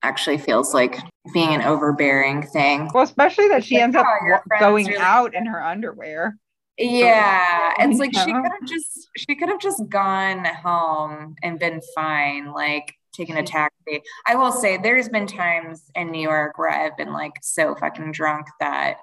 actually 0.04 0.38
feels 0.38 0.74
like 0.74 0.99
being 1.34 1.54
an 1.54 1.62
overbearing 1.62 2.43
thing. 2.43 2.89
Well, 2.93 3.04
especially 3.04 3.47
that 3.49 3.64
she 3.64 3.76
like, 3.76 3.84
ends 3.84 3.95
up 3.95 4.06
oh, 4.08 4.26
your 4.26 4.36
wa- 4.36 4.43
friends 4.47 4.88
going 4.88 4.95
out 4.97 5.34
in 5.34 5.45
her 5.45 5.64
underwear. 5.64 6.38
Yeah, 6.78 7.74
it's 7.80 7.99
like 7.99 8.14
she 8.14 8.34
could 8.34 8.51
have 8.51 8.68
just 8.68 9.08
she 9.16 9.36
could 9.36 9.49
have 9.49 9.60
just 9.60 9.88
gone 9.89 10.43
home 10.45 11.36
and 11.43 11.60
been 11.60 11.82
fine, 11.95 12.51
like 12.51 12.95
taking 13.14 13.38
a 13.38 13.43
taxi. 13.43 14.01
I 14.26 14.36
will 14.36 14.51
say 14.51 14.78
there's 14.78 15.08
been 15.08 15.28
times 15.28 15.84
in 15.95 16.12
New 16.12 16.22
York 16.22 16.58
where 16.58 16.72
I've 16.72 16.97
been 16.97 17.14
like 17.14 17.34
so 17.41 17.76
fucking 17.76 18.12
drunk 18.12 18.47
that 18.60 18.97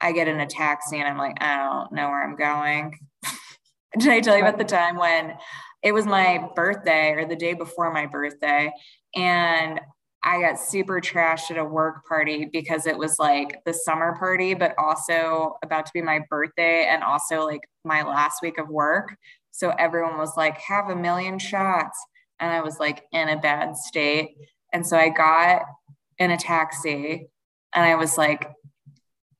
I 0.00 0.12
get 0.12 0.28
in 0.28 0.40
a 0.40 0.46
taxi 0.46 0.98
and 0.98 1.06
I'm 1.06 1.18
like, 1.18 1.42
I 1.42 1.56
don't 1.58 1.92
know 1.92 2.08
where 2.08 2.22
I'm 2.22 2.36
going. 2.36 2.98
Did 3.98 4.10
I 4.10 4.20
tell 4.20 4.36
you 4.36 4.42
about 4.42 4.58
the 4.58 4.64
time 4.64 4.96
when 4.96 5.34
it 5.82 5.92
was 5.92 6.06
my 6.06 6.48
birthday 6.56 7.12
or 7.12 7.26
the 7.26 7.36
day 7.36 7.52
before 7.52 7.92
my 7.92 8.06
birthday 8.06 8.72
and 9.14 9.78
I 10.24 10.40
got 10.40 10.58
super 10.58 11.00
trashed 11.00 11.50
at 11.50 11.58
a 11.58 11.64
work 11.64 12.06
party 12.08 12.48
because 12.50 12.86
it 12.86 12.96
was 12.96 13.18
like 13.18 13.60
the 13.66 13.74
summer 13.74 14.16
party, 14.18 14.54
but 14.54 14.74
also 14.78 15.56
about 15.62 15.84
to 15.84 15.92
be 15.92 16.00
my 16.00 16.20
birthday 16.30 16.86
and 16.88 17.04
also 17.04 17.44
like 17.44 17.60
my 17.84 18.02
last 18.02 18.40
week 18.42 18.56
of 18.56 18.68
work. 18.68 19.14
So 19.50 19.70
everyone 19.78 20.16
was 20.16 20.34
like, 20.36 20.56
have 20.58 20.88
a 20.88 20.96
million 20.96 21.38
shots. 21.38 21.98
And 22.40 22.50
I 22.50 22.62
was 22.62 22.80
like 22.80 23.04
in 23.12 23.28
a 23.28 23.38
bad 23.38 23.76
state. 23.76 24.30
And 24.72 24.86
so 24.86 24.96
I 24.96 25.10
got 25.10 25.62
in 26.18 26.30
a 26.30 26.38
taxi 26.38 27.28
and 27.74 27.84
I 27.84 27.96
was 27.96 28.16
like, 28.16 28.50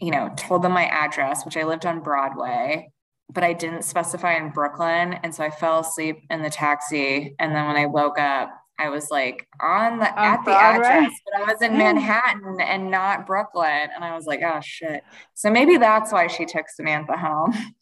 you 0.01 0.11
know, 0.11 0.33
told 0.37 0.63
them 0.63 0.73
my 0.73 0.85
address, 0.85 1.47
which 1.47 1.57
I 1.57 1.65
lived 1.65 1.87
on 1.87 2.03
Broadway, 2.03 2.91
but 3.33 3.43
I 3.43 3.55
didn't 3.55 3.83
specify 3.85 4.35
in 4.35 4.51
Brooklyn. 4.51 5.15
And 5.15 5.35
so 5.35 5.45
I 5.45 5.51
fell 5.51 5.81
asleep 5.81 6.19
in 6.29 6.43
the 6.43 6.51
taxi. 6.51 7.35
And 7.39 7.55
then 7.55 7.67
when 7.67 7.77
I 7.77 7.87
woke 7.87 8.19
up, 8.19 8.51
I 8.79 8.89
was 8.89 9.11
like 9.11 9.47
on 9.61 9.99
the 9.99 10.11
On 10.11 10.19
at 10.19 10.39
the 10.39 10.45
Broadway? 10.53 10.87
address, 10.87 11.13
but 11.25 11.41
I 11.41 11.53
was 11.53 11.63
in 11.63 11.79
Manhattan 11.79 12.61
and 12.61 12.91
not 12.91 13.27
Brooklyn. 13.27 13.89
And 13.95 14.05
I 14.05 14.15
was 14.15 14.27
like, 14.27 14.41
oh 14.43 14.61
shit. 14.63 15.03
So 15.35 15.51
maybe 15.51 15.77
that's 15.77 16.13
why 16.13 16.27
she 16.27 16.45
took 16.45 16.69
Samantha 16.69 17.17
home. 17.17 17.55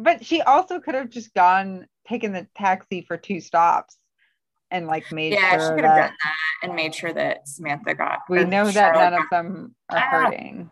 But 0.00 0.24
she 0.24 0.42
also 0.42 0.78
could 0.78 0.94
have 0.94 1.10
just 1.10 1.34
gone, 1.34 1.88
taken 2.06 2.32
the 2.32 2.46
taxi 2.56 3.02
for 3.02 3.16
two 3.16 3.40
stops 3.40 3.98
and 4.70 4.86
like 4.86 5.10
made 5.10 5.32
yeah, 5.32 5.54
she 5.54 5.58
sure 5.58 5.74
could 5.74 5.84
have 5.84 5.96
that 5.96 6.08
done 6.10 6.16
that 6.22 6.66
and 6.68 6.76
made 6.76 6.94
sure 6.94 7.12
that 7.12 7.48
Samantha 7.48 7.94
got 7.94 8.20
we 8.28 8.44
know 8.44 8.66
that 8.66 8.74
Charlotte 8.74 9.10
none 9.10 9.14
of 9.14 9.24
them 9.30 9.74
are 9.90 9.98
hurting. 9.98 10.70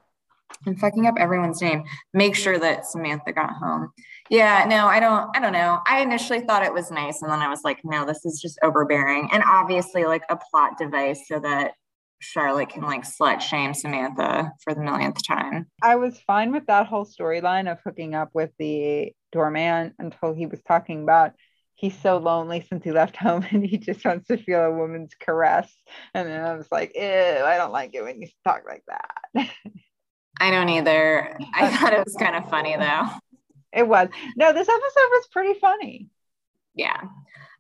I'm 0.67 0.77
fucking 0.77 1.07
up 1.07 1.17
everyone's 1.19 1.61
name. 1.61 1.85
Make 2.15 2.35
sure 2.37 2.59
that 2.59 2.87
Samantha 2.87 3.33
got 3.33 3.51
home. 3.51 3.91
Yeah, 4.31 4.65
no, 4.69 4.87
I 4.87 5.01
don't 5.01 5.37
I 5.37 5.41
don't 5.41 5.53
know. 5.53 5.81
I 5.87 6.01
initially 6.01 6.41
thought 6.41 6.65
it 6.65 6.73
was 6.73 6.91
nice 6.91 7.23
and 7.23 7.31
then 7.31 7.41
I 7.41 7.49
was 7.49 7.63
like, 7.65 7.81
no, 7.85 8.05
this 8.05 8.25
is 8.25 8.41
just 8.41 8.59
overbearing. 8.63 9.29
And 9.33 9.43
obviously 9.45 10.05
like 10.05 10.23
a 10.29 10.37
plot 10.37 10.79
device 10.79 11.27
so 11.29 11.39
that 11.41 11.73
Charlotte 12.19 12.71
can 12.71 12.83
like 12.83 13.05
slut 13.05 13.41
shame 13.41 13.75
Samantha 13.75 14.53
for 14.63 14.75
the 14.75 14.81
millionth 14.81 15.25
time. 15.27 15.67
I 15.83 15.97
was 15.97 16.19
fine 16.27 16.53
with 16.53 16.67
that 16.67 16.87
whole 16.87 17.05
storyline 17.05 17.71
of 17.71 17.79
hooking 17.85 18.15
up 18.15 18.31
with 18.35 18.51
the 18.59 19.13
doorman 19.33 19.95
until 19.99 20.35
he 20.35 20.47
was 20.47 20.63
talking 20.63 21.03
about 21.03 21.33
he's 21.77 21.97
so 22.01 22.17
lonely 22.17 22.65
since 22.69 22.83
he 22.83 22.91
left 22.91 23.17
home 23.17 23.47
and 23.51 23.65
he 23.65 23.77
just 23.79 24.05
wants 24.05 24.27
to 24.29 24.37
feel 24.39 24.65
a 24.65 24.73
woman's 24.73 25.15
caress. 25.15 25.73
And 26.15 26.29
then 26.29 26.45
I 26.45 26.55
was 26.57 26.69
like, 26.73 26.93
ew, 26.95 27.03
I 27.03 27.57
don't 27.59 27.73
like 27.73 27.95
it 27.95 28.03
when 28.03 28.21
you 28.21 28.29
talk 28.45 28.63
like 28.67 28.83
that. 28.89 29.51
I 30.41 30.51
don't 30.51 30.69
either. 30.69 31.39
I 31.55 31.71
thought 31.71 31.95
it 31.95 32.05
was 32.05 32.17
kind 32.19 32.37
of 32.37 32.51
funny 32.51 32.77
though. 32.77 33.09
It 33.77 33.87
was. 33.87 34.09
No, 34.37 34.53
this 34.53 34.69
episode 34.69 35.11
was 35.11 35.29
pretty 35.31 35.59
funny. 35.61 36.09
Yeah. 36.75 37.01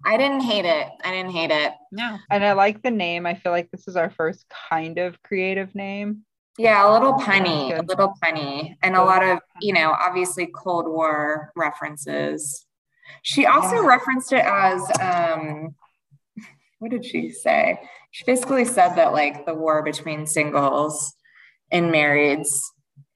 I 0.04 0.16
didn't 0.16 0.40
hate 0.40 0.64
it. 0.64 0.88
I 1.04 1.10
didn't 1.10 1.32
hate 1.32 1.50
it. 1.50 1.72
No. 1.90 2.18
And 2.30 2.44
I 2.44 2.52
like 2.52 2.82
the 2.82 2.90
name. 2.90 3.26
I 3.26 3.34
feel 3.34 3.52
like 3.52 3.70
this 3.70 3.88
is 3.88 3.96
our 3.96 4.10
first 4.10 4.44
kind 4.70 4.98
of 4.98 5.22
creative 5.22 5.74
name. 5.74 6.22
Yeah, 6.58 6.88
a 6.88 6.92
little 6.92 7.14
punny, 7.14 7.78
a 7.78 7.82
little 7.82 8.14
punny, 8.22 8.76
and 8.82 8.96
a 8.96 9.04
lot 9.04 9.22
of, 9.22 9.40
you 9.60 9.74
know, 9.74 9.90
obviously 9.90 10.46
Cold 10.46 10.86
War 10.86 11.52
references. 11.54 12.66
She 13.22 13.46
also 13.46 13.76
Yeah. 13.76 13.86
referenced 13.86 14.32
it 14.32 14.44
as 14.44 14.82
um 15.00 15.74
what 16.78 16.90
did 16.90 17.04
she 17.04 17.30
say? 17.30 17.80
She 18.10 18.24
basically 18.24 18.64
said 18.64 18.96
that 18.96 19.12
like 19.12 19.46
the 19.46 19.54
war 19.54 19.82
between 19.82 20.26
singles 20.26 21.14
and 21.72 21.92
marrieds 21.92 22.58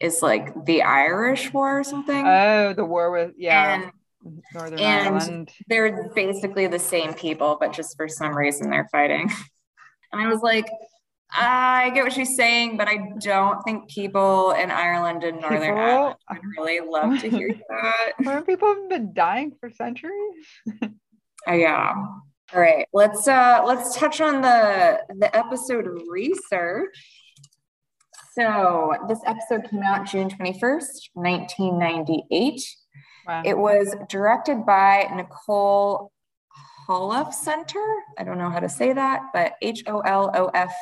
is 0.01 0.23
like 0.23 0.65
the 0.65 0.83
Irish 0.83 1.53
War 1.53 1.81
or 1.81 1.85
something. 1.85 2.27
Oh, 2.27 2.73
the 2.75 2.85
war 2.85 3.11
with 3.11 3.33
yeah. 3.37 3.83
And, 3.83 3.93
Northern 4.55 4.79
and 4.79 5.09
Ireland. 5.09 5.51
they're 5.69 6.11
basically 6.15 6.67
the 6.67 6.79
same 6.79 7.15
people, 7.15 7.57
but 7.59 7.73
just 7.73 7.97
for 7.97 8.07
some 8.07 8.37
reason 8.37 8.71
they're 8.71 8.89
fighting. 8.91 9.31
And 10.13 10.21
I 10.21 10.27
was 10.27 10.41
like, 10.41 10.67
I 11.33 11.91
get 11.95 12.03
what 12.03 12.13
she's 12.13 12.35
saying, 12.37 12.77
but 12.77 12.89
I 12.89 12.99
don't 13.21 13.63
think 13.63 13.89
people 13.89 14.51
in 14.53 14.71
Ireland 14.71 15.23
and 15.23 15.41
Northern 15.41 15.61
People? 15.61 15.79
Ireland 15.79 16.17
would 16.29 16.41
really 16.59 16.81
love 16.81 17.21
to 17.21 17.31
hear 17.31 17.49
that. 17.69 18.13
Where 18.25 18.43
people 18.43 18.75
have 18.75 18.89
been 18.89 19.15
dying 19.15 19.53
for 19.61 19.71
centuries. 19.71 20.47
Oh, 21.47 21.53
yeah. 21.53 21.95
All 22.53 22.61
right. 22.61 22.87
Let's 22.93 23.29
uh 23.29 23.63
let's 23.65 23.97
touch 23.97 24.21
on 24.21 24.43
the 24.43 25.01
the 25.21 25.35
episode 25.37 25.87
of 25.87 26.03
research. 26.09 27.20
So 28.41 28.95
this 29.07 29.21
episode 29.27 29.69
came 29.71 29.83
out 29.83 30.07
June 30.07 30.31
21st, 30.31 31.11
1998. 31.13 32.63
Wow. 33.29 33.43
It 33.45 33.59
was 33.59 33.95
directed 34.09 34.65
by 34.65 35.11
Nicole 35.15 36.11
Holofcener. 36.89 37.99
I 38.19 38.25
don't 38.25 38.39
know 38.39 38.49
how 38.49 38.61
to 38.61 38.69
say 38.69 38.95
that, 38.95 39.25
but 39.35 39.53
H 39.61 39.83
O 39.87 40.01
L 40.01 40.31
O 40.35 40.47
F 40.55 40.73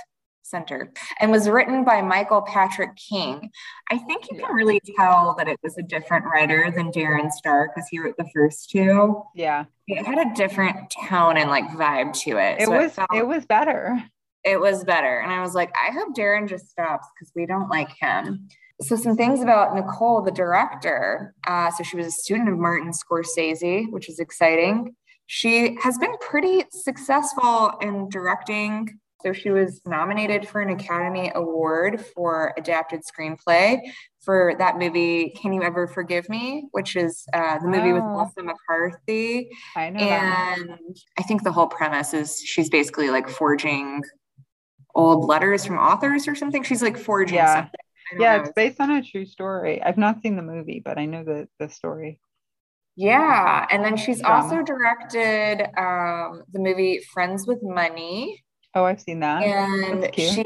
Center, 0.42 0.92
and 1.20 1.30
was 1.32 1.48
written 1.48 1.84
by 1.84 2.00
Michael 2.00 2.42
Patrick 2.42 2.96
King. 2.96 3.50
I 3.90 3.98
think 3.98 4.30
you 4.30 4.38
can 4.38 4.54
really 4.54 4.80
tell 4.96 5.34
that 5.36 5.48
it 5.48 5.59
was 5.62 5.76
a 5.78 5.82
different 5.82 6.24
writer 6.26 6.70
than 6.74 6.90
Darren 6.92 7.30
Star 7.30 7.68
because 7.68 7.88
he 7.90 7.98
wrote 7.98 8.16
the 8.16 8.28
first 8.34 8.70
two. 8.70 9.22
yeah. 9.34 9.64
It 9.88 10.06
had 10.06 10.18
a 10.18 10.34
different 10.34 10.94
tone 11.09 11.36
and 11.38 11.50
like 11.50 11.64
vibe 11.70 12.12
to 12.20 12.36
it. 12.38 12.61
It 12.62 12.66
So 12.66 12.76
was 12.78 12.92
felt- 12.92 13.09
it 13.14 13.26
was 13.26 13.44
better. 13.46 13.98
It 14.49 14.61
was 14.61 14.84
better. 14.84 15.18
And 15.20 15.30
I 15.32 15.40
was 15.40 15.55
like, 15.55 15.70
I 15.76 15.92
hope 15.92 16.14
Darren 16.16 16.49
just 16.49 16.70
stops 16.70 17.07
because 17.14 17.32
we 17.36 17.46
don't 17.46 17.68
like 17.68 17.90
him. 18.01 18.49
So, 18.80 18.94
some 18.96 19.16
things 19.16 19.42
about 19.42 19.74
Nicole, 19.74 20.22
the 20.22 20.30
director. 20.30 21.34
Uh, 21.46 21.70
so, 21.70 21.82
she 21.82 21.96
was 21.96 22.07
a 22.07 22.11
student 22.12 22.49
of 22.49 22.59
Martin 22.59 22.92
Scorsese, 22.92 23.90
which 23.90 24.09
is 24.09 24.20
exciting. 24.20 24.94
She 25.26 25.76
has 25.82 25.99
been 25.99 26.16
pretty 26.20 26.64
successful 26.70 27.72
in 27.82 28.09
directing. 28.09 28.99
So, 29.24 29.32
she 29.32 29.51
was 29.51 29.80
nominated 29.84 30.46
for 30.49 30.61
an 30.61 30.70
Academy 30.70 31.32
Award 31.34 32.05
for 32.14 32.55
adapted 32.57 33.01
screenplay 33.03 33.80
for 34.20 34.55
that 34.59 34.78
movie, 34.78 35.30
Can 35.30 35.53
You 35.53 35.62
Ever 35.64 35.88
Forgive 35.88 36.28
Me? 36.28 36.68
which 36.70 36.94
is 36.94 37.24
uh, 37.34 37.59
the 37.59 37.66
movie 37.66 37.92
with 37.92 38.03
Oh. 38.05 38.12
Melissa 38.12 38.42
McCarthy. 38.44 39.51
I 39.74 39.90
know 39.90 39.99
that. 40.01 40.59
And 40.59 40.78
I 41.18 41.22
think 41.22 41.42
the 41.42 41.51
whole 41.53 41.66
premise 41.66 42.14
is 42.14 42.40
she's 42.44 42.70
basically 42.70 43.11
like 43.11 43.28
forging 43.28 44.03
old 44.99 45.24
letters 45.26 45.64
from 45.64 45.78
authors 45.78 46.28
or 46.28 46.34
something. 46.34 46.62
She's 46.64 46.82
like 46.82 46.99
forging 46.99 47.36
Yeah. 47.36 47.55
something. 47.55 47.80
Yeah, 48.18 48.36
know. 48.36 48.42
it's 48.42 48.53
based 48.53 48.80
on 48.80 48.90
a 48.90 49.03
true 49.03 49.26
story. 49.26 49.82
I've 49.82 49.99
not 49.99 50.20
seen 50.22 50.34
the 50.36 50.42
movie, 50.42 50.80
but 50.84 50.99
I 50.99 51.05
know 51.07 51.24
the 51.24 51.49
the 51.61 51.68
story. 51.68 52.18
yeah. 52.96 53.66
And 53.70 53.84
then 53.84 53.96
she's 53.96 54.20
Drama. 54.20 54.42
also 54.44 54.62
directed 54.62 55.62
um, 55.78 56.42
the 56.53 56.59
movie 56.59 57.01
Friends 57.12 57.46
with 57.46 57.59
Money. 57.62 58.42
Oh, 58.74 58.84
I've 58.84 59.01
seen 59.01 59.20
that. 59.20 59.42
And 59.42 60.11
she 60.14 60.44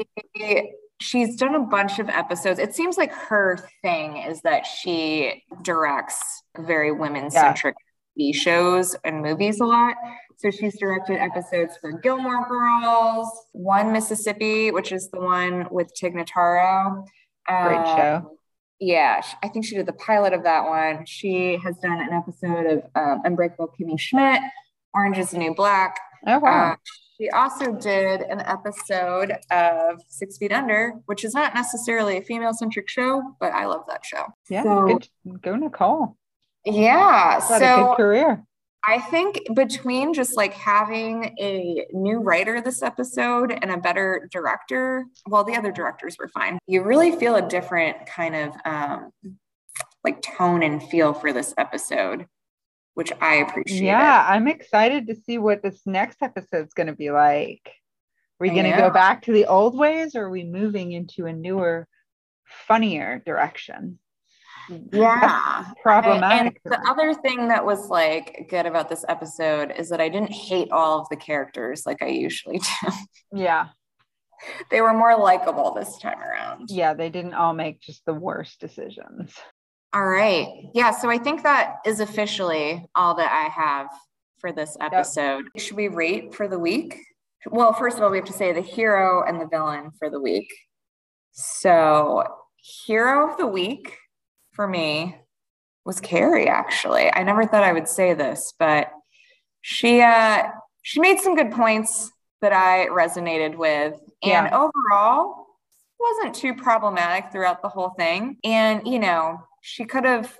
she's 0.99 1.35
done 1.37 1.55
a 1.55 1.59
bunch 1.61 1.99
of 1.99 2.07
episodes. 2.09 2.59
It 2.59 2.73
seems 2.75 2.97
like 2.97 3.11
her 3.13 3.57
thing 3.81 4.17
is 4.17 4.41
that 4.41 4.65
she 4.65 5.43
directs 5.61 6.43
very 6.57 6.91
women-centric 6.91 7.75
TV 8.17 8.33
shows 8.33 8.95
and 9.03 9.21
movies 9.21 9.59
a 9.59 9.65
lot. 9.65 9.95
So 10.37 10.51
she's 10.51 10.77
directed 10.79 11.17
episodes 11.19 11.77
for 11.79 11.91
Gilmore 11.91 12.47
Girls, 12.47 13.27
One 13.53 13.91
Mississippi, 13.91 14.71
which 14.71 14.91
is 14.91 15.09
the 15.09 15.19
one 15.19 15.67
with 15.71 15.93
Tig 15.93 16.13
Notaro. 16.13 17.05
Great 17.47 17.77
Um, 17.77 17.97
show. 17.97 18.37
Yeah, 18.79 19.21
I 19.41 19.47
think 19.47 19.65
she 19.65 19.75
did 19.75 19.85
the 19.85 19.93
pilot 19.93 20.33
of 20.33 20.43
that 20.43 20.65
one. 20.65 21.05
She 21.05 21.57
has 21.63 21.77
done 21.77 22.01
an 22.01 22.09
episode 22.11 22.65
of 22.65 22.83
um, 22.95 23.21
Unbreakable 23.23 23.73
Kimmy 23.79 23.97
Schmidt, 23.99 24.41
Orange 24.93 25.17
is 25.17 25.31
the 25.31 25.37
New 25.37 25.55
Black. 25.55 25.97
Oh 26.27 26.39
wow. 26.39 26.73
Uh, 26.73 26.75
she 27.17 27.29
also 27.29 27.71
did 27.73 28.21
an 28.21 28.41
episode 28.41 29.33
of 29.51 30.01
Six 30.07 30.37
Feet 30.37 30.51
Under, 30.51 30.93
which 31.05 31.23
is 31.23 31.33
not 31.33 31.53
necessarily 31.53 32.17
a 32.17 32.21
female 32.21 32.53
centric 32.53 32.89
show, 32.89 33.21
but 33.39 33.53
I 33.53 33.65
love 33.67 33.83
that 33.87 34.05
show. 34.05 34.25
yeah, 34.49 34.63
so- 34.63 34.85
good. 35.25 35.41
Go 35.41 35.55
Nicole. 35.55 36.17
Yeah. 36.65 37.35
What 37.39 37.61
a 37.61 37.65
So 37.65 37.85
good 37.87 37.97
career. 37.97 38.43
I 38.85 38.99
think 38.99 39.39
between 39.55 40.13
just 40.13 40.35
like 40.35 40.53
having 40.53 41.35
a 41.39 41.85
new 41.93 42.19
writer 42.19 42.59
this 42.61 42.81
episode 42.81 43.57
and 43.61 43.71
a 43.71 43.77
better 43.77 44.27
director, 44.31 45.05
well, 45.25 45.45
the 45.45 45.55
other 45.55 45.71
directors 45.71 46.17
were 46.19 46.27
fine. 46.27 46.59
You 46.67 46.83
really 46.83 47.15
feel 47.15 47.35
a 47.35 47.47
different 47.47 48.05
kind 48.05 48.35
of 48.35 48.53
um, 48.65 49.11
like 50.03 50.21
tone 50.21 50.63
and 50.63 50.83
feel 50.83 51.13
for 51.13 51.31
this 51.31 51.53
episode, 51.57 52.27
which 52.95 53.13
I 53.21 53.35
appreciate. 53.35 53.83
Yeah, 53.83 54.25
I'm 54.27 54.49
excited 54.49 55.07
to 55.07 55.15
see 55.15 55.37
what 55.37 55.63
this 55.63 55.81
next 55.85 56.21
episode's 56.21 56.73
going 56.73 56.87
to 56.87 56.95
be 56.95 57.11
like. 57.11 57.61
Are 58.39 58.47
we 58.47 58.49
going 58.49 58.69
to 58.69 58.77
go 58.77 58.89
back 58.89 59.21
to 59.23 59.31
the 59.31 59.45
old 59.45 59.77
ways 59.77 60.15
or 60.15 60.25
are 60.25 60.29
we 60.29 60.43
moving 60.43 60.91
into 60.91 61.27
a 61.27 61.33
newer, 61.33 61.87
funnier 62.67 63.23
direction? 63.25 63.99
Yeah. 64.69 65.65
Problematic. 65.83 66.59
And 66.65 66.73
the 66.73 66.89
other 66.89 67.13
thing 67.13 67.47
that 67.49 67.65
was 67.65 67.89
like 67.89 68.47
good 68.49 68.65
about 68.65 68.89
this 68.89 69.05
episode 69.07 69.73
is 69.77 69.89
that 69.89 70.01
I 70.01 70.09
didn't 70.09 70.31
hate 70.31 70.71
all 70.71 70.99
of 70.99 71.07
the 71.09 71.15
characters 71.15 71.85
like 71.85 72.01
I 72.01 72.07
usually 72.07 72.59
do. 72.59 72.91
yeah. 73.33 73.69
they 74.69 74.81
were 74.81 74.93
more 74.93 75.17
likable 75.17 75.73
this 75.73 75.97
time 75.97 76.19
around. 76.19 76.69
Yeah. 76.69 76.93
They 76.93 77.09
didn't 77.09 77.33
all 77.33 77.53
make 77.53 77.81
just 77.81 78.05
the 78.05 78.13
worst 78.13 78.59
decisions. 78.59 79.33
All 79.93 80.05
right. 80.05 80.47
Yeah. 80.73 80.91
So 80.91 81.09
I 81.09 81.17
think 81.17 81.43
that 81.43 81.75
is 81.85 81.99
officially 81.99 82.85
all 82.95 83.15
that 83.15 83.31
I 83.31 83.49
have 83.49 83.87
for 84.39 84.51
this 84.51 84.75
episode. 84.81 85.45
Should 85.57 85.77
we 85.77 85.87
rate 85.87 86.33
for 86.33 86.47
the 86.47 86.59
week? 86.59 86.97
Well, 87.51 87.73
first 87.73 87.97
of 87.97 88.03
all, 88.03 88.09
we 88.09 88.17
have 88.17 88.25
to 88.27 88.33
say 88.33 88.53
the 88.53 88.61
hero 88.61 89.23
and 89.23 89.39
the 89.39 89.47
villain 89.47 89.91
for 89.99 90.09
the 90.09 90.19
week. 90.19 90.47
So, 91.31 92.23
hero 92.85 93.29
of 93.29 93.37
the 93.37 93.47
week 93.47 93.97
for 94.53 94.67
me 94.67 95.15
was 95.85 95.99
Carrie, 95.99 96.47
actually. 96.47 97.11
I 97.13 97.23
never 97.23 97.45
thought 97.45 97.63
I 97.63 97.73
would 97.73 97.87
say 97.87 98.13
this, 98.13 98.53
but 98.57 98.91
she 99.61 100.01
uh 100.01 100.43
she 100.81 100.99
made 100.99 101.19
some 101.19 101.35
good 101.35 101.51
points 101.51 102.11
that 102.41 102.53
I 102.53 102.87
resonated 102.87 103.55
with. 103.55 103.93
And 104.21 104.47
Yeah. 104.47 104.49
overall, 104.59 105.45
wasn't 105.99 106.35
too 106.35 106.53
problematic 106.53 107.31
throughout 107.31 107.61
the 107.61 107.69
whole 107.69 107.91
thing. 107.91 108.37
And, 108.43 108.85
you 108.85 108.99
know, 108.99 109.39
she 109.61 109.85
could 109.85 110.03
have 110.03 110.37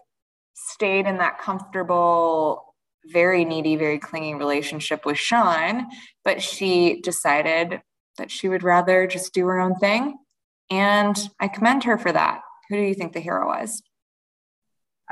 stayed 0.53 1.07
in 1.07 1.17
that 1.17 1.39
comfortable, 1.39 2.75
very 3.05 3.45
needy, 3.45 3.77
very 3.77 3.97
clingy 3.99 4.33
relationship 4.33 5.05
with 5.05 5.17
Sean, 5.17 5.87
but 6.25 6.41
she 6.41 6.99
decided 7.01 7.81
that 8.17 8.29
she 8.29 8.49
would 8.49 8.63
rather 8.63 9.07
just 9.07 9.33
do 9.33 9.45
her 9.47 9.59
own 9.59 9.75
thing. 9.79 10.17
And 10.69 11.17
I 11.39 11.47
commend 11.47 11.85
her 11.85 11.97
for 11.97 12.11
that. 12.11 12.41
Who 12.69 12.75
do 12.75 12.81
you 12.81 12.93
think 12.93 13.13
the 13.13 13.19
hero 13.21 13.47
was? 13.47 13.81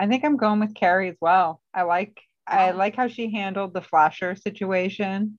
I 0.01 0.07
think 0.07 0.25
I'm 0.25 0.35
going 0.35 0.59
with 0.59 0.73
Carrie 0.73 1.09
as 1.09 1.17
well. 1.21 1.61
I 1.75 1.83
like 1.83 2.19
I 2.47 2.71
like 2.71 2.95
how 2.95 3.07
she 3.07 3.31
handled 3.31 3.73
the 3.75 3.83
flasher 3.83 4.35
situation 4.35 5.37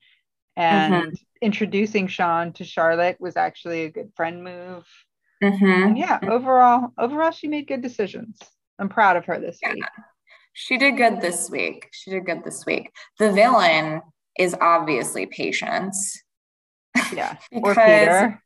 and 0.56 1.18
introducing 1.42 2.06
Sean 2.06 2.52
to 2.54 2.64
Charlotte 2.64 3.16
was 3.18 3.36
actually 3.36 3.82
a 3.84 3.90
good 3.90 4.12
friend 4.14 4.44
move. 4.44 4.84
Mm-hmm. 5.42 5.96
Yeah, 5.96 6.20
overall, 6.22 6.92
overall 6.96 7.32
she 7.32 7.48
made 7.48 7.66
good 7.66 7.82
decisions. 7.82 8.38
I'm 8.78 8.88
proud 8.88 9.16
of 9.16 9.24
her 9.24 9.40
this 9.40 9.58
Yeah. 9.60 9.72
week. 9.74 9.84
She 10.52 10.78
did 10.78 10.96
good 10.96 11.20
this 11.20 11.50
week. 11.50 11.88
She 11.92 12.12
did 12.12 12.24
good 12.24 12.44
this 12.44 12.64
week. 12.64 12.90
The 13.18 13.32
villain 13.32 14.00
is 14.38 14.54
obviously 14.60 15.26
patience. 15.26 16.22
Yeah. 17.12 17.36
Or 17.52 17.74
Because- 17.74 17.84
Peter. 17.84 18.42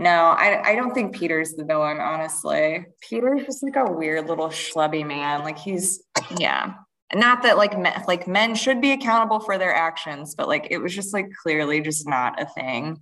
No, 0.00 0.30
I, 0.30 0.70
I 0.70 0.74
don't 0.76 0.94
think 0.94 1.14
Peter's 1.14 1.52
the 1.52 1.64
villain, 1.64 2.00
honestly. 2.00 2.86
Peter's 3.06 3.44
just 3.44 3.62
like 3.62 3.76
a 3.76 3.84
weird 3.92 4.26
little 4.28 4.48
schlubby 4.48 5.06
man. 5.06 5.40
Like 5.44 5.58
he's, 5.58 6.02
yeah. 6.38 6.72
Not 7.12 7.42
that 7.42 7.58
like 7.58 7.78
men, 7.78 8.02
like 8.08 8.26
men 8.26 8.54
should 8.54 8.80
be 8.80 8.92
accountable 8.92 9.40
for 9.40 9.58
their 9.58 9.74
actions, 9.74 10.34
but 10.34 10.48
like 10.48 10.68
it 10.70 10.78
was 10.78 10.94
just 10.94 11.12
like 11.12 11.26
clearly 11.42 11.82
just 11.82 12.08
not 12.08 12.40
a 12.40 12.46
thing. 12.46 12.98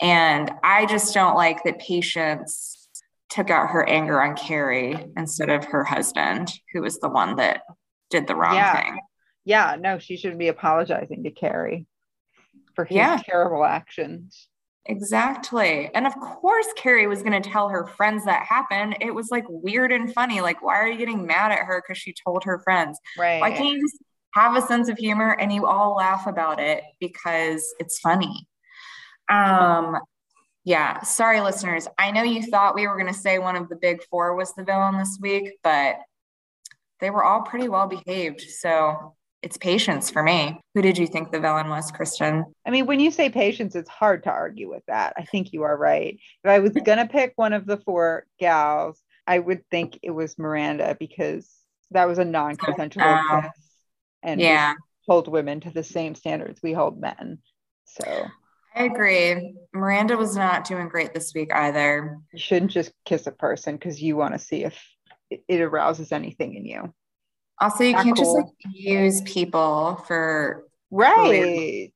And 0.00 0.50
I 0.64 0.86
just 0.86 1.12
don't 1.12 1.36
like 1.36 1.62
that 1.64 1.78
Patience 1.78 2.88
took 3.28 3.50
out 3.50 3.68
her 3.68 3.86
anger 3.86 4.22
on 4.22 4.34
Carrie 4.34 4.96
instead 5.18 5.50
of 5.50 5.66
her 5.66 5.84
husband, 5.84 6.50
who 6.72 6.80
was 6.80 6.98
the 7.00 7.10
one 7.10 7.36
that 7.36 7.64
did 8.08 8.26
the 8.26 8.34
wrong 8.34 8.54
Yeah. 8.54 8.82
thing. 8.82 8.98
Yeah, 9.44 9.76
no, 9.78 9.98
she 9.98 10.16
should 10.16 10.38
be 10.38 10.48
apologizing 10.48 11.22
to 11.24 11.30
Carrie 11.30 11.86
for 12.74 12.86
his 12.86 12.96
Yeah. 12.96 13.20
terrible 13.26 13.64
actions. 13.64 14.48
Exactly. 14.86 15.90
And 15.94 16.06
of 16.06 16.14
course, 16.14 16.66
Carrie 16.76 17.06
was 17.06 17.22
going 17.22 17.40
to 17.40 17.48
tell 17.48 17.68
her 17.68 17.86
friends 17.86 18.24
that 18.24 18.46
happened. 18.46 18.96
It 19.00 19.14
was 19.14 19.30
like 19.30 19.44
weird 19.48 19.92
and 19.92 20.12
funny. 20.12 20.40
Like, 20.40 20.62
why 20.62 20.76
are 20.76 20.88
you 20.88 20.98
getting 20.98 21.26
mad 21.26 21.52
at 21.52 21.58
her 21.58 21.82
because 21.82 22.00
she 22.00 22.14
told 22.14 22.44
her 22.44 22.60
friends? 22.60 22.98
Right. 23.18 23.40
Why 23.40 23.50
can't 23.50 23.68
you 23.68 23.80
just 23.80 23.98
have 24.34 24.56
a 24.56 24.62
sense 24.62 24.88
of 24.88 24.96
humor 24.96 25.36
and 25.38 25.52
you 25.52 25.66
all 25.66 25.96
laugh 25.96 26.26
about 26.26 26.60
it 26.60 26.82
because 26.98 27.74
it's 27.78 27.98
funny? 28.00 28.48
Um, 29.28 29.98
yeah, 30.64 31.02
sorry, 31.02 31.40
listeners. 31.40 31.86
I 31.98 32.10
know 32.10 32.22
you 32.22 32.42
thought 32.42 32.74
we 32.74 32.86
were 32.86 32.96
going 32.96 33.12
to 33.12 33.18
say 33.18 33.38
one 33.38 33.56
of 33.56 33.68
the 33.68 33.76
big 33.76 34.02
four 34.04 34.34
was 34.34 34.54
the 34.54 34.64
villain 34.64 34.98
this 34.98 35.18
week, 35.20 35.58
but 35.62 35.96
they 37.00 37.10
were 37.10 37.24
all 37.24 37.42
pretty 37.42 37.68
well 37.68 37.86
behaved. 37.86 38.40
So 38.40 39.14
it's 39.42 39.56
patience 39.56 40.10
for 40.10 40.22
me. 40.22 40.60
Who 40.74 40.82
did 40.82 40.98
you 40.98 41.06
think 41.06 41.32
the 41.32 41.40
villain 41.40 41.68
was, 41.68 41.90
Kristin? 41.90 42.44
I 42.66 42.70
mean, 42.70 42.86
when 42.86 43.00
you 43.00 43.10
say 43.10 43.30
patience, 43.30 43.74
it's 43.74 43.88
hard 43.88 44.24
to 44.24 44.30
argue 44.30 44.68
with 44.68 44.82
that. 44.86 45.14
I 45.16 45.24
think 45.24 45.52
you 45.52 45.62
are 45.62 45.76
right. 45.76 46.18
If 46.44 46.50
I 46.50 46.58
was 46.58 46.72
going 46.72 46.98
to 46.98 47.06
pick 47.06 47.32
one 47.36 47.52
of 47.52 47.66
the 47.66 47.78
four 47.78 48.26
gals, 48.38 49.00
I 49.26 49.38
would 49.38 49.62
think 49.70 49.98
it 50.02 50.10
was 50.10 50.38
Miranda 50.38 50.96
because 50.98 51.48
that 51.90 52.06
was 52.06 52.18
a 52.18 52.24
non 52.24 52.56
consensual 52.56 53.04
um, 53.04 53.42
kiss. 53.42 53.50
And 54.22 54.40
yeah. 54.40 54.74
hold 55.08 55.28
women 55.28 55.60
to 55.60 55.70
the 55.70 55.82
same 55.82 56.14
standards 56.14 56.60
we 56.62 56.72
hold 56.72 57.00
men. 57.00 57.38
So 57.86 58.26
I 58.74 58.84
agree. 58.84 59.54
Miranda 59.72 60.16
was 60.16 60.36
not 60.36 60.64
doing 60.64 60.88
great 60.88 61.14
this 61.14 61.32
week 61.34 61.52
either. 61.54 62.18
You 62.32 62.38
shouldn't 62.38 62.70
just 62.70 62.92
kiss 63.04 63.26
a 63.26 63.32
person 63.32 63.76
because 63.76 64.00
you 64.00 64.16
want 64.16 64.34
to 64.34 64.38
see 64.38 64.64
if 64.64 64.78
it 65.28 65.60
arouses 65.60 66.12
anything 66.12 66.54
in 66.54 66.64
you. 66.64 66.94
Also, 67.60 67.84
you 67.84 67.94
can't 67.94 68.16
cool. 68.16 68.24
just 68.24 68.36
like 68.36 68.74
use 68.74 69.20
people 69.22 70.02
for 70.06 70.64
right. 70.90 71.92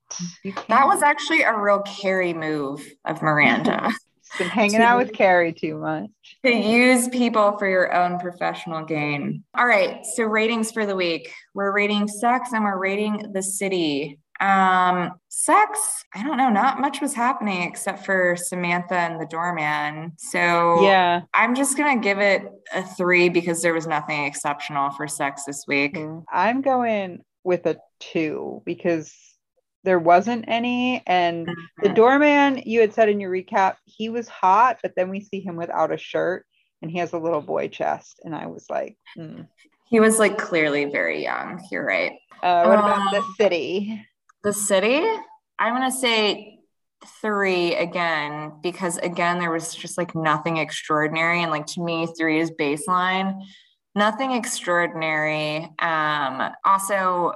That 0.69 0.87
was 0.87 1.03
actually 1.03 1.43
a 1.43 1.57
real 1.57 1.81
Carrie 1.81 2.35
move 2.35 2.87
of 3.05 3.23
Miranda. 3.23 3.91
been 4.39 4.49
hanging 4.49 4.81
to, 4.81 4.85
out 4.85 4.99
with 4.99 5.12
Carrie 5.12 5.53
too 5.53 5.79
much. 5.79 6.11
To 6.45 6.51
use 6.51 7.09
people 7.09 7.57
for 7.59 7.69
your 7.69 7.95
own 7.95 8.19
professional 8.19 8.85
gain. 8.85 9.45
All 9.55 9.67
right. 9.67 10.05
So 10.05 10.25
ratings 10.25 10.73
for 10.73 10.87
the 10.87 10.97
week. 10.97 11.33
We're 11.55 11.73
rating 11.73 12.09
sex 12.09 12.51
and 12.53 12.65
we're 12.65 12.79
rating 12.79 13.33
the 13.33 13.43
city. 13.43 14.19
Um, 14.41 15.12
sex, 15.28 16.05
I 16.14 16.22
don't 16.22 16.37
know, 16.37 16.51
not 16.51 16.80
much 16.80 17.01
was 17.01 17.14
happening 17.14 17.62
except 17.62 18.05
for 18.05 18.37
Samantha 18.37 18.95
and 18.95 19.20
the 19.20 19.26
doorman. 19.26 20.12
So 20.18 20.82
yeah, 20.82 21.22
I'm 21.32 21.55
just 21.55 21.76
gonna 21.76 22.01
give 22.01 22.18
it 22.18 22.43
a 22.74 22.82
three 22.82 23.28
because 23.28 23.62
there 23.62 23.74
was 23.74 23.87
nothing 23.87 24.24
exceptional 24.24 24.91
for 24.91 25.07
sex 25.07 25.45
this 25.45 25.64
week. 25.68 25.95
Mm, 25.95 26.24
I'm 26.32 26.62
going 26.62 27.22
with 27.45 27.66
a 27.66 27.78
two 28.01 28.62
because 28.64 29.14
there 29.85 29.99
wasn't 29.99 30.47
any. 30.49 31.03
And 31.07 31.47
mm-hmm. 31.47 31.82
the 31.82 31.91
doorman, 31.91 32.62
you 32.66 32.80
had 32.80 32.95
said 32.95 33.09
in 33.09 33.20
your 33.20 33.30
recap, 33.30 33.76
he 33.85 34.09
was 34.09 34.28
hot, 34.28 34.78
but 34.82 34.93
then 34.97 35.11
we 35.11 35.20
see 35.20 35.41
him 35.41 35.57
without 35.57 35.93
a 35.93 35.99
shirt 35.99 36.47
and 36.82 36.91
he 36.91 36.99
has 36.99 37.12
a 37.12 37.18
little 37.18 37.43
boy 37.43 37.68
chest. 37.68 38.20
And 38.24 38.35
I 38.35 38.47
was 38.47 38.66
like, 38.68 38.97
mm. 39.16 39.47
he 39.87 40.01
was 40.01 40.18
like 40.18 40.39
clearly 40.39 40.87
very 40.87 41.22
young. 41.22 41.62
You're 41.70 41.87
right. 41.87 42.12
Uh, 42.43 42.64
what 42.64 42.78
about 42.78 43.12
the 43.12 43.18
um, 43.18 43.35
city? 43.39 44.05
The 44.45 44.53
city, 44.53 45.03
I'm 45.59 45.74
going 45.74 45.90
to 45.90 45.97
say 45.97 46.59
three 47.22 47.74
again, 47.74 48.53
because 48.62 48.99
again, 48.99 49.38
there 49.38 49.51
was 49.51 49.74
just 49.74 49.97
like 49.97 50.14
nothing 50.14 50.59
extraordinary. 50.59 51.42
And 51.42 51.51
like 51.51 51.66
to 51.68 51.82
me, 51.82 52.07
three 52.18 52.40
is 52.40 52.51
baseline. 52.51 53.40
Nothing 53.95 54.32
extraordinary. 54.32 55.70
Um, 55.78 56.53
also, 56.64 57.32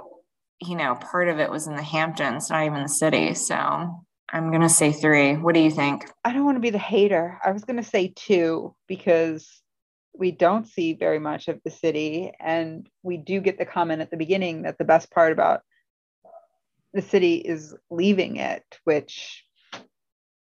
you 0.61 0.76
know, 0.76 0.96
part 0.96 1.28
of 1.28 1.38
it 1.38 1.50
was 1.50 1.66
in 1.66 1.76
the 1.76 1.82
Hamptons, 1.82 2.50
not 2.50 2.66
even 2.66 2.82
the 2.82 2.88
city. 2.88 3.32
So 3.32 3.54
I'm 4.30 4.50
going 4.50 4.62
to 4.62 4.68
say 4.68 4.92
three. 4.92 5.34
What 5.34 5.54
do 5.54 5.61
you 5.61 5.70
think? 5.70 6.11
I 6.24 6.34
don't 6.34 6.44
want 6.44 6.56
to 6.56 6.61
be 6.61 6.70
the 6.70 6.78
hater. 6.78 7.38
I 7.42 7.52
was 7.52 7.64
going 7.64 7.76
to 7.76 7.82
say 7.82 8.12
two 8.14 8.74
because 8.86 9.48
we 10.12 10.30
don't 10.30 10.66
see 10.66 10.92
very 10.92 11.20
much 11.20 11.48
of 11.48 11.61
the 11.64 11.70
city. 11.70 12.32
And 12.38 12.86
we 13.02 13.16
do 13.16 13.40
get 13.40 13.56
the 13.59 13.64
comment 13.64 14.02
at 14.02 14.11
the 14.11 14.16
beginning 14.18 14.62
that 14.62 14.76
the 14.76 14.84
best 14.84 15.11
part 15.11 15.32
about 15.32 15.62
the 16.93 17.03
city 17.03 17.36
is 17.36 17.74
leaving 17.91 18.36
it, 18.36 18.64
which 18.84 19.45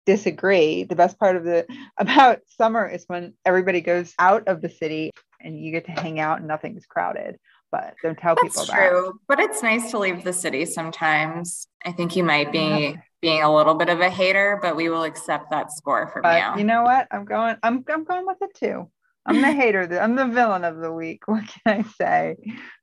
disagree. 0.06 0.84
The 0.84 0.96
best 0.96 1.20
part 1.20 1.36
of 1.36 1.44
the 1.44 1.66
about 1.98 2.40
summer 2.58 2.88
is 2.88 3.06
when 3.08 3.34
everybody 3.46 3.82
goes 3.82 4.14
out 4.20 4.48
of 4.48 4.62
the 4.62 4.70
city 4.70 5.12
and 5.42 5.60
you 5.60 5.72
get 5.72 5.86
to 5.86 5.92
hang 5.92 6.20
out 6.20 6.40
and 6.40 6.48
nothing's 6.48 6.86
crowded 6.86 7.38
but 7.76 7.96
don't 8.02 8.18
tell 8.18 8.36
That's 8.36 8.56
people 8.56 8.74
true. 8.74 9.14
That. 9.14 9.20
But 9.28 9.40
it's 9.42 9.62
nice 9.62 9.92
to 9.92 10.00
leave 10.00 10.24
the 10.24 10.32
city 10.32 10.66
sometimes. 10.66 11.68
I 11.84 11.92
think 11.92 12.16
you 12.16 12.24
might 12.24 12.52
be 12.52 12.60
yeah. 12.60 12.94
being 13.22 13.42
a 13.42 13.54
little 13.54 13.76
bit 13.76 13.90
of 13.90 14.00
a 14.00 14.10
hater, 14.10 14.60
but 14.62 14.78
we 14.78 14.88
will 14.88 15.04
accept 15.04 15.52
that 15.52 15.74
score 15.74 16.08
from 16.08 16.22
but 16.22 16.42
you. 16.42 16.60
You 16.60 16.64
know 16.64 16.84
what? 16.84 17.08
I'm 17.12 17.26
going. 17.26 17.58
I'm 17.64 17.84
I'm 17.90 18.06
going 18.06 18.26
with 18.26 18.38
it 18.42 18.54
too. 18.56 18.90
I'm 19.26 19.42
the 19.42 19.52
hater. 19.52 20.00
I'm 20.00 20.16
the 20.16 20.28
villain 20.28 20.64
of 20.64 20.78
the 20.78 20.92
week. 20.92 21.24
What 21.28 21.44
can 21.48 21.80
I 21.80 21.82
say? 21.98 22.38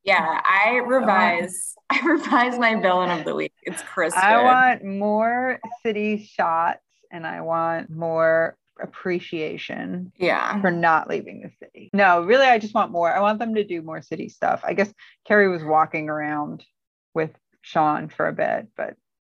Yeah, 0.04 0.40
I 0.44 0.80
revise. 0.84 1.74
I 1.90 2.00
revise 2.04 2.58
my 2.58 2.80
villain 2.80 3.16
of 3.16 3.24
the 3.24 3.34
week. 3.34 3.52
It's 3.62 3.82
Chris. 3.82 4.14
I 4.14 4.42
want 4.42 4.84
more 4.84 5.60
city 5.84 6.18
shots, 6.24 6.80
and 7.10 7.26
I 7.26 7.42
want 7.42 7.90
more 7.90 8.56
appreciation 8.80 10.12
yeah 10.18 10.60
for 10.60 10.70
not 10.70 11.08
leaving 11.08 11.42
the 11.42 11.50
city 11.60 11.90
no 11.92 12.22
really 12.22 12.46
i 12.46 12.58
just 12.58 12.74
want 12.74 12.90
more 12.90 13.14
i 13.14 13.20
want 13.20 13.38
them 13.38 13.54
to 13.54 13.64
do 13.64 13.82
more 13.82 14.00
city 14.00 14.28
stuff 14.28 14.62
i 14.64 14.72
guess 14.72 14.92
carrie 15.26 15.48
was 15.48 15.62
walking 15.62 16.08
around 16.08 16.64
with 17.14 17.30
sean 17.60 18.08
for 18.08 18.26
a 18.26 18.32
bit 18.32 18.66
but 18.76 18.94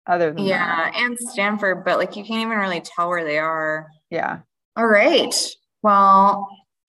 other 0.06 0.32
than 0.32 0.44
yeah 0.44 0.90
that, 0.90 0.96
and 0.96 1.18
stanford 1.18 1.84
but 1.84 1.98
like 1.98 2.16
you 2.16 2.24
can't 2.24 2.40
even 2.40 2.56
really 2.56 2.80
tell 2.80 3.08
where 3.08 3.24
they 3.24 3.38
are 3.38 3.88
yeah 4.08 4.38
all 4.76 4.86
right 4.86 5.34
well 5.82 6.48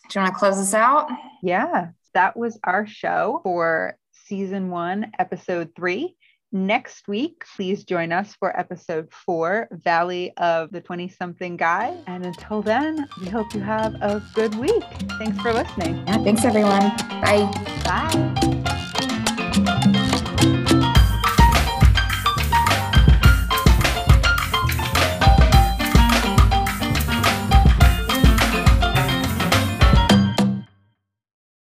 do 0.10 0.20
you 0.20 0.24
want 0.24 0.34
to 0.34 0.40
close 0.40 0.58
this 0.58 0.74
out 0.74 1.10
yeah 1.44 1.90
that 2.14 2.38
was 2.38 2.58
our 2.64 2.86
show 2.86 3.42
for 3.44 3.98
season 4.12 4.70
one 4.70 5.12
episode 5.20 5.72
three 5.76 6.16
Next 6.56 7.10
week, 7.10 7.44
please 7.58 7.84
join 7.84 8.14
us 8.14 8.34
for 8.40 8.58
episode 8.58 9.12
four 9.12 9.68
Valley 9.74 10.32
of 10.38 10.72
the 10.72 10.80
20 10.80 11.10
something 11.10 11.58
guy. 11.58 11.94
And 12.08 12.26
until 12.26 12.62
then, 12.62 13.10
we 13.20 13.28
hope 13.28 13.54
you 13.54 13.60
have 13.60 13.96
a 13.96 14.24
good 14.34 14.56
week. 14.56 14.86
Thanks 15.18 15.38
for 15.42 15.52
listening. 15.52 15.98
Yeah, 16.08 16.24
thanks 16.24 16.46
everyone. 16.46 16.96
Bye. 17.22 17.52
Bye. 17.84 18.45